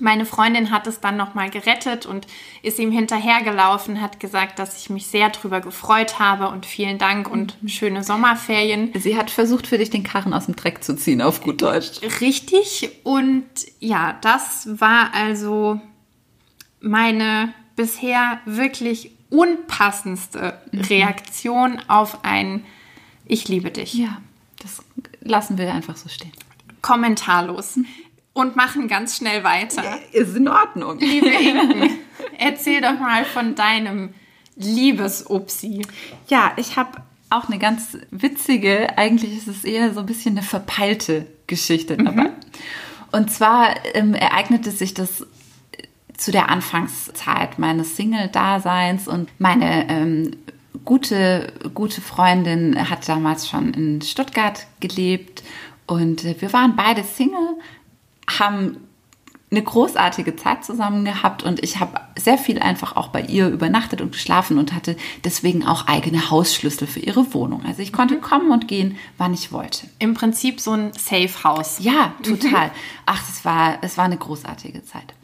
Meine 0.00 0.24
Freundin 0.24 0.70
hat 0.70 0.86
es 0.86 1.00
dann 1.00 1.16
nochmal 1.16 1.50
gerettet 1.50 2.06
und 2.06 2.26
ist 2.62 2.78
ihm 2.78 2.90
hinterhergelaufen, 2.90 4.00
hat 4.00 4.18
gesagt, 4.18 4.58
dass 4.58 4.78
ich 4.78 4.88
mich 4.88 5.06
sehr 5.06 5.28
drüber 5.28 5.60
gefreut 5.60 6.18
habe 6.18 6.48
und 6.48 6.64
vielen 6.64 6.96
Dank 6.96 7.30
und 7.30 7.56
schöne 7.66 8.02
Sommerferien. 8.02 8.92
Sie 8.94 9.16
hat 9.16 9.30
versucht, 9.30 9.66
für 9.66 9.76
dich 9.76 9.90
den 9.90 10.02
Karren 10.02 10.32
aus 10.32 10.46
dem 10.46 10.56
Dreck 10.56 10.82
zu 10.82 10.96
ziehen, 10.96 11.20
auf 11.20 11.42
gut 11.42 11.60
Deutsch. 11.60 12.00
Richtig. 12.20 12.90
Und 13.02 13.44
ja, 13.78 14.18
das 14.22 14.68
war 14.80 15.12
also 15.12 15.80
meine 16.80 17.52
bisher 17.76 18.40
wirklich 18.46 19.12
unpassendste 19.30 20.60
Reaktion 20.72 21.80
auf 21.88 22.24
ein 22.24 22.64
Ich 23.26 23.48
liebe 23.48 23.70
dich. 23.70 23.94
Ja, 23.94 24.20
das 24.58 24.82
lassen 25.20 25.56
wir 25.56 25.72
einfach 25.72 25.96
so 25.96 26.08
stehen. 26.08 26.32
Kommentarlos. 26.82 27.78
Und 28.32 28.54
machen 28.54 28.86
ganz 28.86 29.16
schnell 29.16 29.42
weiter. 29.42 29.98
Ist 30.12 30.36
in 30.36 30.48
Ordnung. 30.48 30.98
Liebe 31.00 31.28
Inken, 31.28 31.98
erzähl 32.38 32.80
doch 32.80 32.98
mal 32.98 33.24
von 33.24 33.54
deinem 33.54 34.14
Liebesupsi. 34.56 35.82
Ja, 36.28 36.52
ich 36.56 36.76
habe 36.76 37.02
auch 37.28 37.48
eine 37.48 37.58
ganz 37.58 37.96
witzige, 38.10 38.98
eigentlich 38.98 39.36
ist 39.36 39.48
es 39.48 39.64
eher 39.64 39.94
so 39.94 40.00
ein 40.00 40.06
bisschen 40.06 40.36
eine 40.36 40.46
verpeilte 40.46 41.26
Geschichte 41.46 41.96
dabei. 41.96 42.30
Und 43.12 43.30
zwar 43.30 43.74
ähm, 43.94 44.14
ereignete 44.14 44.70
sich 44.70 44.94
das 44.94 45.26
zu 46.20 46.30
der 46.30 46.50
Anfangszeit 46.50 47.58
meines 47.58 47.96
Single-Daseins. 47.96 49.08
Und 49.08 49.30
meine 49.38 49.88
ähm, 49.88 50.36
gute, 50.84 51.52
gute 51.74 52.02
Freundin 52.02 52.90
hat 52.90 53.08
damals 53.08 53.48
schon 53.48 53.72
in 53.72 54.02
Stuttgart 54.02 54.66
gelebt. 54.80 55.42
Und 55.86 56.24
äh, 56.24 56.36
wir 56.38 56.52
waren 56.52 56.76
beide 56.76 57.02
Single, 57.02 57.56
haben 58.38 58.76
eine 59.50 59.62
großartige 59.62 60.36
Zeit 60.36 60.64
zusammen 60.64 61.04
gehabt 61.04 61.42
und 61.42 61.62
ich 61.62 61.80
habe 61.80 62.00
sehr 62.16 62.38
viel 62.38 62.60
einfach 62.60 62.94
auch 62.94 63.08
bei 63.08 63.22
ihr 63.22 63.48
übernachtet 63.48 64.00
und 64.00 64.12
geschlafen 64.12 64.58
und 64.58 64.72
hatte 64.72 64.96
deswegen 65.24 65.66
auch 65.66 65.88
eigene 65.88 66.30
Hausschlüssel 66.30 66.86
für 66.86 67.00
ihre 67.00 67.34
Wohnung. 67.34 67.64
Also 67.66 67.82
ich 67.82 67.92
konnte 67.92 68.18
kommen 68.18 68.52
und 68.52 68.68
gehen, 68.68 68.96
wann 69.18 69.34
ich 69.34 69.50
wollte. 69.50 69.88
Im 69.98 70.14
Prinzip 70.14 70.60
so 70.60 70.72
ein 70.72 70.92
Safe 70.92 71.42
House. 71.42 71.78
Ja, 71.80 72.14
total. 72.22 72.70
Ach, 73.06 73.22
es 73.28 73.44
war, 73.44 73.78
es 73.82 73.98
war 73.98 74.04
eine 74.04 74.18
großartige 74.18 74.84
Zeit. 74.84 75.14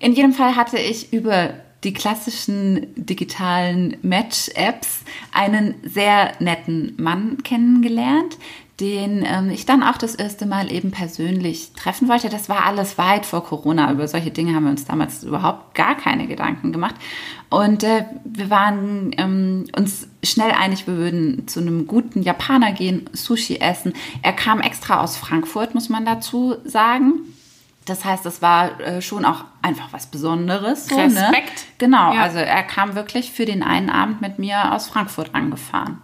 In 0.00 0.14
jedem 0.14 0.32
Fall 0.32 0.56
hatte 0.56 0.78
ich 0.78 1.12
über 1.12 1.54
die 1.84 1.92
klassischen 1.92 2.88
digitalen 2.96 3.98
Match-Apps 4.02 5.02
einen 5.32 5.74
sehr 5.84 6.32
netten 6.40 6.94
Mann 6.96 7.38
kennengelernt, 7.44 8.38
den 8.80 9.24
ähm, 9.26 9.48
ich 9.50 9.64
dann 9.64 9.82
auch 9.82 9.96
das 9.96 10.14
erste 10.14 10.44
Mal 10.44 10.70
eben 10.70 10.90
persönlich 10.90 11.72
treffen 11.72 12.08
wollte. 12.08 12.28
Das 12.28 12.48
war 12.50 12.66
alles 12.66 12.98
weit 12.98 13.24
vor 13.24 13.42
Corona. 13.42 13.90
Über 13.90 14.06
solche 14.06 14.30
Dinge 14.30 14.54
haben 14.54 14.64
wir 14.64 14.70
uns 14.70 14.84
damals 14.84 15.22
überhaupt 15.24 15.74
gar 15.74 15.96
keine 15.96 16.26
Gedanken 16.26 16.72
gemacht. 16.72 16.94
Und 17.48 17.84
äh, 17.84 18.04
wir 18.24 18.50
waren 18.50 19.12
ähm, 19.16 19.64
uns 19.74 20.08
schnell 20.22 20.50
einig, 20.50 20.86
wir 20.86 20.96
würden 20.96 21.48
zu 21.48 21.60
einem 21.60 21.86
guten 21.86 22.22
Japaner 22.22 22.72
gehen, 22.72 23.08
Sushi 23.12 23.56
essen. 23.60 23.94
Er 24.22 24.34
kam 24.34 24.60
extra 24.60 25.00
aus 25.00 25.16
Frankfurt, 25.16 25.74
muss 25.74 25.88
man 25.88 26.04
dazu 26.04 26.56
sagen. 26.64 27.20
Das 27.86 28.04
heißt, 28.04 28.26
das 28.26 28.42
war 28.42 28.78
äh, 28.80 29.00
schon 29.00 29.24
auch 29.24 29.44
einfach 29.62 29.92
was 29.92 30.06
Besonderes. 30.06 30.86
So, 30.88 30.96
ne? 30.96 31.04
Respekt. 31.04 31.64
Genau, 31.78 32.12
Ja. 32.12 32.24
also 32.24 32.38
er 32.38 32.62
kam 32.64 32.94
wirklich 32.94 33.30
für 33.30 33.46
den 33.46 33.62
einen 33.62 33.88
Abend 33.88 34.20
mit 34.20 34.38
mir 34.38 34.74
aus 34.74 34.88
Frankfurt 34.88 35.34
angefahren. 35.34 35.98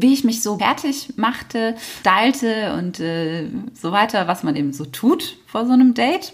Wie 0.00 0.12
ich 0.12 0.24
mich 0.24 0.42
so 0.42 0.58
fertig 0.58 1.14
machte, 1.16 1.76
stylte 2.00 2.74
und 2.74 3.00
äh, 3.00 3.48
so 3.74 3.92
weiter, 3.92 4.28
was 4.28 4.42
man 4.42 4.56
eben 4.56 4.72
so 4.72 4.84
tut 4.84 5.36
vor 5.46 5.66
so 5.66 5.72
einem 5.72 5.94
Date, 5.94 6.32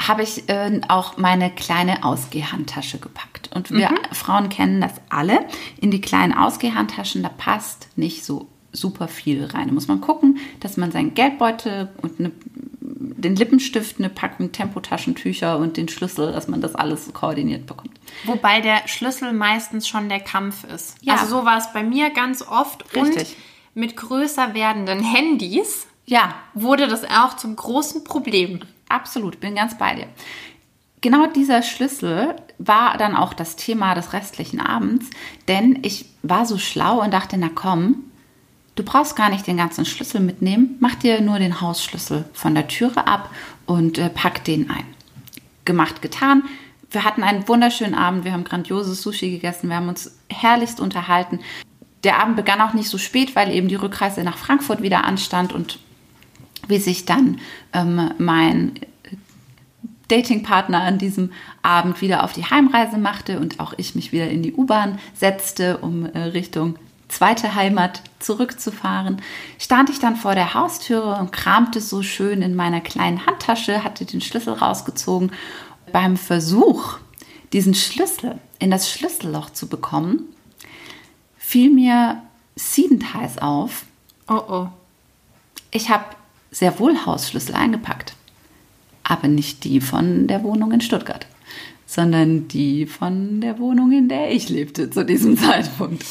habe 0.00 0.22
ich 0.22 0.48
äh, 0.48 0.80
auch 0.88 1.16
meine 1.16 1.50
kleine 1.50 2.04
Ausgehhandtasche 2.04 2.98
gepackt. 2.98 3.50
Und 3.54 3.70
wir 3.70 3.90
Frauen 4.12 4.48
kennen 4.48 4.80
das 4.80 4.92
alle. 5.08 5.46
In 5.80 5.90
die 5.90 6.00
kleinen 6.00 6.32
Ausgehhandtaschen, 6.32 7.22
da 7.22 7.28
passt 7.28 7.88
nicht 7.96 8.24
so 8.24 8.48
super 8.72 9.08
viel 9.08 9.44
rein. 9.44 9.68
Da 9.68 9.74
muss 9.74 9.88
man 9.88 10.00
gucken, 10.00 10.38
dass 10.60 10.76
man 10.76 10.92
seinen 10.92 11.14
Geldbeutel 11.14 11.88
und 12.02 12.20
eine, 12.20 12.32
den 13.16 13.36
Lippenstift, 13.36 13.98
eine 13.98 14.08
Packung 14.08 14.52
Tempotaschentücher 14.52 15.58
und 15.58 15.76
den 15.76 15.88
Schlüssel, 15.88 16.32
dass 16.32 16.48
man 16.48 16.60
das 16.60 16.74
alles 16.74 17.12
koordiniert 17.12 17.66
bekommt. 17.66 17.92
Wobei 18.24 18.60
der 18.60 18.86
Schlüssel 18.86 19.32
meistens 19.32 19.88
schon 19.88 20.08
der 20.08 20.20
Kampf 20.20 20.64
ist. 20.64 20.96
Ja. 21.02 21.14
Also 21.14 21.26
so 21.26 21.44
war 21.44 21.58
es 21.58 21.72
bei 21.72 21.82
mir 21.82 22.10
ganz 22.10 22.42
oft. 22.42 22.84
Richtig. 22.94 23.36
Und 23.74 23.80
mit 23.82 23.96
größer 23.96 24.54
werdenden 24.54 25.02
Handys 25.02 25.86
Ja, 26.06 26.34
wurde 26.54 26.88
das 26.88 27.04
auch 27.04 27.36
zum 27.36 27.56
großen 27.56 28.04
Problem. 28.04 28.60
Absolut, 28.88 29.40
bin 29.40 29.54
ganz 29.56 29.76
bei 29.76 29.94
dir. 29.96 30.06
Genau 31.00 31.26
dieser 31.26 31.62
Schlüssel 31.62 32.36
war 32.58 32.96
dann 32.96 33.16
auch 33.16 33.34
das 33.34 33.56
Thema 33.56 33.94
des 33.94 34.12
restlichen 34.12 34.60
Abends, 34.60 35.10
denn 35.46 35.80
ich 35.82 36.06
war 36.22 36.46
so 36.46 36.58
schlau 36.58 37.02
und 37.02 37.12
dachte, 37.12 37.36
na 37.36 37.50
komm, 37.54 38.04
du 38.76 38.84
brauchst 38.84 39.16
gar 39.16 39.30
nicht 39.30 39.46
den 39.46 39.56
ganzen 39.56 39.84
Schlüssel 39.84 40.20
mitnehmen, 40.20 40.76
mach 40.78 40.94
dir 40.94 41.20
nur 41.20 41.38
den 41.38 41.60
Hausschlüssel 41.60 42.26
von 42.32 42.54
der 42.54 42.68
Türe 42.68 43.06
ab 43.06 43.30
und 43.66 43.98
äh, 43.98 44.08
pack 44.08 44.44
den 44.44 44.70
ein. 44.70 44.84
Gemacht, 45.64 46.00
getan. 46.00 46.44
Wir 46.92 47.02
hatten 47.02 47.24
einen 47.24 47.48
wunderschönen 47.48 47.94
Abend, 47.94 48.24
wir 48.24 48.32
haben 48.32 48.44
grandioses 48.44 49.02
Sushi 49.02 49.30
gegessen, 49.30 49.68
wir 49.68 49.76
haben 49.76 49.88
uns 49.88 50.16
herrlichst 50.30 50.78
unterhalten. 50.78 51.40
Der 52.04 52.20
Abend 52.20 52.36
begann 52.36 52.60
auch 52.60 52.74
nicht 52.74 52.88
so 52.88 52.98
spät, 52.98 53.34
weil 53.34 53.52
eben 53.52 53.66
die 53.66 53.74
Rückreise 53.74 54.22
nach 54.22 54.38
Frankfurt 54.38 54.82
wieder 54.82 55.04
anstand 55.04 55.52
und 55.52 55.80
wie 56.68 56.78
sich 56.78 57.04
dann 57.04 57.40
ähm, 57.72 58.12
mein 58.18 58.78
Datingpartner 60.08 60.82
an 60.82 60.98
diesem 60.98 61.32
Abend 61.62 62.00
wieder 62.00 62.22
auf 62.22 62.32
die 62.32 62.44
Heimreise 62.44 62.98
machte 62.98 63.40
und 63.40 63.58
auch 63.58 63.74
ich 63.76 63.96
mich 63.96 64.12
wieder 64.12 64.28
in 64.28 64.42
die 64.42 64.52
U-Bahn 64.52 65.00
setzte, 65.14 65.78
um 65.78 66.06
äh, 66.06 66.18
Richtung 66.18 66.76
zweite 67.08 67.54
Heimat 67.54 68.02
zurückzufahren, 68.18 69.22
stand 69.58 69.90
ich 69.90 69.98
dann 69.98 70.16
vor 70.16 70.34
der 70.34 70.54
Haustüre 70.54 71.16
und 71.16 71.32
kramte 71.32 71.80
so 71.80 72.02
schön 72.02 72.42
in 72.42 72.54
meiner 72.54 72.80
kleinen 72.80 73.26
Handtasche, 73.26 73.84
hatte 73.84 74.04
den 74.04 74.20
Schlüssel 74.20 74.54
rausgezogen. 74.54 75.32
Beim 75.92 76.16
Versuch, 76.16 76.98
diesen 77.52 77.74
Schlüssel 77.74 78.38
in 78.58 78.70
das 78.70 78.90
Schlüsselloch 78.90 79.50
zu 79.50 79.68
bekommen, 79.68 80.24
fiel 81.38 81.70
mir 81.70 82.22
siedend 82.56 83.14
heiß 83.14 83.38
auf, 83.38 83.84
Oh 84.28 84.42
oh. 84.48 84.68
ich 85.70 85.88
habe 85.88 86.04
sehr 86.50 86.80
wohl 86.80 87.06
Hausschlüssel 87.06 87.54
eingepackt, 87.54 88.14
aber 89.04 89.28
nicht 89.28 89.62
die 89.62 89.80
von 89.80 90.26
der 90.26 90.42
Wohnung 90.42 90.72
in 90.72 90.80
Stuttgart, 90.80 91.26
sondern 91.86 92.48
die 92.48 92.86
von 92.86 93.40
der 93.40 93.60
Wohnung, 93.60 93.92
in 93.92 94.08
der 94.08 94.32
ich 94.32 94.48
lebte 94.48 94.90
zu 94.90 95.04
diesem 95.04 95.36
Zeitpunkt. 95.38 96.04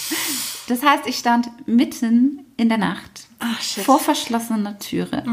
Das 0.67 0.83
heißt, 0.83 1.07
ich 1.07 1.17
stand 1.17 1.49
mitten 1.67 2.45
in 2.57 2.69
der 2.69 2.77
Nacht 2.77 3.27
Ach, 3.39 3.61
vor 3.61 3.99
verschlossener 3.99 4.79
Türe 4.79 5.23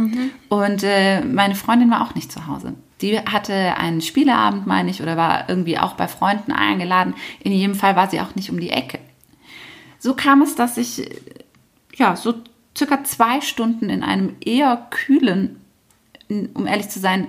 und 0.49 0.83
äh, 0.83 1.23
meine 1.23 1.55
Freundin 1.55 1.91
war 1.91 2.03
auch 2.03 2.15
nicht 2.15 2.31
zu 2.31 2.47
Hause. 2.47 2.75
Die 3.01 3.19
hatte 3.19 3.55
einen 3.77 4.01
Spieleabend, 4.01 4.67
meine 4.67 4.91
ich, 4.91 5.03
oder 5.03 5.17
war 5.17 5.49
irgendwie 5.49 5.79
auch 5.79 5.95
bei 5.95 6.07
Freunden 6.07 6.53
eingeladen. 6.53 7.15
In 7.41 7.53
jedem 7.53 7.75
Fall 7.75 7.97
war 7.97 8.09
sie 8.09 8.21
auch 8.21 8.35
nicht 8.35 8.51
um 8.51 8.61
die 8.61 8.71
Ecke. 8.71 8.99
So 9.99 10.15
kam 10.15 10.43
es, 10.43 10.55
dass 10.55 10.77
ich 10.77 11.11
äh, 11.11 11.19
ja 11.95 12.17
so 12.17 12.35
circa 12.77 13.05
zwei 13.05 13.41
Stunden 13.41 13.91
in 13.91 14.03
einem 14.03 14.37
eher 14.41 14.87
kühlen, 14.91 15.61
um 16.29 16.67
ehrlich 16.67 16.89
zu 16.89 17.01
sein, 17.01 17.29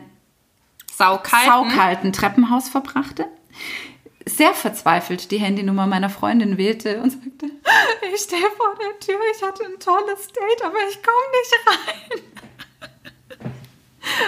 Saukalten. 0.92 1.52
saukalten 1.52 2.14
Treppenhaus 2.14 2.70
verbrachte. 2.70 3.26
Sehr 4.26 4.54
verzweifelt 4.54 5.32
die 5.32 5.38
Handynummer 5.38 5.88
meiner 5.88 6.10
Freundin 6.10 6.58
wählte 6.58 7.02
und 7.02 7.12
sagte, 7.12 7.46
ich 8.14 8.22
stehe 8.22 8.42
vor 8.42 8.76
der 8.80 9.00
Tür, 9.00 9.20
ich 9.36 9.44
hatte 9.44 9.66
ein 9.66 9.80
tolles 9.80 10.28
Date, 10.28 10.64
aber 10.64 10.78
ich 10.90 11.02
komme 11.02 11.28
nicht 11.32 11.54
rein. 11.68 12.34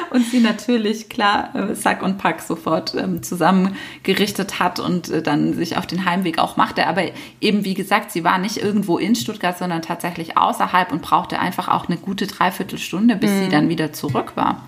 Und 0.10 0.26
sie 0.26 0.40
natürlich, 0.40 1.10
klar, 1.10 1.54
äh, 1.54 1.76
Sack 1.76 2.02
und 2.02 2.18
Pack 2.18 2.42
sofort 2.42 2.96
ähm, 2.96 3.22
zusammengerichtet 3.22 4.60
hat 4.60 4.80
und 4.80 5.10
äh, 5.10 5.22
dann 5.22 5.54
sich 5.54 5.78
auf 5.78 5.86
den 5.86 6.06
Heimweg 6.06 6.40
auch 6.40 6.56
machte. 6.56 6.88
Aber 6.88 7.04
eben, 7.42 7.66
wie 7.66 7.74
gesagt, 7.74 8.12
sie 8.12 8.24
war 8.24 8.38
nicht 8.38 8.58
irgendwo 8.58 8.98
in 8.98 9.16
Stuttgart, 9.16 9.58
sondern 9.58 9.82
tatsächlich 9.82 10.38
außerhalb 10.38 10.92
und 10.92 11.02
brauchte 11.02 11.40
einfach 11.40 11.68
auch 11.68 11.88
eine 11.88 11.98
gute 11.98 12.28
Dreiviertelstunde, 12.28 13.16
bis 13.16 13.30
sie 13.32 13.50
dann 13.50 13.70
wieder 13.70 13.92
zurück 13.92 14.34
war. 14.36 14.68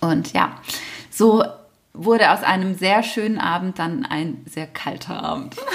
Und 0.00 0.32
ja, 0.32 0.56
so 1.10 1.44
wurde 1.94 2.30
aus 2.32 2.42
einem 2.42 2.74
sehr 2.74 3.02
schönen 3.02 3.38
Abend 3.38 3.78
dann 3.78 4.04
ein 4.06 4.44
sehr 4.46 4.66
kalter 4.66 5.22
Abend. 5.22 5.56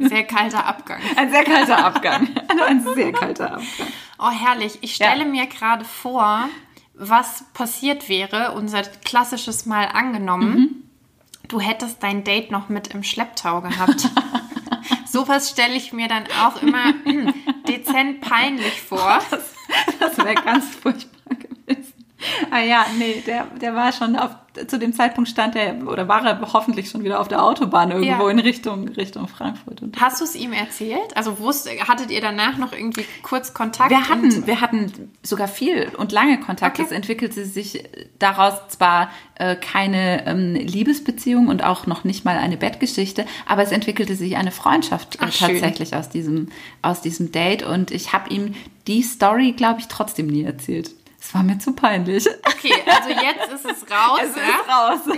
Sehr 0.00 0.22
kalter 0.24 0.64
Abgang. 0.64 1.00
Ein 1.16 1.30
sehr 1.32 1.42
kalter 1.44 1.84
Abgang. 1.84 2.28
Ein 2.66 2.82
sehr 2.94 3.12
kalter 3.12 3.54
Abgang. 3.54 3.88
Oh, 4.20 4.30
herrlich. 4.30 4.78
Ich 4.80 4.94
stelle 4.94 5.24
Ja. 5.24 5.28
mir 5.28 5.46
gerade 5.48 5.84
vor, 5.84 6.48
was 6.94 7.44
passiert 7.52 8.08
wäre, 8.08 8.52
unser 8.52 8.82
klassisches 8.82 9.66
Mal 9.66 9.86
angenommen. 9.86 10.54
Mhm. 10.56 11.48
Du 11.48 11.60
hättest 11.60 12.00
dein 12.02 12.22
Date 12.22 12.52
noch 12.52 12.68
mit 12.68 12.94
im 12.94 13.02
Schlepptau 13.02 13.60
gehabt. 13.60 14.08
Sowas 15.06 15.50
stelle 15.50 15.74
ich 15.74 15.92
mir 15.92 16.06
dann 16.06 16.24
auch 16.44 16.62
immer 16.62 16.92
dezent 17.66 18.20
peinlich 18.20 18.80
vor. 18.80 19.18
Das 20.00 20.16
wäre 20.16 20.34
ganz 20.34 20.64
furchtbar. 20.76 21.17
Ah 22.50 22.60
ja, 22.60 22.86
nee, 22.98 23.22
der, 23.26 23.46
der 23.60 23.74
war 23.74 23.92
schon 23.92 24.16
auf, 24.16 24.30
zu 24.66 24.78
dem 24.78 24.92
Zeitpunkt 24.92 25.28
stand 25.30 25.54
er, 25.54 25.86
oder 25.86 26.08
war 26.08 26.24
er 26.26 26.40
hoffentlich 26.52 26.90
schon 26.90 27.04
wieder 27.04 27.20
auf 27.20 27.28
der 27.28 27.42
Autobahn 27.44 27.90
irgendwo 27.92 28.24
Ja. 28.24 28.30
in 28.30 28.38
Richtung, 28.40 28.88
Richtung 28.88 29.28
Frankfurt. 29.28 29.82
Und 29.82 30.00
Hast 30.00 30.20
du 30.20 30.24
es 30.24 30.34
ihm 30.34 30.52
erzählt? 30.52 31.16
Also 31.16 31.38
wusste, 31.38 31.70
hattet 31.86 32.10
ihr 32.10 32.20
danach 32.20 32.56
noch 32.58 32.72
irgendwie 32.72 33.04
kurz 33.22 33.54
Kontakt? 33.54 33.90
wir 33.90 34.08
hatten, 34.08 34.46
wir 34.46 34.60
hatten 34.60 35.12
sogar 35.22 35.46
viel 35.48 35.90
und 35.96 36.10
lange 36.10 36.40
Kontakt. 36.40 36.78
Okay. 36.78 36.86
Es 36.86 36.92
entwickelte 36.92 37.44
sich 37.44 37.84
daraus 38.18 38.54
zwar 38.68 39.10
äh, 39.36 39.54
keine 39.54 40.26
ähm, 40.26 40.54
Liebesbeziehung 40.54 41.46
und 41.48 41.62
auch 41.62 41.86
noch 41.86 42.02
nicht 42.02 42.24
mal 42.24 42.36
eine 42.38 42.56
Bettgeschichte, 42.56 43.26
aber 43.46 43.62
es 43.62 43.70
entwickelte 43.70 44.16
sich 44.16 44.36
eine 44.36 44.50
Freundschaft 44.50 45.16
äh, 45.16 45.18
Ach, 45.20 45.32
schön. 45.32 45.48
tatsächlich 45.50 45.94
aus 45.94 46.08
diesem, 46.08 46.48
aus 46.82 47.00
diesem 47.00 47.30
Date. 47.30 47.62
Und 47.62 47.90
ich 47.92 48.12
habe 48.12 48.30
ihm 48.30 48.54
die 48.88 49.02
Story, 49.02 49.52
glaube 49.52 49.80
ich, 49.80 49.86
trotzdem 49.88 50.26
nie 50.28 50.42
erzählt. 50.44 50.90
Es 51.20 51.34
war 51.34 51.42
mir 51.42 51.58
zu 51.58 51.72
peinlich. 51.72 52.26
Okay, 52.46 52.72
also 52.86 53.10
jetzt 53.10 53.52
ist 53.52 53.64
es 53.64 53.90
raus. 53.90 54.20
Es 54.22 54.36
ja? 54.36 54.42
ist 54.42 54.68
raus. 54.68 55.16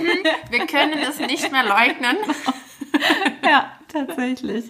Wir 0.51 0.67
können 0.67 0.99
es 0.99 1.19
nicht 1.19 1.53
mehr 1.53 1.65
leugnen. 1.65 2.17
ja, 3.45 3.73
tatsächlich. 3.89 4.65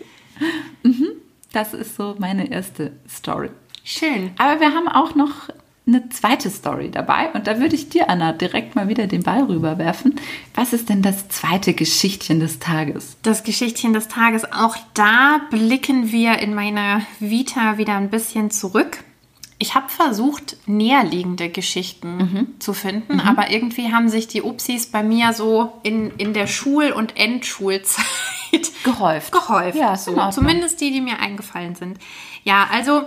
Mhm. 0.82 1.08
Das 1.52 1.74
ist 1.74 1.96
so 1.96 2.14
meine 2.18 2.50
erste 2.50 2.92
Story. 3.08 3.50
Schön. 3.84 4.32
Aber 4.38 4.60
wir 4.60 4.74
haben 4.74 4.88
auch 4.88 5.14
noch 5.14 5.48
eine 5.86 6.08
zweite 6.10 6.50
Story 6.50 6.90
dabei 6.90 7.32
und 7.32 7.46
da 7.46 7.58
würde 7.58 7.74
ich 7.74 7.88
dir, 7.88 8.08
Anna, 8.08 8.32
direkt 8.32 8.76
mal 8.76 8.88
wieder 8.88 9.06
den 9.06 9.22
Ball 9.22 9.42
rüberwerfen. 9.42 10.14
Was 10.54 10.72
ist 10.72 10.88
denn 10.88 11.02
das 11.02 11.28
zweite 11.28 11.74
Geschichtchen 11.74 12.38
des 12.38 12.60
Tages? 12.60 13.16
Das 13.22 13.42
Geschichtchen 13.42 13.92
des 13.92 14.06
Tages, 14.06 14.44
auch 14.52 14.76
da 14.94 15.40
blicken 15.50 16.12
wir 16.12 16.38
in 16.38 16.54
meiner 16.54 17.02
Vita 17.18 17.78
wieder 17.78 17.96
ein 17.96 18.10
bisschen 18.10 18.50
zurück. 18.50 18.98
Ich 19.62 19.74
habe 19.74 19.90
versucht, 19.90 20.56
näherliegende 20.66 21.50
Geschichten 21.50 22.56
zu 22.60 22.72
finden, 22.72 23.20
aber 23.20 23.50
irgendwie 23.50 23.92
haben 23.92 24.08
sich 24.08 24.26
die 24.26 24.40
Upsis 24.40 24.86
bei 24.86 25.02
mir 25.02 25.34
so 25.34 25.74
in, 25.82 26.10
in 26.16 26.32
der 26.32 26.46
Schul- 26.46 26.92
und 26.92 27.18
Endschulzeit 27.18 28.04
Gehäuft. 28.84 29.32
gehäuft. 29.32 29.76
Ja, 29.76 29.96
so. 29.98 30.30
Zumindest 30.30 30.80
die, 30.80 30.90
die 30.90 31.02
mir 31.02 31.18
eingefallen 31.20 31.74
sind. 31.74 31.98
Ja, 32.42 32.68
also 32.72 33.02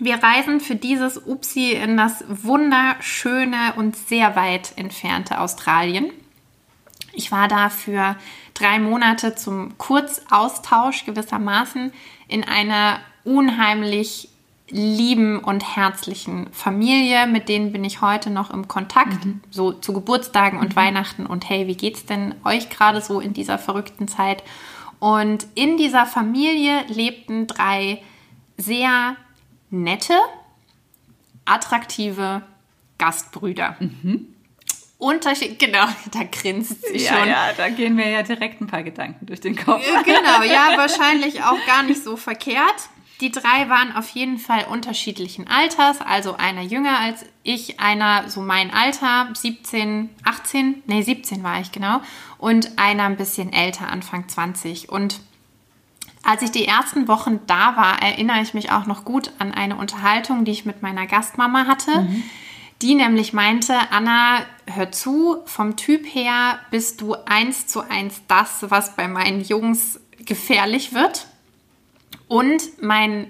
wir 0.00 0.16
reisen 0.16 0.58
für 0.58 0.74
dieses 0.74 1.16
Upsi 1.16 1.70
in 1.72 1.96
das 1.96 2.24
wunderschöne 2.26 3.74
und 3.76 3.94
sehr 3.96 4.34
weit 4.34 4.72
entfernte 4.74 5.38
Australien. 5.40 6.10
Ich 7.12 7.30
war 7.30 7.46
da 7.46 7.68
für 7.70 8.16
drei 8.54 8.80
Monate 8.80 9.36
zum 9.36 9.78
Kurzaustausch 9.78 11.04
gewissermaßen 11.04 11.92
in 12.26 12.42
einer 12.42 12.98
unheimlich 13.22 14.28
lieben 14.72 15.38
und 15.38 15.76
herzlichen 15.76 16.48
Familie, 16.52 17.26
mit 17.26 17.48
denen 17.48 17.72
bin 17.72 17.84
ich 17.84 18.00
heute 18.00 18.30
noch 18.30 18.50
im 18.50 18.66
Kontakt, 18.68 19.18
so 19.50 19.72
zu 19.72 19.92
Geburtstagen 19.92 20.58
und 20.58 20.74
Weihnachten 20.74 21.26
und 21.26 21.48
hey, 21.48 21.66
wie 21.66 21.76
geht's 21.76 22.06
denn 22.06 22.34
euch 22.44 22.70
gerade 22.70 23.00
so 23.00 23.20
in 23.20 23.34
dieser 23.34 23.58
verrückten 23.58 24.08
Zeit? 24.08 24.42
Und 24.98 25.46
in 25.54 25.76
dieser 25.76 26.06
Familie 26.06 26.84
lebten 26.88 27.46
drei 27.46 28.02
sehr 28.56 29.16
nette, 29.70 30.14
attraktive 31.44 32.42
Gastbrüder. 32.98 33.76
Unterschied, 34.98 35.58
genau, 35.58 35.84
da 36.12 36.20
grinst 36.30 36.86
sie 36.86 37.00
schon. 37.00 37.28
da 37.56 37.68
gehen 37.68 37.94
mir 37.94 38.08
ja 38.08 38.22
direkt 38.22 38.60
ein 38.60 38.68
paar 38.68 38.84
Gedanken 38.84 39.26
durch 39.26 39.40
den 39.40 39.56
Kopf. 39.56 39.84
Ja, 39.86 40.02
Genau, 40.02 40.42
ja, 40.44 40.72
wahrscheinlich 40.76 41.42
auch 41.42 41.58
gar 41.66 41.82
nicht 41.82 42.02
so 42.02 42.16
verkehrt. 42.16 42.88
Die 43.22 43.30
drei 43.30 43.68
waren 43.68 43.94
auf 43.94 44.08
jeden 44.10 44.36
Fall 44.36 44.64
unterschiedlichen 44.68 45.46
Alters, 45.46 46.00
also 46.00 46.36
einer 46.36 46.62
jünger 46.62 46.98
als 46.98 47.24
ich, 47.44 47.78
einer 47.78 48.28
so 48.28 48.40
mein 48.40 48.74
Alter, 48.74 49.28
17, 49.32 50.10
18, 50.24 50.82
nee, 50.86 51.02
17 51.02 51.44
war 51.44 51.60
ich 51.60 51.70
genau, 51.70 52.00
und 52.38 52.78
einer 52.78 53.04
ein 53.04 53.16
bisschen 53.16 53.52
älter, 53.52 53.88
Anfang 53.88 54.28
20. 54.28 54.88
Und 54.88 55.20
als 56.24 56.42
ich 56.42 56.50
die 56.50 56.66
ersten 56.66 57.06
Wochen 57.06 57.38
da 57.46 57.76
war, 57.76 58.02
erinnere 58.02 58.42
ich 58.42 58.54
mich 58.54 58.72
auch 58.72 58.86
noch 58.86 59.04
gut 59.04 59.30
an 59.38 59.54
eine 59.54 59.76
Unterhaltung, 59.76 60.44
die 60.44 60.50
ich 60.50 60.64
mit 60.64 60.82
meiner 60.82 61.06
Gastmama 61.06 61.68
hatte, 61.68 61.92
die 62.82 62.96
nämlich 62.96 63.32
meinte, 63.32 63.74
Anna, 63.92 64.40
hör 64.66 64.90
zu, 64.90 65.36
vom 65.46 65.76
Typ 65.76 66.04
her 66.12 66.58
bist 66.72 67.00
du 67.00 67.14
eins 67.26 67.68
zu 67.68 67.88
eins 67.88 68.22
das, 68.26 68.68
was 68.68 68.96
bei 68.96 69.06
meinen 69.06 69.44
Jungs 69.44 70.00
gefährlich 70.18 70.92
wird. 70.92 71.28
Und 72.28 72.62
mein 72.82 73.28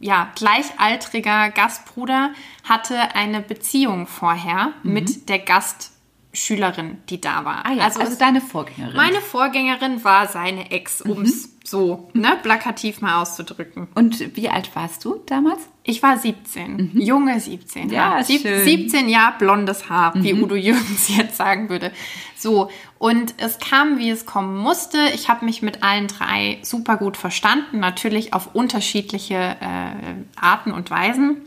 ja, 0.00 0.30
gleichaltriger 0.36 1.50
Gastbruder 1.50 2.30
hatte 2.64 3.14
eine 3.14 3.40
Beziehung 3.40 4.06
vorher 4.06 4.72
mit 4.82 5.28
der 5.28 5.40
Gastschülerin, 5.40 6.98
die 7.08 7.20
da 7.20 7.44
war. 7.44 7.66
Ah 7.66 7.72
ja, 7.72 7.84
also, 7.84 8.00
es- 8.00 8.18
deine 8.18 8.40
Vorgängerin. 8.40 8.96
meine 8.96 9.20
Vorgängerin 9.20 10.04
war 10.04 10.28
seine 10.28 10.70
Ex, 10.70 11.02
um 11.02 11.22
es 11.22 11.57
so 11.70 12.08
ne, 12.14 12.38
plakativ 12.42 13.00
mal 13.00 13.20
auszudrücken. 13.20 13.88
und 13.94 14.36
wie 14.36 14.48
alt 14.48 14.74
warst 14.74 15.04
du 15.04 15.20
damals? 15.26 15.60
Ich 15.82 16.02
war 16.02 16.16
17, 16.18 16.92
junge 16.94 17.38
17. 17.40 17.86
Mhm. 17.86 17.92
Ja, 17.92 18.22
Sieb- 18.22 18.42
schön. 18.42 18.60
Mhm. 18.60 18.64
17 18.64 19.08
Jahre 19.08 19.34
blondes 19.38 19.88
Haar, 19.88 20.12
wie 20.16 20.34
Udo 20.34 20.54
Jürgens 20.54 21.08
jetzt 21.16 21.36
sagen 21.36 21.68
würde. 21.68 21.92
So, 22.36 22.70
und 22.98 23.34
es 23.38 23.58
kam, 23.58 23.98
wie 23.98 24.10
es 24.10 24.26
kommen 24.26 24.56
musste. 24.56 24.98
Ich 25.14 25.28
habe 25.28 25.44
mich 25.44 25.62
mit 25.62 25.82
allen 25.82 26.06
drei 26.06 26.58
super 26.62 26.96
gut 26.96 27.16
verstanden, 27.16 27.80
natürlich 27.80 28.32
auf 28.34 28.54
unterschiedliche 28.54 29.34
äh, 29.34 30.14
Arten 30.40 30.72
und 30.72 30.90
Weisen. 30.90 31.38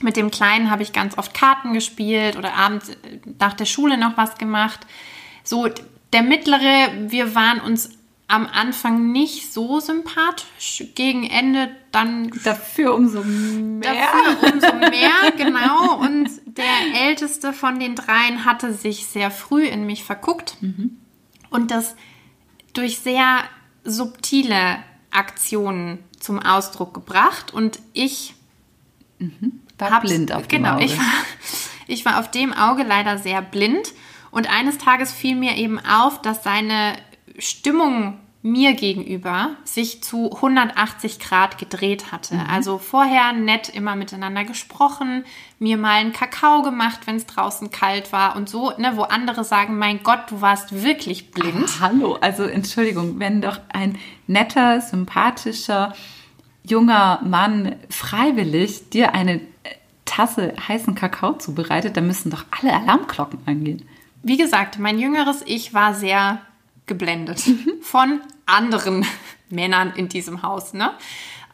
Mit 0.00 0.16
dem 0.16 0.30
Kleinen 0.30 0.70
habe 0.70 0.82
ich 0.82 0.92
ganz 0.92 1.16
oft 1.18 1.34
Karten 1.34 1.72
gespielt 1.74 2.36
oder 2.36 2.54
abends 2.54 2.88
äh, 2.88 2.94
nach 3.38 3.52
der 3.54 3.66
Schule 3.66 3.96
noch 3.98 4.16
was 4.16 4.36
gemacht. 4.38 4.80
So, 5.44 5.68
der 6.12 6.22
mittlere, 6.22 6.90
wir 7.08 7.34
waren 7.34 7.60
uns 7.60 7.90
am 8.32 8.46
Anfang 8.46 9.12
nicht 9.12 9.52
so 9.52 9.78
sympathisch. 9.80 10.84
Gegen 10.94 11.24
Ende 11.24 11.70
dann 11.90 12.30
Dafür 12.44 12.94
umso 12.94 13.22
mehr. 13.22 13.92
Dafür 13.94 14.52
umso 14.54 14.72
mehr, 14.90 15.32
genau. 15.36 15.98
Und 16.00 16.30
der 16.46 17.04
älteste 17.06 17.52
von 17.52 17.78
den 17.78 17.94
dreien 17.94 18.44
hatte 18.46 18.72
sich 18.72 19.06
sehr 19.06 19.30
früh 19.30 19.64
in 19.66 19.84
mich 19.86 20.02
verguckt 20.04 20.56
und 21.50 21.70
das 21.70 21.94
durch 22.72 22.98
sehr 23.00 23.40
subtile 23.84 24.78
Aktionen 25.10 25.98
zum 26.18 26.38
Ausdruck 26.38 26.94
gebracht. 26.94 27.52
Und 27.52 27.80
ich 27.92 28.34
War 29.78 29.90
hab's- 29.90 30.08
blind 30.08 30.32
auf 30.32 30.46
dem 30.48 30.62
genau, 30.62 30.76
Auge. 30.76 30.84
Ich 30.86 30.96
war, 30.96 31.04
ich 31.86 32.04
war 32.06 32.18
auf 32.18 32.30
dem 32.30 32.54
Auge 32.54 32.82
leider 32.82 33.18
sehr 33.18 33.42
blind. 33.42 33.92
Und 34.30 34.48
eines 34.50 34.78
Tages 34.78 35.12
fiel 35.12 35.36
mir 35.36 35.56
eben 35.58 35.78
auf, 35.78 36.22
dass 36.22 36.42
seine 36.42 36.96
Stimmung 37.38 38.18
mir 38.44 38.74
gegenüber 38.74 39.50
sich 39.62 40.02
zu 40.02 40.32
180 40.32 41.20
Grad 41.20 41.58
gedreht 41.58 42.10
hatte. 42.10 42.34
Mhm. 42.34 42.46
Also 42.50 42.78
vorher 42.78 43.32
nett 43.32 43.68
immer 43.68 43.94
miteinander 43.94 44.44
gesprochen, 44.44 45.24
mir 45.60 45.76
mal 45.76 46.00
einen 46.00 46.12
Kakao 46.12 46.62
gemacht, 46.62 47.02
wenn 47.06 47.16
es 47.16 47.26
draußen 47.26 47.70
kalt 47.70 48.12
war 48.12 48.34
und 48.34 48.48
so, 48.48 48.72
ne, 48.78 48.96
wo 48.96 49.02
andere 49.02 49.44
sagen, 49.44 49.78
mein 49.78 50.02
Gott, 50.02 50.30
du 50.30 50.40
warst 50.40 50.82
wirklich 50.82 51.30
blind. 51.30 51.80
Hallo, 51.80 52.18
also 52.20 52.42
Entschuldigung, 52.42 53.20
wenn 53.20 53.40
doch 53.40 53.60
ein 53.72 53.96
netter, 54.26 54.80
sympathischer, 54.80 55.94
junger 56.64 57.20
Mann 57.22 57.76
freiwillig 57.90 58.90
dir 58.90 59.14
eine 59.14 59.34
äh, 59.34 59.40
Tasse 60.04 60.52
heißen 60.66 60.96
Kakao 60.96 61.34
zubereitet, 61.34 61.96
dann 61.96 62.08
müssen 62.08 62.30
doch 62.30 62.44
alle 62.60 62.74
Alarmglocken 62.74 63.38
angehen. 63.46 63.88
Wie 64.24 64.36
gesagt, 64.36 64.80
mein 64.80 64.98
jüngeres 64.98 65.42
Ich 65.46 65.74
war 65.74 65.94
sehr 65.94 66.40
geblendet 66.86 67.42
von 67.82 68.20
anderen 68.46 69.04
Männern 69.50 69.92
in 69.94 70.08
diesem 70.08 70.42
Haus. 70.42 70.72
Ne? 70.72 70.92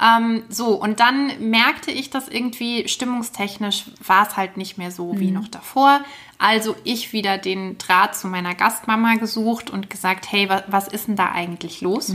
Ähm, 0.01 0.45
so, 0.49 0.75
und 0.75 1.01
dann 1.01 1.51
merkte 1.51 1.91
ich, 1.91 2.11
dass 2.11 2.29
irgendwie 2.29 2.89
stimmungstechnisch 2.89 3.87
war 4.05 4.29
es 4.29 4.37
halt 4.37 4.57
nicht 4.57 4.79
mehr 4.79 4.91
so 4.91 5.19
wie 5.19 5.31
noch 5.31 5.49
davor. 5.49 6.01
Also 6.39 6.77
ich 6.85 7.13
wieder 7.13 7.37
den 7.37 7.79
Draht 7.79 8.17
zu 8.17 8.29
meiner 8.29 8.55
Gastmama 8.55 9.15
gesucht 9.15 9.71
und 9.71 9.91
gesagt, 9.91 10.31
hey, 10.31 10.49
wa 10.49 10.63
was 10.69 10.87
ist 10.87 11.09
denn 11.09 11.17
da 11.17 11.33
eigentlich 11.33 11.81
los? 11.81 12.15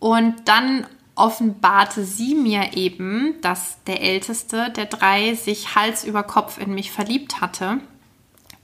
Und 0.00 0.34
dann 0.48 0.86
offenbarte 1.14 2.04
sie 2.04 2.34
mir 2.34 2.76
eben, 2.76 3.34
dass 3.40 3.82
der 3.84 4.02
älteste 4.02 4.70
der 4.70 4.86
drei 4.86 5.34
sich 5.34 5.74
Hals 5.74 6.04
über 6.04 6.24
Kopf 6.24 6.58
in 6.58 6.74
mich 6.74 6.90
verliebt 6.90 7.40
hatte. 7.40 7.78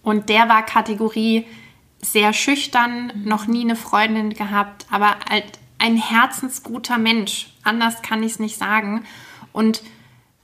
Und 0.03 0.29
der 0.29 0.49
war 0.49 0.67
Kategorie 0.67 1.47
sehr 2.05 2.33
schüchtern, 2.33 3.13
noch 3.25 3.47
nie 3.47 3.63
eine 3.63 3.77
Freundin 3.77 4.31
gehabt, 4.35 4.87
aber 4.91 5.17
halt 5.29 5.59
ein 5.79 5.97
herzensguter 5.97 6.99
Mensch. 6.99 7.55
Anders 7.63 8.03
kann 8.03 8.23
ich 8.23 8.33
es 8.33 8.39
nicht 8.39 8.59
sagen. 8.59 9.05
Und 9.53 9.83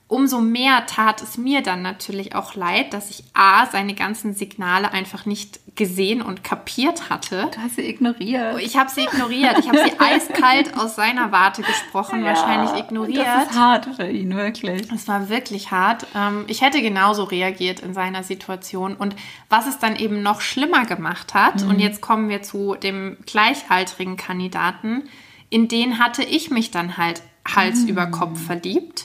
umso 0.09 0.41
mehr 0.41 0.87
tat 0.87 1.23
es 1.23 1.37
mir 1.37 1.63
dann 1.63 1.83
natürlich 1.83 2.35
auch 2.35 2.55
leid, 2.55 2.95
dass 2.95 3.11
ich 3.11 3.25
A, 3.35 3.67
seine 3.67 3.95
ganzen 3.95 4.33
Signale 4.33 4.91
einfach 4.91 5.27
nicht 5.27 5.61
gesehen 5.77 6.23
und 6.23 6.43
kapiert 6.43 7.11
hatte. 7.11 7.51
Du 7.55 7.61
hast 7.61 7.77
sie 7.77 7.89
ignoriert. 7.89 8.59
Ich 8.61 8.77
habe 8.77 8.91
sie 8.91 9.03
ignoriert. 9.03 9.59
Ich 9.59 9.69
habe 9.69 9.79
sie 9.79 9.93
eiskalt 10.01 10.77
aus 10.79 10.97
seiner 10.97 11.31
Warte 11.31 11.63
gesprochen, 11.63 12.25
ja, 12.25 12.29
wahrscheinlich 12.29 12.83
ignoriert. 12.83 13.27
Das 13.27 13.51
ist 13.51 13.59
hart 13.59 13.89
für 13.97 14.09
ihn, 14.09 14.35
wirklich. 14.35 14.91
Es 14.93 15.07
war 15.07 15.29
wirklich 15.29 15.71
hart. 15.71 16.07
Ähm, 16.17 16.47
ich 16.49 16.63
hätte 16.63 16.81
genauso 16.81 17.25
reagiert 17.25 17.81
in 17.81 17.93
seiner 17.93 18.23
Situation. 18.23 18.97
Und 18.97 19.15
was 19.51 19.67
es 19.67 19.79
dann 19.79 19.95
eben 19.95 20.23
noch 20.23 20.41
schlimmer 20.41 20.87
gemacht 20.87 21.35
hat, 21.35 21.63
mhm. 21.63 21.69
und 21.69 21.81
jetzt 21.81 22.01
kommen 22.01 22.31
wir 22.31 22.43
zu 22.43 22.77
dem 22.77 23.19
gleichaltrigen 23.27 24.17
Kandidaten, 24.17 25.05
in 25.51 25.69
den 25.69 25.99
hatte 25.99 26.23
ich 26.25 26.51
mich 26.51 26.71
dann 26.71 26.97
halt 26.97 27.23
Hals 27.47 27.83
mhm. 27.83 27.89
über 27.89 28.07
Kopf 28.07 28.41
verliebt 28.43 29.05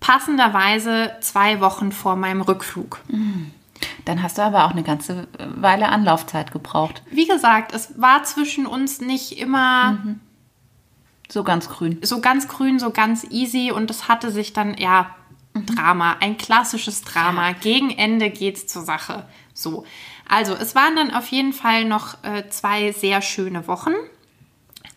passenderweise 0.00 1.12
zwei 1.20 1.60
Wochen 1.60 1.92
vor 1.92 2.16
meinem 2.16 2.40
Rückflug. 2.40 3.00
Dann 4.04 4.22
hast 4.22 4.38
du 4.38 4.42
aber 4.42 4.64
auch 4.64 4.70
eine 4.70 4.82
ganze 4.82 5.28
Weile 5.38 5.88
Anlaufzeit 5.88 6.52
gebraucht. 6.52 7.02
Wie 7.10 7.26
gesagt, 7.26 7.74
es 7.74 8.00
war 8.00 8.24
zwischen 8.24 8.66
uns 8.66 9.00
nicht 9.00 9.38
immer 9.38 9.92
mhm. 9.92 10.20
so 11.28 11.44
ganz 11.44 11.68
grün. 11.68 11.98
So 12.02 12.20
ganz 12.20 12.48
grün, 12.48 12.78
so 12.78 12.90
ganz 12.90 13.24
easy 13.30 13.70
und 13.72 13.90
es 13.90 14.08
hatte 14.08 14.30
sich 14.30 14.52
dann, 14.52 14.76
ja, 14.76 15.14
mhm. 15.54 15.66
Drama, 15.66 16.16
ein 16.20 16.36
klassisches 16.36 17.02
Drama. 17.02 17.52
Gegen 17.52 17.90
Ende 17.90 18.30
geht's 18.30 18.66
zur 18.66 18.82
Sache. 18.82 19.24
So. 19.54 19.84
Also, 20.28 20.54
es 20.54 20.74
waren 20.74 20.96
dann 20.96 21.12
auf 21.12 21.26
jeden 21.26 21.52
Fall 21.52 21.84
noch 21.84 22.22
äh, 22.22 22.48
zwei 22.48 22.92
sehr 22.92 23.20
schöne 23.20 23.66
Wochen. 23.66 23.92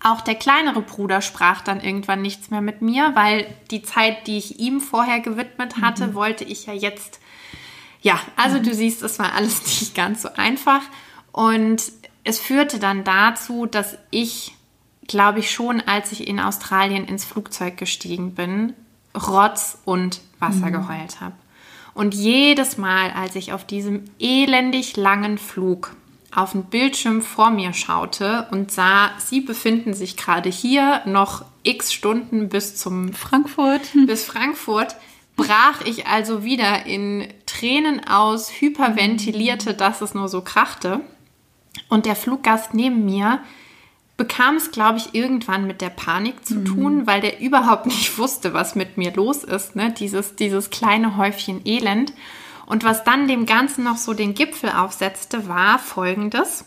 Auch 0.03 0.19
der 0.19 0.35
kleinere 0.35 0.81
Bruder 0.81 1.21
sprach 1.21 1.61
dann 1.61 1.79
irgendwann 1.79 2.21
nichts 2.21 2.51
mehr 2.51 2.59
mit 2.59 2.81
mir, 2.81 3.15
weil 3.15 3.47
die 3.71 3.83
Zeit, 3.83 4.27
die 4.27 4.37
ich 4.37 4.59
ihm 4.59 4.81
vorher 4.81 5.21
gewidmet 5.21 5.77
hatte, 5.81 6.07
mhm. 6.07 6.13
wollte 6.13 6.43
ich 6.43 6.65
ja 6.65 6.73
jetzt. 6.73 7.21
Ja, 8.01 8.19
also 8.35 8.59
mhm. 8.59 8.63
du 8.63 8.73
siehst, 8.73 9.01
es 9.01 9.17
war 9.17 9.33
alles 9.33 9.63
nicht 9.81 9.95
ganz 9.95 10.23
so 10.23 10.29
einfach. 10.35 10.81
Und 11.31 11.83
es 12.25 12.39
führte 12.39 12.79
dann 12.79 13.05
dazu, 13.05 13.65
dass 13.65 13.97
ich, 14.11 14.55
glaube 15.07 15.39
ich, 15.39 15.51
schon 15.51 15.79
als 15.79 16.11
ich 16.11 16.27
in 16.27 16.39
Australien 16.41 17.05
ins 17.05 17.23
Flugzeug 17.23 17.77
gestiegen 17.77 18.35
bin, 18.35 18.73
Rotz 19.15 19.77
und 19.85 20.19
Wasser 20.39 20.67
mhm. 20.67 20.73
geheult 20.73 21.21
habe. 21.21 21.35
Und 21.93 22.13
jedes 22.13 22.77
Mal, 22.77 23.11
als 23.11 23.35
ich 23.35 23.53
auf 23.53 23.65
diesem 23.65 24.03
elendig 24.19 24.97
langen 24.97 25.37
Flug 25.37 25.95
auf 26.35 26.53
den 26.53 26.65
Bildschirm 26.65 27.21
vor 27.21 27.49
mir 27.51 27.73
schaute 27.73 28.47
und 28.51 28.71
sah, 28.71 29.11
sie 29.17 29.41
befinden 29.41 29.93
sich 29.93 30.17
gerade 30.17 30.49
hier 30.49 31.01
noch 31.05 31.45
x 31.63 31.93
Stunden 31.93 32.49
bis 32.49 32.75
zum 32.75 33.13
Frankfurt. 33.13 33.81
Bis 34.07 34.25
Frankfurt 34.25 34.95
brach 35.35 35.81
ich 35.85 36.07
also 36.07 36.43
wieder 36.43 36.85
in 36.85 37.27
Tränen 37.45 38.05
aus, 38.07 38.51
hyperventilierte, 38.59 39.73
dass 39.73 40.01
es 40.01 40.13
nur 40.13 40.27
so 40.27 40.41
krachte. 40.41 41.01
Und 41.89 42.05
der 42.05 42.15
Fluggast 42.15 42.73
neben 42.73 43.05
mir 43.05 43.39
bekam 44.17 44.57
es, 44.57 44.71
glaube 44.71 44.99
ich, 44.99 45.15
irgendwann 45.15 45.65
mit 45.65 45.81
der 45.81 45.89
Panik 45.89 46.45
zu 46.45 46.63
tun, 46.63 46.97
mhm. 46.97 47.07
weil 47.07 47.21
der 47.21 47.39
überhaupt 47.39 47.87
nicht 47.87 48.17
wusste, 48.17 48.53
was 48.53 48.75
mit 48.75 48.97
mir 48.97 49.13
los 49.13 49.43
ist. 49.43 49.75
Ne? 49.75 49.91
Dieses, 49.91 50.35
dieses 50.35 50.69
kleine 50.69 51.17
Häufchen 51.17 51.61
Elend. 51.65 52.13
Und 52.65 52.83
was 52.83 53.03
dann 53.03 53.27
dem 53.27 53.45
Ganzen 53.45 53.83
noch 53.83 53.97
so 53.97 54.13
den 54.13 54.33
Gipfel 54.33 54.69
aufsetzte, 54.71 55.47
war 55.47 55.79
folgendes. 55.79 56.65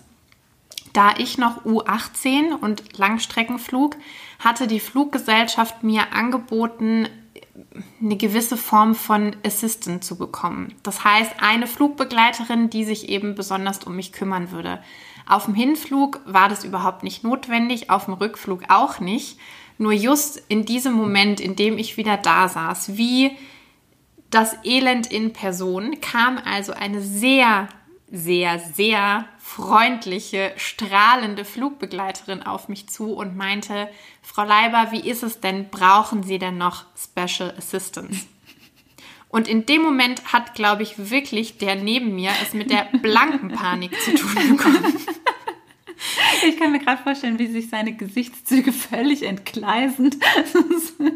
Da 0.92 1.14
ich 1.18 1.36
noch 1.36 1.64
U18 1.64 2.52
und 2.58 2.98
Langstreckenflug 2.98 3.96
hatte 4.38 4.66
die 4.66 4.80
Fluggesellschaft 4.80 5.82
mir 5.82 6.12
angeboten, 6.12 7.08
eine 8.00 8.16
gewisse 8.16 8.56
Form 8.56 8.94
von 8.94 9.36
Assistant 9.44 10.04
zu 10.04 10.16
bekommen. 10.16 10.74
Das 10.82 11.04
heißt, 11.04 11.34
eine 11.40 11.66
Flugbegleiterin, 11.66 12.70
die 12.70 12.84
sich 12.84 13.08
eben 13.08 13.34
besonders 13.34 13.84
um 13.84 13.96
mich 13.96 14.12
kümmern 14.12 14.50
würde. 14.50 14.82
Auf 15.26 15.46
dem 15.46 15.54
Hinflug 15.54 16.20
war 16.24 16.48
das 16.48 16.64
überhaupt 16.64 17.02
nicht 17.02 17.24
notwendig, 17.24 17.90
auf 17.90 18.06
dem 18.06 18.14
Rückflug 18.14 18.64
auch 18.68 19.00
nicht. 19.00 19.38
Nur 19.78 19.92
just 19.92 20.42
in 20.48 20.64
diesem 20.64 20.94
Moment, 20.94 21.40
in 21.40 21.56
dem 21.56 21.76
ich 21.78 21.96
wieder 21.96 22.16
da 22.16 22.48
saß, 22.48 22.96
wie 22.96 23.36
das 24.30 24.56
Elend 24.64 25.10
in 25.12 25.32
Person 25.32 26.00
kam 26.00 26.38
also 26.38 26.72
eine 26.72 27.00
sehr, 27.00 27.68
sehr, 28.10 28.58
sehr 28.58 29.26
freundliche, 29.38 30.52
strahlende 30.56 31.44
Flugbegleiterin 31.44 32.42
auf 32.42 32.68
mich 32.68 32.88
zu 32.88 33.14
und 33.14 33.36
meinte, 33.36 33.88
Frau 34.22 34.44
Leiber, 34.44 34.88
wie 34.90 35.08
ist 35.08 35.22
es 35.22 35.40
denn? 35.40 35.70
Brauchen 35.70 36.22
Sie 36.22 36.38
denn 36.38 36.58
noch 36.58 36.84
Special 36.96 37.54
Assistance? 37.56 38.26
Und 39.28 39.48
in 39.48 39.66
dem 39.66 39.82
Moment 39.82 40.32
hat, 40.32 40.54
glaube 40.54 40.82
ich, 40.82 41.10
wirklich 41.10 41.58
der 41.58 41.74
neben 41.74 42.14
mir 42.14 42.30
es 42.42 42.54
mit 42.54 42.70
der 42.70 42.88
blanken 43.02 43.50
Panik 43.50 44.00
zu 44.00 44.14
tun 44.14 44.34
bekommen. 44.34 44.84
Ich 46.46 46.58
kann 46.58 46.72
mir 46.72 46.78
gerade 46.78 47.02
vorstellen, 47.02 47.38
wie 47.38 47.46
sich 47.46 47.70
seine 47.70 47.94
Gesichtszüge 47.94 48.72
völlig 48.72 49.22
entgleisend. 49.22 50.16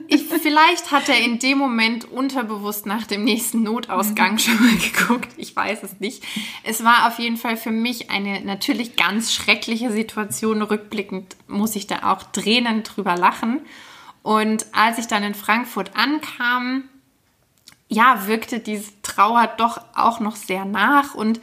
Ich, 0.09 0.25
vielleicht 0.25 0.91
hat 0.91 1.09
er 1.09 1.21
in 1.21 1.39
dem 1.39 1.59
Moment 1.59 2.11
unterbewusst 2.11 2.87
nach 2.87 3.07
dem 3.07 3.25
nächsten 3.25 3.63
Notausgang 3.63 4.33
mhm. 4.33 4.39
schon 4.39 4.61
mal 4.61 4.77
geguckt. 4.77 5.29
Ich 5.37 5.55
weiß 5.55 5.83
es 5.83 6.01
nicht. 6.01 6.25
Es 6.65 6.83
war 6.85 7.07
auf 7.07 7.19
jeden 7.19 7.37
Fall 7.37 7.57
für 7.57 7.71
mich 7.71 8.11
eine 8.11 8.41
natürlich 8.41 8.97
ganz 8.97 9.33
schreckliche 9.33 9.91
Situation. 9.91 10.63
Rückblickend 10.63 11.37
muss 11.47 11.77
ich 11.77 11.87
da 11.87 12.11
auch 12.13 12.23
Tränen 12.23 12.83
drüber 12.83 13.17
lachen. 13.17 13.61
Und 14.23 14.67
als 14.73 14.99
ich 14.99 15.07
dann 15.07 15.23
in 15.23 15.35
Frankfurt 15.35 15.97
ankam, 15.97 16.85
ja, 17.89 18.27
wirkte 18.27 18.61
diese 18.61 18.91
Trauer 19.03 19.49
doch 19.59 19.81
auch 19.95 20.21
noch 20.21 20.37
sehr 20.37 20.65
nach 20.65 21.15
und 21.15 21.41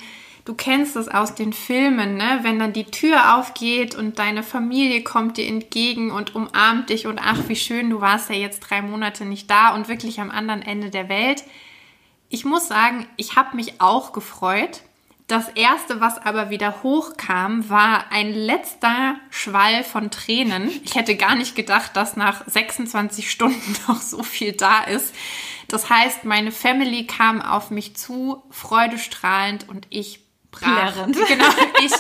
du 0.47 0.53
kennst 0.53 0.95
es 0.95 1.10
aus 1.10 1.36
den 1.36 1.51
Filmen, 1.51 2.15
ne? 2.15 2.39
wenn 2.43 2.57
dann 2.57 2.71
die 2.71 2.86
Tür 2.86 3.36
aufgeht 3.36 3.95
und 3.95 4.17
deine 4.17 4.43
Familie 4.43 5.03
kommt 5.03 5.36
dir 5.36 5.45
entgegen 5.45 6.10
und 6.10 6.36
umarmt 6.36 6.89
dich 6.89 7.05
und 7.05 7.19
ach, 7.21 7.49
wie 7.49 7.57
schön, 7.57 7.89
du 7.89 7.99
warst 7.99 8.29
ja 8.29 8.36
jetzt 8.36 8.62
drei 8.62 8.81
Monate 8.81 9.25
nicht 9.25 9.51
da 9.51 9.75
und 9.75 9.89
wirklich 9.89 10.21
am 10.21 10.31
anderen 10.31 10.62
Ende 10.62 10.89
der 10.89 11.10
Welt. 11.10 11.43
Ich 12.29 12.45
muss 12.45 12.69
sagen, 12.69 13.05
ich 13.17 13.36
habe 13.36 13.57
mich 13.57 13.81
auch 13.81 14.13
gefreut. 14.13 14.83
Das 15.27 15.49
erste, 15.49 15.99
was 15.99 16.17
aber 16.17 16.49
wieder 16.49 16.81
hochkam, 16.81 17.69
war 17.69 18.05
ein 18.13 18.31
letzter 18.33 19.17
Schwall 19.29 19.83
von 19.83 20.12
Tränen. 20.12 20.69
Ich 20.86 20.95
hätte 20.95 21.17
gar 21.17 21.36
nicht 21.36 21.57
gedacht, 21.57 21.97
dass 21.97 22.15
nach 22.15 22.47
26 22.47 23.29
Stunden 23.29 23.75
noch 23.89 23.99
so 23.99 24.23
viel 24.23 24.53
da 24.53 24.83
ist. 24.83 25.13
Das 25.67 25.89
heißt, 25.89 26.23
meine 26.23 26.53
Family 26.53 27.05
kam 27.05 27.41
auf 27.41 27.69
mich 27.69 27.97
zu, 27.97 28.41
freudestrahlend 28.49 29.67
und 29.67 29.88
ich 29.89 30.27
Plärrend. 30.60 31.15
Genau, 31.28 31.46
ich 31.84 31.91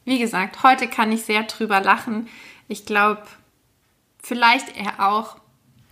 Wie 0.05 0.18
gesagt, 0.18 0.62
heute 0.62 0.88
kann 0.88 1.12
ich 1.12 1.25
sehr 1.25 1.42
drüber 1.42 1.81
lachen. 1.81 2.29
Ich 2.68 2.87
glaube, 2.87 3.25
vielleicht 4.23 4.77
er 4.77 5.09
auch. 5.09 5.37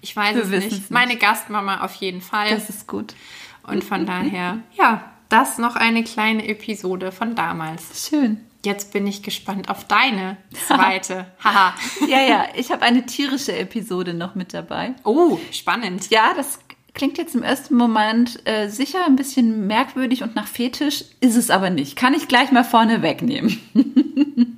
Ich 0.01 0.15
weiß 0.15 0.37
Wir 0.37 0.45
es 0.45 0.51
nicht. 0.51 0.71
nicht. 0.73 0.91
Meine 0.91 1.17
Gastmama 1.17 1.83
auf 1.83 1.97
jeden 1.97 2.21
Fall. 2.21 2.51
Das 2.51 2.71
ist 2.71 2.87
gut. 2.87 3.15
Und 3.63 3.83
von 3.83 4.07
daher, 4.07 4.59
ja, 4.75 5.11
das 5.29 5.59
noch 5.59 5.77
eine 5.77 6.05
kleine 6.05 6.47
Episode 6.49 7.13
von 7.13 7.35
damals. 7.35 8.09
Schön. 8.09 8.41
Jetzt 8.65 8.93
bin 8.93 9.07
ich 9.07 9.23
gespannt 9.23 9.69
auf 9.69 9.85
deine 9.85 10.39
zweite. 10.67 11.27
Haha. 11.45 11.75
ja, 12.09 12.21
ja, 12.21 12.47
ich 12.57 12.73
habe 12.73 12.83
eine 12.83 13.07
tierische 13.07 13.57
Episode 13.57 14.13
noch 14.13 14.35
mit 14.35 14.55
dabei. 14.55 14.95
Oh, 15.05 15.39
spannend. 15.53 16.11
Ja, 16.11 16.33
das 16.35 16.59
klingt 16.95 17.19
jetzt 17.19 17.35
im 17.35 17.43
ersten 17.43 17.77
Moment 17.77 18.41
äh, 18.45 18.69
sicher 18.69 19.05
ein 19.07 19.17
bisschen 19.17 19.67
merkwürdig 19.67 20.23
und 20.23 20.35
nach 20.35 20.49
Fetisch, 20.49 21.05
ist 21.21 21.37
es 21.37 21.51
aber 21.51 21.71
nicht. 21.71 21.95
Kann 21.95 22.15
ich 22.15 22.27
gleich 22.27 22.51
mal 22.51 22.65
vorne 22.65 23.03
wegnehmen. 23.03 23.61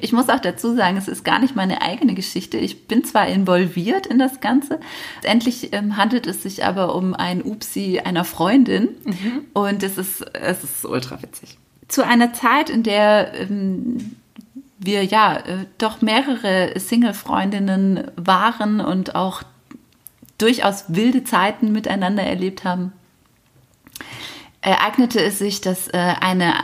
Ich 0.00 0.12
muss 0.12 0.28
auch 0.28 0.40
dazu 0.40 0.74
sagen, 0.74 0.96
es 0.96 1.08
ist 1.08 1.24
gar 1.24 1.38
nicht 1.38 1.56
meine 1.56 1.82
eigene 1.82 2.14
Geschichte. 2.14 2.58
Ich 2.58 2.86
bin 2.86 3.04
zwar 3.04 3.26
involviert 3.26 4.06
in 4.06 4.18
das 4.18 4.40
Ganze, 4.40 4.80
endlich 5.22 5.72
ähm, 5.72 5.96
handelt 5.96 6.26
es 6.26 6.42
sich 6.42 6.64
aber 6.64 6.94
um 6.94 7.14
ein 7.14 7.42
Upsi 7.42 8.00
einer 8.04 8.24
Freundin 8.24 8.88
mhm. 9.04 9.44
und 9.52 9.82
es 9.82 9.98
ist, 9.98 10.22
es 10.34 10.64
ist 10.64 10.84
ultra 10.84 11.22
witzig. 11.22 11.58
Zu 11.88 12.04
einer 12.04 12.32
Zeit, 12.32 12.68
in 12.68 12.82
der 12.82 13.32
ähm, 13.34 14.16
wir 14.78 15.04
ja 15.04 15.36
äh, 15.36 15.66
doch 15.78 16.02
mehrere 16.02 16.78
Single-Freundinnen 16.78 18.10
waren 18.16 18.80
und 18.80 19.14
auch 19.14 19.42
durchaus 20.38 20.84
wilde 20.88 21.24
Zeiten 21.24 21.72
miteinander 21.72 22.22
erlebt 22.22 22.64
haben, 22.64 22.92
ereignete 24.60 25.22
es 25.22 25.38
sich, 25.38 25.60
dass 25.60 25.88
äh, 25.88 26.14
eine 26.20 26.54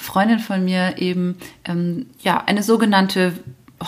Freundin 0.00 0.38
von 0.38 0.64
mir 0.64 0.94
eben 0.98 1.36
ähm, 1.64 2.06
ja 2.22 2.42
eine 2.46 2.62
sogenannte 2.62 3.34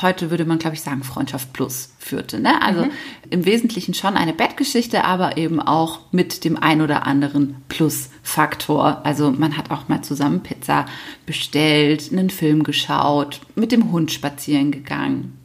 heute 0.01 0.31
würde 0.31 0.45
man, 0.45 0.59
glaube 0.59 0.75
ich, 0.75 0.83
sagen, 0.83 1.03
Freundschaft 1.03 1.53
Plus 1.53 1.93
führte. 1.99 2.41
Ne? 2.41 2.63
Also 2.63 2.87
im 3.31 3.45
Wesentlichen 3.45 3.95
schon 3.95 4.17
eine 4.17 4.33
Bettgeschichte, 4.33 5.05
aber 5.05 5.37
eben 5.37 5.61
auch 5.61 6.01
mit 6.13 6.45
dem 6.45 6.57
ein 6.57 6.81
oder 6.81 7.07
anderen 7.07 7.57
Plus-Faktor. 7.69 9.05
Also 9.05 9.31
man 9.31 9.57
hat 9.57 9.71
auch 9.71 9.89
mal 9.89 10.03
zusammen 10.03 10.43
Pizza 10.43 10.87
bestellt, 11.27 12.11
einen 12.11 12.31
Film 12.31 12.63
geschaut, 12.63 13.41
mit 13.55 13.73
dem 13.73 13.93
Hund 13.93 14.11
spazieren 14.13 14.71
gegangen. 14.71 15.39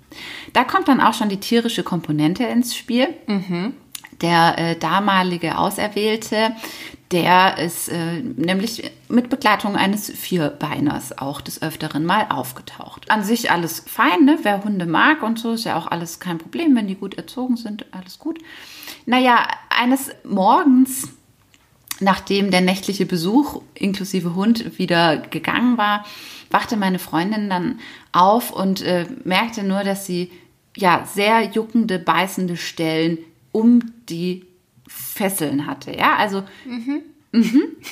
Da 0.54 0.64
kommt 0.64 0.88
dann 0.88 1.02
auch 1.02 1.14
schon 1.14 1.30
die 1.30 1.40
tierische 1.40 1.84
Komponente 1.84 2.44
ins 2.44 2.76
Spiel. 2.76 3.08
Der 4.22 4.58
äh, 4.58 4.76
damalige 4.76 5.58
Auserwählte, 5.58 6.54
der 7.12 7.58
ist 7.58 7.88
äh, 7.88 8.22
nämlich 8.22 8.92
mit 9.08 9.30
Begleitung 9.30 9.78
eines 9.78 10.12
Vierbeiners 10.12 11.18
auch 11.18 11.40
des 11.40 11.62
Öfteren 11.62 12.06
mal 12.06 12.28
aufgetaucht. 12.30 13.10
An 13.10 13.24
sich 13.24 13.50
alles 13.50 13.84
fein, 13.88 14.26
ne? 14.26 14.40
wer 14.44 14.64
Hunde 14.64 14.86
mag 14.86 15.24
und 15.24 15.40
so, 15.40 15.54
ist 15.54 15.64
ja 15.64 15.78
auch 15.78 15.88
alles 15.88 16.20
kein 16.20 16.38
Problem, 16.38 16.76
wenn 16.76 16.88
die 16.88 16.96
gut 16.96 17.16
erzogen 17.16 17.56
sind, 17.56 17.86
alles 17.92 18.20
gut. 18.20 18.40
Naja, 19.06 19.48
eines 19.70 20.12
Morgens, 20.26 21.10
nachdem 22.02 22.52
der 22.52 22.62
nächtliche 22.62 23.06
Besuch 23.06 23.62
inklusive 23.74 24.36
Hund 24.36 24.78
wieder 24.78 25.18
gegangen 25.18 25.78
war, 25.78 26.06
wachte 26.50 26.76
meine 26.76 27.00
Freundin 27.00 27.50
dann 27.50 27.80
auf 28.12 28.52
und 28.52 28.82
äh, 28.82 29.06
merkte 29.24 29.64
nur, 29.64 29.86
dass 29.86 30.06
sie 30.06 30.32
ja 30.76 31.08
sehr 31.14 31.44
juckende, 31.44 32.00
beißende 32.00 32.58
Stellen 32.58 33.18
um 33.54 33.94
die 34.10 34.46
Fesseln 34.88 35.68
hatte. 35.68 35.96
Ja, 35.96 36.16
also 36.16 36.44
mhm. 36.66 37.04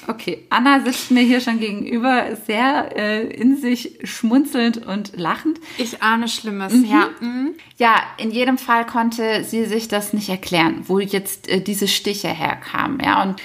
okay. 0.07 0.45
Anna 0.49 0.79
sitzt 0.81 1.11
mir 1.11 1.23
hier 1.23 1.41
schon 1.41 1.59
gegenüber, 1.59 2.35
sehr 2.45 2.95
äh, 2.97 3.27
in 3.27 3.57
sich 3.57 3.99
schmunzelnd 4.03 4.85
und 4.85 5.17
lachend. 5.17 5.59
Ich 5.77 6.01
ahne 6.01 6.27
Schlimmes, 6.27 6.73
ja. 6.89 7.09
Mhm. 7.19 7.53
Ja, 7.77 8.01
in 8.17 8.31
jedem 8.31 8.57
Fall 8.57 8.85
konnte 8.85 9.43
sie 9.43 9.65
sich 9.65 9.87
das 9.87 10.13
nicht 10.13 10.29
erklären, 10.29 10.83
wo 10.87 10.99
jetzt 10.99 11.47
äh, 11.47 11.61
diese 11.61 11.87
Stiche 11.87 12.29
herkamen. 12.29 12.99
Ja, 13.03 13.23
und 13.23 13.41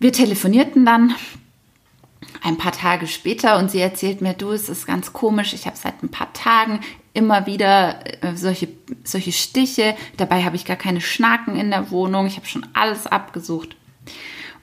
wir 0.00 0.12
telefonierten 0.12 0.84
dann 0.84 1.14
ein 2.42 2.56
paar 2.56 2.72
Tage 2.72 3.06
später 3.06 3.58
und 3.58 3.70
sie 3.70 3.80
erzählt 3.80 4.20
mir, 4.20 4.34
du, 4.34 4.50
es 4.52 4.68
ist 4.68 4.86
ganz 4.86 5.12
komisch, 5.12 5.54
ich 5.54 5.66
habe 5.66 5.76
seit 5.76 6.02
ein 6.02 6.10
paar 6.10 6.32
Tagen 6.32 6.80
immer 7.18 7.46
wieder 7.46 7.98
äh, 8.22 8.36
solche, 8.36 8.68
solche 9.02 9.32
Stiche, 9.32 9.96
dabei 10.16 10.44
habe 10.44 10.56
ich 10.56 10.64
gar 10.64 10.76
keine 10.76 11.00
Schnaken 11.00 11.56
in 11.56 11.70
der 11.70 11.90
Wohnung, 11.90 12.26
ich 12.26 12.36
habe 12.36 12.46
schon 12.46 12.66
alles 12.72 13.06
abgesucht. 13.06 13.76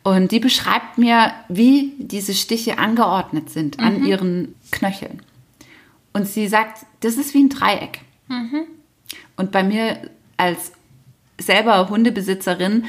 Und 0.04 0.32
die 0.32 0.40
beschreibt 0.40 0.98
mir, 0.98 1.34
wie 1.50 1.94
diese 1.98 2.34
Stiche 2.34 2.78
angeordnet 2.78 3.50
sind 3.50 3.80
an 3.80 4.06
ihren 4.06 4.56
Knöcheln. 4.72 5.22
Und 6.14 6.28
sie 6.28 6.48
sagt, 6.48 6.86
das 7.02 7.18
ist 7.18 7.34
wie 7.34 7.44
ein 7.44 7.50
Dreieck. 7.50 8.02
Und 9.36 9.52
bei 9.52 9.64
mir 9.64 10.10
als 10.38 10.72
selber 11.38 11.90
Hundebesitzerin 11.90 12.86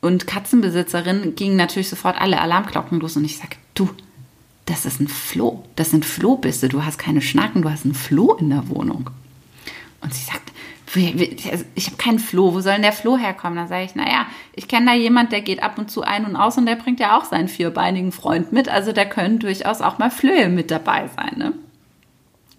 und 0.00 0.26
Katzenbesitzerin 0.26 1.34
gingen 1.34 1.56
natürlich 1.56 1.88
sofort 1.88 2.20
alle 2.20 2.40
Alarmglocken 2.40 3.00
los 3.00 3.16
und 3.16 3.24
ich 3.24 3.38
sage, 3.38 3.56
du, 3.74 3.90
das 4.70 4.86
ist 4.86 5.00
ein 5.00 5.08
Floh. 5.08 5.64
Das 5.74 5.90
sind 5.90 6.04
Flohbisse. 6.04 6.68
Du 6.68 6.84
hast 6.84 6.98
keine 6.98 7.20
Schnacken, 7.20 7.62
du 7.62 7.70
hast 7.70 7.84
ein 7.84 7.94
Floh 7.94 8.34
in 8.34 8.50
der 8.50 8.68
Wohnung. 8.68 9.10
Und 10.00 10.14
sie 10.14 10.24
sagt, 10.24 10.52
also 11.50 11.64
ich 11.74 11.86
habe 11.86 11.96
keinen 11.96 12.20
Floh. 12.20 12.54
Wo 12.54 12.60
soll 12.60 12.74
denn 12.74 12.82
der 12.82 12.92
Floh 12.92 13.18
herkommen? 13.18 13.56
Dann 13.56 13.68
sage 13.68 13.84
ich, 13.84 13.96
naja, 13.96 14.26
ich 14.54 14.68
kenne 14.68 14.86
da 14.86 14.94
jemand, 14.94 15.32
der 15.32 15.40
geht 15.40 15.62
ab 15.62 15.76
und 15.78 15.90
zu 15.90 16.02
ein 16.02 16.24
und 16.24 16.36
aus 16.36 16.56
und 16.56 16.66
der 16.66 16.76
bringt 16.76 17.00
ja 17.00 17.18
auch 17.18 17.24
seinen 17.24 17.48
vierbeinigen 17.48 18.12
Freund 18.12 18.52
mit. 18.52 18.68
Also 18.68 18.92
da 18.92 19.04
können 19.04 19.40
durchaus 19.40 19.80
auch 19.80 19.98
mal 19.98 20.10
Flöhe 20.10 20.48
mit 20.48 20.70
dabei 20.70 21.10
sein. 21.16 21.36
Ne? 21.36 21.52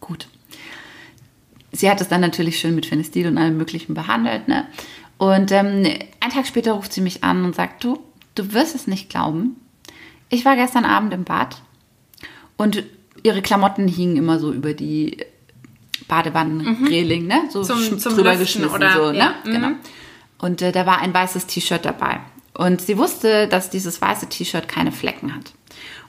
Gut. 0.02 0.28
Sie 1.72 1.90
hat 1.90 2.02
es 2.02 2.10
dann 2.10 2.22
natürlich 2.22 2.60
schön 2.60 2.76
mit 2.76 2.86
Phenestil 2.86 3.28
und 3.28 3.38
allem 3.38 3.56
Möglichen 3.56 3.94
behandelt. 3.94 4.50
Ne? 4.50 4.68
Und 5.18 5.52
ähm, 5.54 5.86
einen 6.20 6.34
Tag 6.34 6.46
später 6.46 6.74
ruft 6.74 6.92
sie 6.92 7.02
mich 7.02 7.24
an 7.24 7.46
und 7.46 7.56
sagt, 7.56 7.86
du, 7.86 8.00
du 8.36 8.52
wirst 8.52 8.76
es 8.76 8.88
nicht 8.88 9.10
glauben. 9.10 9.56
Ich 10.30 10.44
war 10.44 10.58
gestern 10.58 10.84
Abend 10.84 11.14
im 11.14 11.24
Bad 11.24 11.62
und 12.62 12.84
ihre 13.24 13.42
Klamotten 13.42 13.88
hingen 13.88 14.18
immer 14.18 14.40
so 14.40 14.52
über 14.54 14.74
die 14.74 15.18
Badewannenreling, 16.08 17.28
ne? 17.28 17.44
So 17.50 17.60
Mhm. 17.62 17.64
Zum- 17.66 18.00
zum 18.00 18.16
drüber 18.16 18.32
Lüften 18.36 18.62
geschmissen, 18.64 18.76
oder- 18.76 18.94
so, 18.94 19.12
ne? 19.12 19.18
ja, 19.18 19.36
mhm. 19.46 19.52
Genau. 19.52 19.70
Und 20.40 20.62
äh, 20.62 20.72
da 20.72 20.86
war 20.86 21.00
ein 21.00 21.14
weißes 21.14 21.46
T-Shirt 21.48 21.86
dabei. 21.86 22.20
Und 22.54 22.82
sie 22.82 22.98
wusste, 22.98 23.48
dass 23.48 23.70
dieses 23.70 24.02
weiße 24.02 24.28
T-Shirt 24.28 24.68
keine 24.68 24.92
Flecken 24.92 25.34
hat. 25.36 25.54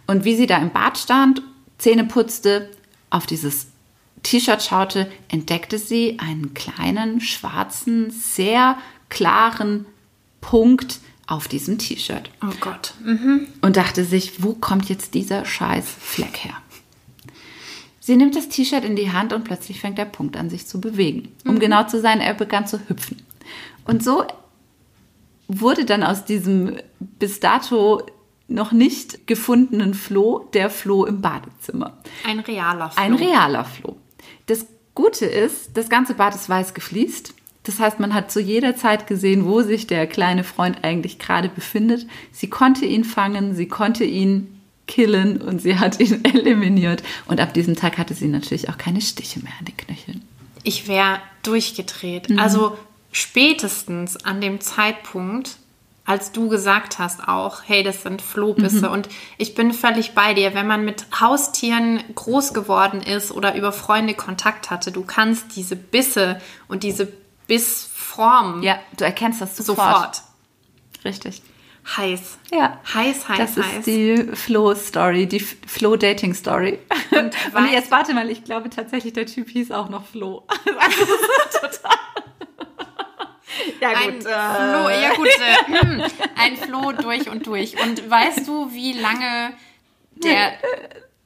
Und 0.07 0.25
wie 0.25 0.35
sie 0.37 0.47
da 0.47 0.59
im 0.59 0.71
Bad 0.71 0.99
stand, 0.99 1.43
Zähne 1.79 2.05
putzte, 2.05 2.69
auf 3.11 3.27
dieses 3.27 3.69
T-Shirt 4.23 4.63
schaute, 4.63 5.11
entdeckte 5.29 5.79
sie 5.79 6.19
einen 6.19 6.55
kleinen, 6.55 7.21
schwarzen, 7.21 8.11
sehr 8.11 8.77
klaren 9.09 9.87
Punkt 10.41 11.01
auf 11.27 11.49
diesem 11.49 11.79
T-Shirt 11.79 12.31
Oh 12.43 12.53
Gott. 12.61 12.95
und 13.63 13.77
dachte 13.77 14.05
sich, 14.05 14.43
wo 14.43 14.55
kommt 14.55 14.89
jetzt 14.89 15.15
dieser 15.15 15.45
scheiß 15.45 15.85
Fleck 15.89 16.39
her? 16.45 16.55
Sie 18.01 18.17
nimmt 18.17 18.35
das 18.35 18.49
T-Shirt 18.49 18.85
in 18.85 18.97
die 18.97 19.13
Hand 19.13 19.33
und 19.33 19.45
plötzlich 19.45 19.81
fängt 19.81 19.97
der 19.99 20.05
Punkt 20.07 20.37
an, 20.37 20.51
sich 20.51 20.67
zu 20.67 20.81
bewegen. 20.81 21.29
Um 21.47 21.61
genau 21.61 21.85
zu 21.85 22.01
sein, 22.01 22.21
er 22.21 22.35
begann 22.35 22.67
zu 22.67 22.81
hüpfen. 22.89 23.23
Und 23.85 24.03
so 24.03 24.25
wurde 25.47 25.85
dann 25.85 26.03
aus 26.03 26.25
diesem 26.25 26.79
bis 26.99 27.39
dato 27.41 28.03
noch 28.49 28.73
nicht 28.73 29.27
gefundenen 29.29 29.95
Floh 29.95 30.49
der 30.53 30.69
Floh 30.69 31.05
im 31.05 31.21
Badezimmer. 31.21 31.97
Ein 32.27 32.41
realer 32.41 32.91
Floh. 32.91 33.03
Ein 33.03 33.15
realer 33.15 33.65
Floh. 33.65 33.97
Das 34.47 34.67
Gute 34.95 35.27
ist, 35.27 35.77
das 35.77 35.89
ganze 35.89 36.15
Bad 36.15 36.35
ist 36.35 36.49
weiß 36.49 36.75
gefliest. 36.75 37.35
Das 37.65 37.79
heißt, 37.79 38.01
man 38.01 38.13
hat 38.13 38.33
zu 38.33 38.41
jeder 38.41 38.77
Zeit 38.77 39.07
gesehen, 39.07 39.45
wo 39.45 39.63
sich 39.63 39.87
der 39.87 40.07
kleine 40.07 40.45
Freund 40.45 40.83
eigentlich 40.83 41.19
gerade 41.19 41.49
befindet. 41.49 42.07
Sie 42.33 42.49
konnte 42.49 42.85
ihn 42.85 43.05
fangen, 43.05 43.55
sie 43.55 43.69
konnte 43.69 44.05
ihn 44.05 44.61
killen 44.87 45.41
und 45.41 45.61
sie 45.63 45.79
hat 45.79 46.01
ihn 46.01 46.25
eliminiert. 46.25 47.03
Und 47.27 47.41
ab 47.41 47.55
diesem 47.55 47.77
Tag 47.77 47.99
hatte 47.99 48.15
sie 48.15 48.29
natürlich 48.29 48.69
auch 48.69 48.79
keine 48.79 49.01
Stiche 49.01 49.41
mehr 49.41 49.53
an 49.59 49.65
den 49.65 49.77
Knöcheln. 49.77 50.23
Ich 50.65 50.89
wäre 50.89 51.21
durchgedreht. 51.43 52.31
Mhm. 52.31 52.39
Also 52.39 52.77
spätestens 53.13 54.25
an 54.25 54.41
dem 54.41 54.61
Zeitpunkt, 54.61 55.57
als 56.05 56.33
du 56.33 56.49
gesagt 56.49 56.99
hast 56.99 57.29
auch, 57.29 57.63
hey, 57.65 57.85
das 57.85 58.03
sind 58.03 58.23
Flohbisse. 58.23 58.89
Mhm. 58.89 58.93
Und 58.93 59.09
ich 59.39 59.55
bin 59.55 59.73
völlig 59.73 60.13
bei 60.13 60.35
dir. 60.35 60.53
Wenn 60.53 60.67
man 60.67 60.85
mit 60.85 61.07
Haustieren 61.21 62.03
groß 62.17 62.55
geworden 62.55 63.03
ist 63.03 63.31
oder 63.31 63.55
über 63.55 63.71
Freunde 63.71 64.15
Kontakt 64.15 64.71
hatte, 64.71 64.91
du 64.91 65.05
kannst 65.05 65.55
diese 65.55 65.77
Bisse 65.77 66.41
und 66.67 66.83
diese 66.83 67.07
Bissform 67.57 68.63
Ja, 68.63 68.79
du 68.97 69.05
erkennst 69.05 69.41
das 69.41 69.57
sofort. 69.57 70.17
sofort. 70.17 70.23
Richtig. 71.05 71.43
Heiß. 71.97 72.39
Ja. 72.53 72.79
Heiß, 72.95 73.29
heiß, 73.29 73.39
Das 73.39 73.57
heiß. 73.57 73.79
ist 73.79 73.87
die 73.87 74.29
Flo-Story, 74.35 75.27
die 75.27 75.41
Flo-Dating-Story. 75.41 76.79
Und, 77.11 77.35
was- 77.53 77.71
jetzt 77.73 77.91
warte 77.91 78.15
mal, 78.15 78.31
ich 78.31 78.45
glaube 78.45 78.71
tatsächlich, 78.71 79.13
der 79.15 79.27
Typ 79.27 79.49
hieß 79.49 79.73
auch 79.73 79.89
noch 79.89 80.07
Flo. 80.07 80.47
Also, 80.79 81.07
das 81.61 81.61
total. 81.81 81.97
Ja, 83.81 83.89
Ein 83.91 84.15
gut. 84.15 84.23
Floh, 84.23 84.89
äh, 84.89 85.03
ja 85.03 85.15
gut, 85.15 85.27
äh, 85.29 85.73
hm, 85.85 86.03
ein 86.37 86.57
Floh 86.57 86.93
durch 86.93 87.29
und 87.29 87.47
durch. 87.47 87.81
Und 87.83 88.09
weißt 88.09 88.47
du, 88.49 88.73
wie 88.73 88.93
lange 88.95 89.53
der 90.15 90.53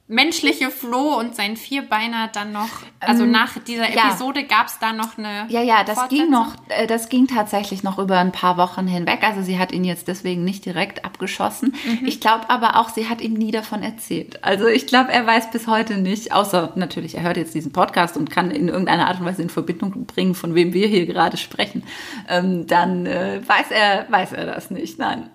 menschliche 0.09 0.71
Floh 0.71 1.17
und 1.19 1.35
sein 1.35 1.57
Vierbeiner 1.57 2.29
dann 2.31 2.53
noch, 2.53 2.69
also 3.01 3.25
nach 3.25 3.57
dieser 3.59 3.89
Ähm, 3.89 3.95
ja. 3.95 4.09
Episode 4.09 4.45
gab 4.45 4.67
es 4.67 4.79
da 4.79 4.93
noch 4.93 5.17
eine 5.17 5.45
Ja, 5.49 5.61
ja, 5.61 5.83
das 5.83 6.07
ging 6.07 6.29
noch, 6.29 6.53
äh, 6.69 6.87
das 6.87 7.09
ging 7.09 7.27
tatsächlich 7.27 7.83
noch 7.83 7.99
über 7.99 8.17
ein 8.17 8.31
paar 8.31 8.55
Wochen 8.55 8.87
hinweg. 8.87 9.23
Also 9.23 9.41
sie 9.41 9.59
hat 9.59 9.73
ihn 9.73 9.83
jetzt 9.83 10.07
deswegen 10.07 10.45
nicht 10.45 10.63
direkt 10.65 11.03
abgeschossen. 11.03 11.75
Mhm. 11.85 12.07
Ich 12.07 12.21
glaube 12.21 12.49
aber 12.49 12.77
auch, 12.77 12.87
sie 12.89 13.09
hat 13.09 13.19
ihm 13.19 13.33
nie 13.33 13.51
davon 13.51 13.83
erzählt. 13.83 14.43
Also 14.45 14.67
ich 14.67 14.87
glaube, 14.87 15.11
er 15.11 15.27
weiß 15.27 15.51
bis 15.51 15.67
heute 15.67 15.97
nicht, 15.97 16.31
außer 16.31 16.71
natürlich, 16.75 17.15
er 17.15 17.23
hört 17.23 17.35
jetzt 17.35 17.53
diesen 17.53 17.73
Podcast 17.73 18.15
und 18.15 18.29
kann 18.31 18.49
in 18.49 18.69
irgendeiner 18.69 19.07
Art 19.07 19.19
und 19.19 19.25
Weise 19.25 19.41
in 19.41 19.49
Verbindung 19.49 20.05
bringen, 20.05 20.35
von 20.35 20.55
wem 20.55 20.71
wir 20.71 20.87
hier 20.87 21.05
gerade 21.05 21.35
sprechen. 21.35 21.83
Ähm, 22.29 22.65
dann 22.65 23.05
äh, 23.05 23.41
weiß 23.45 23.71
er, 23.71 24.05
weiß 24.09 24.31
er 24.31 24.45
das 24.45 24.71
nicht. 24.71 24.99
Nein. 24.99 25.29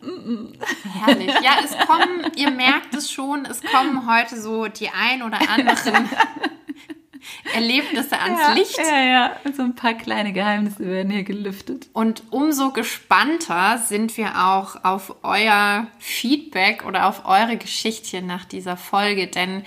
Herrlich. 1.04 1.30
Ja, 1.42 1.56
es 1.62 1.76
kommen, 1.86 2.32
ihr 2.36 2.50
merkt 2.50 2.94
es 2.94 3.12
schon, 3.12 3.44
es 3.44 3.60
kommen 3.62 4.08
heute 4.10 4.40
so 4.40 4.61
die 4.68 4.88
ein 4.88 5.22
oder 5.22 5.38
anderen 5.48 6.08
Erlebnisse 7.54 8.18
ans 8.18 8.40
ja, 8.40 8.52
Licht. 8.52 8.78
Ja, 8.78 9.00
ja. 9.00 9.36
So 9.54 9.62
ein 9.62 9.74
paar 9.74 9.94
kleine 9.94 10.32
Geheimnisse 10.32 10.86
werden 10.86 11.12
hier 11.12 11.22
gelüftet. 11.22 11.88
Und 11.92 12.22
umso 12.30 12.70
gespannter 12.70 13.78
sind 13.78 14.16
wir 14.16 14.46
auch 14.48 14.84
auf 14.84 15.16
euer 15.22 15.86
Feedback 15.98 16.84
oder 16.84 17.06
auf 17.06 17.26
eure 17.26 17.56
Geschichtchen 17.56 18.26
nach 18.26 18.44
dieser 18.44 18.76
Folge. 18.76 19.28
Denn 19.28 19.64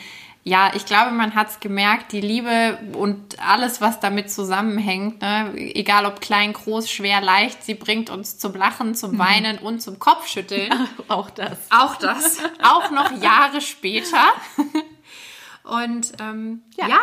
ja, 0.48 0.72
ich 0.76 0.86
glaube, 0.86 1.10
man 1.10 1.34
hat 1.34 1.50
es 1.50 1.60
gemerkt, 1.60 2.12
die 2.12 2.22
Liebe 2.22 2.78
und 2.93 3.39
alles, 3.39 3.82
was 3.82 4.00
damit 4.00 4.30
zusammenhängt, 4.30 5.22
ne, 5.24 5.52
egal 5.56 6.06
ob 6.06 6.22
klein, 6.22 6.54
groß, 6.54 6.88
schwer, 6.88 7.20
leicht, 7.20 7.64
sie 7.64 7.74
bringt 7.74 8.12
uns 8.12 8.38
zum 8.38 8.54
Lachen, 8.54 8.93
zum 8.93 9.18
Weinen 9.18 9.58
und 9.58 9.82
zum 9.82 9.98
Kopfschütteln. 9.98 10.72
Auch 11.08 11.32
das. 11.32 11.58
Auch 11.72 11.96
das, 12.00 12.38
auch 12.62 12.91
noch 12.91 13.20
Jahre 13.22 13.60
später. 13.60 14.22
Und 15.64 16.14
ähm, 16.22 16.62
ja. 16.78 16.88
Ja. 16.88 17.00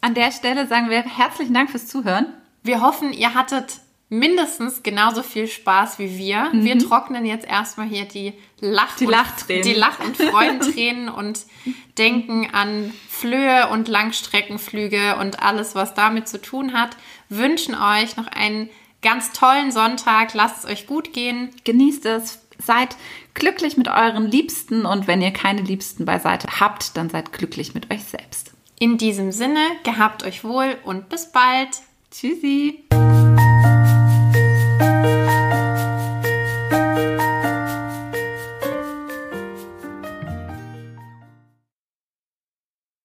An 0.00 0.14
der 0.14 0.32
Stelle 0.32 0.66
sagen 0.66 0.88
wir 0.88 1.02
herzlichen 1.02 1.52
Dank 1.52 1.70
fürs 1.70 1.86
Zuhören. 1.86 2.32
Wir 2.62 2.80
hoffen, 2.80 3.12
ihr 3.12 3.34
hattet 3.34 3.80
mindestens 4.08 4.82
genauso 4.82 5.22
viel 5.22 5.48
Spaß 5.48 5.98
wie 5.98 6.18
wir. 6.18 6.50
Mhm. 6.52 6.64
Wir 6.64 6.78
trocknen 6.78 7.26
jetzt 7.26 7.46
erstmal 7.46 7.86
hier 7.86 8.04
die, 8.04 8.34
Lach 8.60 8.96
die 8.96 9.06
Lachtränen. 9.06 9.62
Die 9.62 9.74
Lach- 9.74 10.00
und 10.00 10.16
Freudentränen 10.16 11.08
und 11.08 11.40
denken 11.98 12.48
an 12.52 12.92
Flöhe 13.08 13.68
und 13.68 13.88
Langstreckenflüge 13.88 15.16
und 15.16 15.42
alles, 15.42 15.74
was 15.74 15.94
damit 15.94 16.28
zu 16.28 16.40
tun 16.40 16.72
hat. 16.72 16.96
Wünschen 17.28 17.74
euch 17.74 18.16
noch 18.16 18.26
einen 18.26 18.70
ganz 19.02 19.32
tollen 19.32 19.70
Sonntag. 19.70 20.34
Lasst 20.34 20.64
es 20.64 20.70
euch 20.70 20.86
gut 20.86 21.12
gehen. 21.12 21.50
Genießt 21.64 22.06
es. 22.06 22.40
Seid 22.64 22.96
glücklich 23.34 23.76
mit 23.76 23.88
euren 23.88 24.26
Liebsten 24.26 24.86
und 24.86 25.08
wenn 25.08 25.20
ihr 25.20 25.32
keine 25.32 25.60
Liebsten 25.60 26.04
beiseite 26.04 26.60
habt, 26.60 26.96
dann 26.96 27.10
seid 27.10 27.32
glücklich 27.32 27.74
mit 27.74 27.92
euch 27.92 28.04
selbst. 28.04 28.52
In 28.78 28.96
diesem 28.96 29.32
Sinne, 29.32 29.60
gehabt 29.82 30.24
euch 30.24 30.44
wohl 30.44 30.76
und 30.84 31.08
bis 31.08 31.32
bald. 31.32 31.82
Tschüssi. 32.10 32.84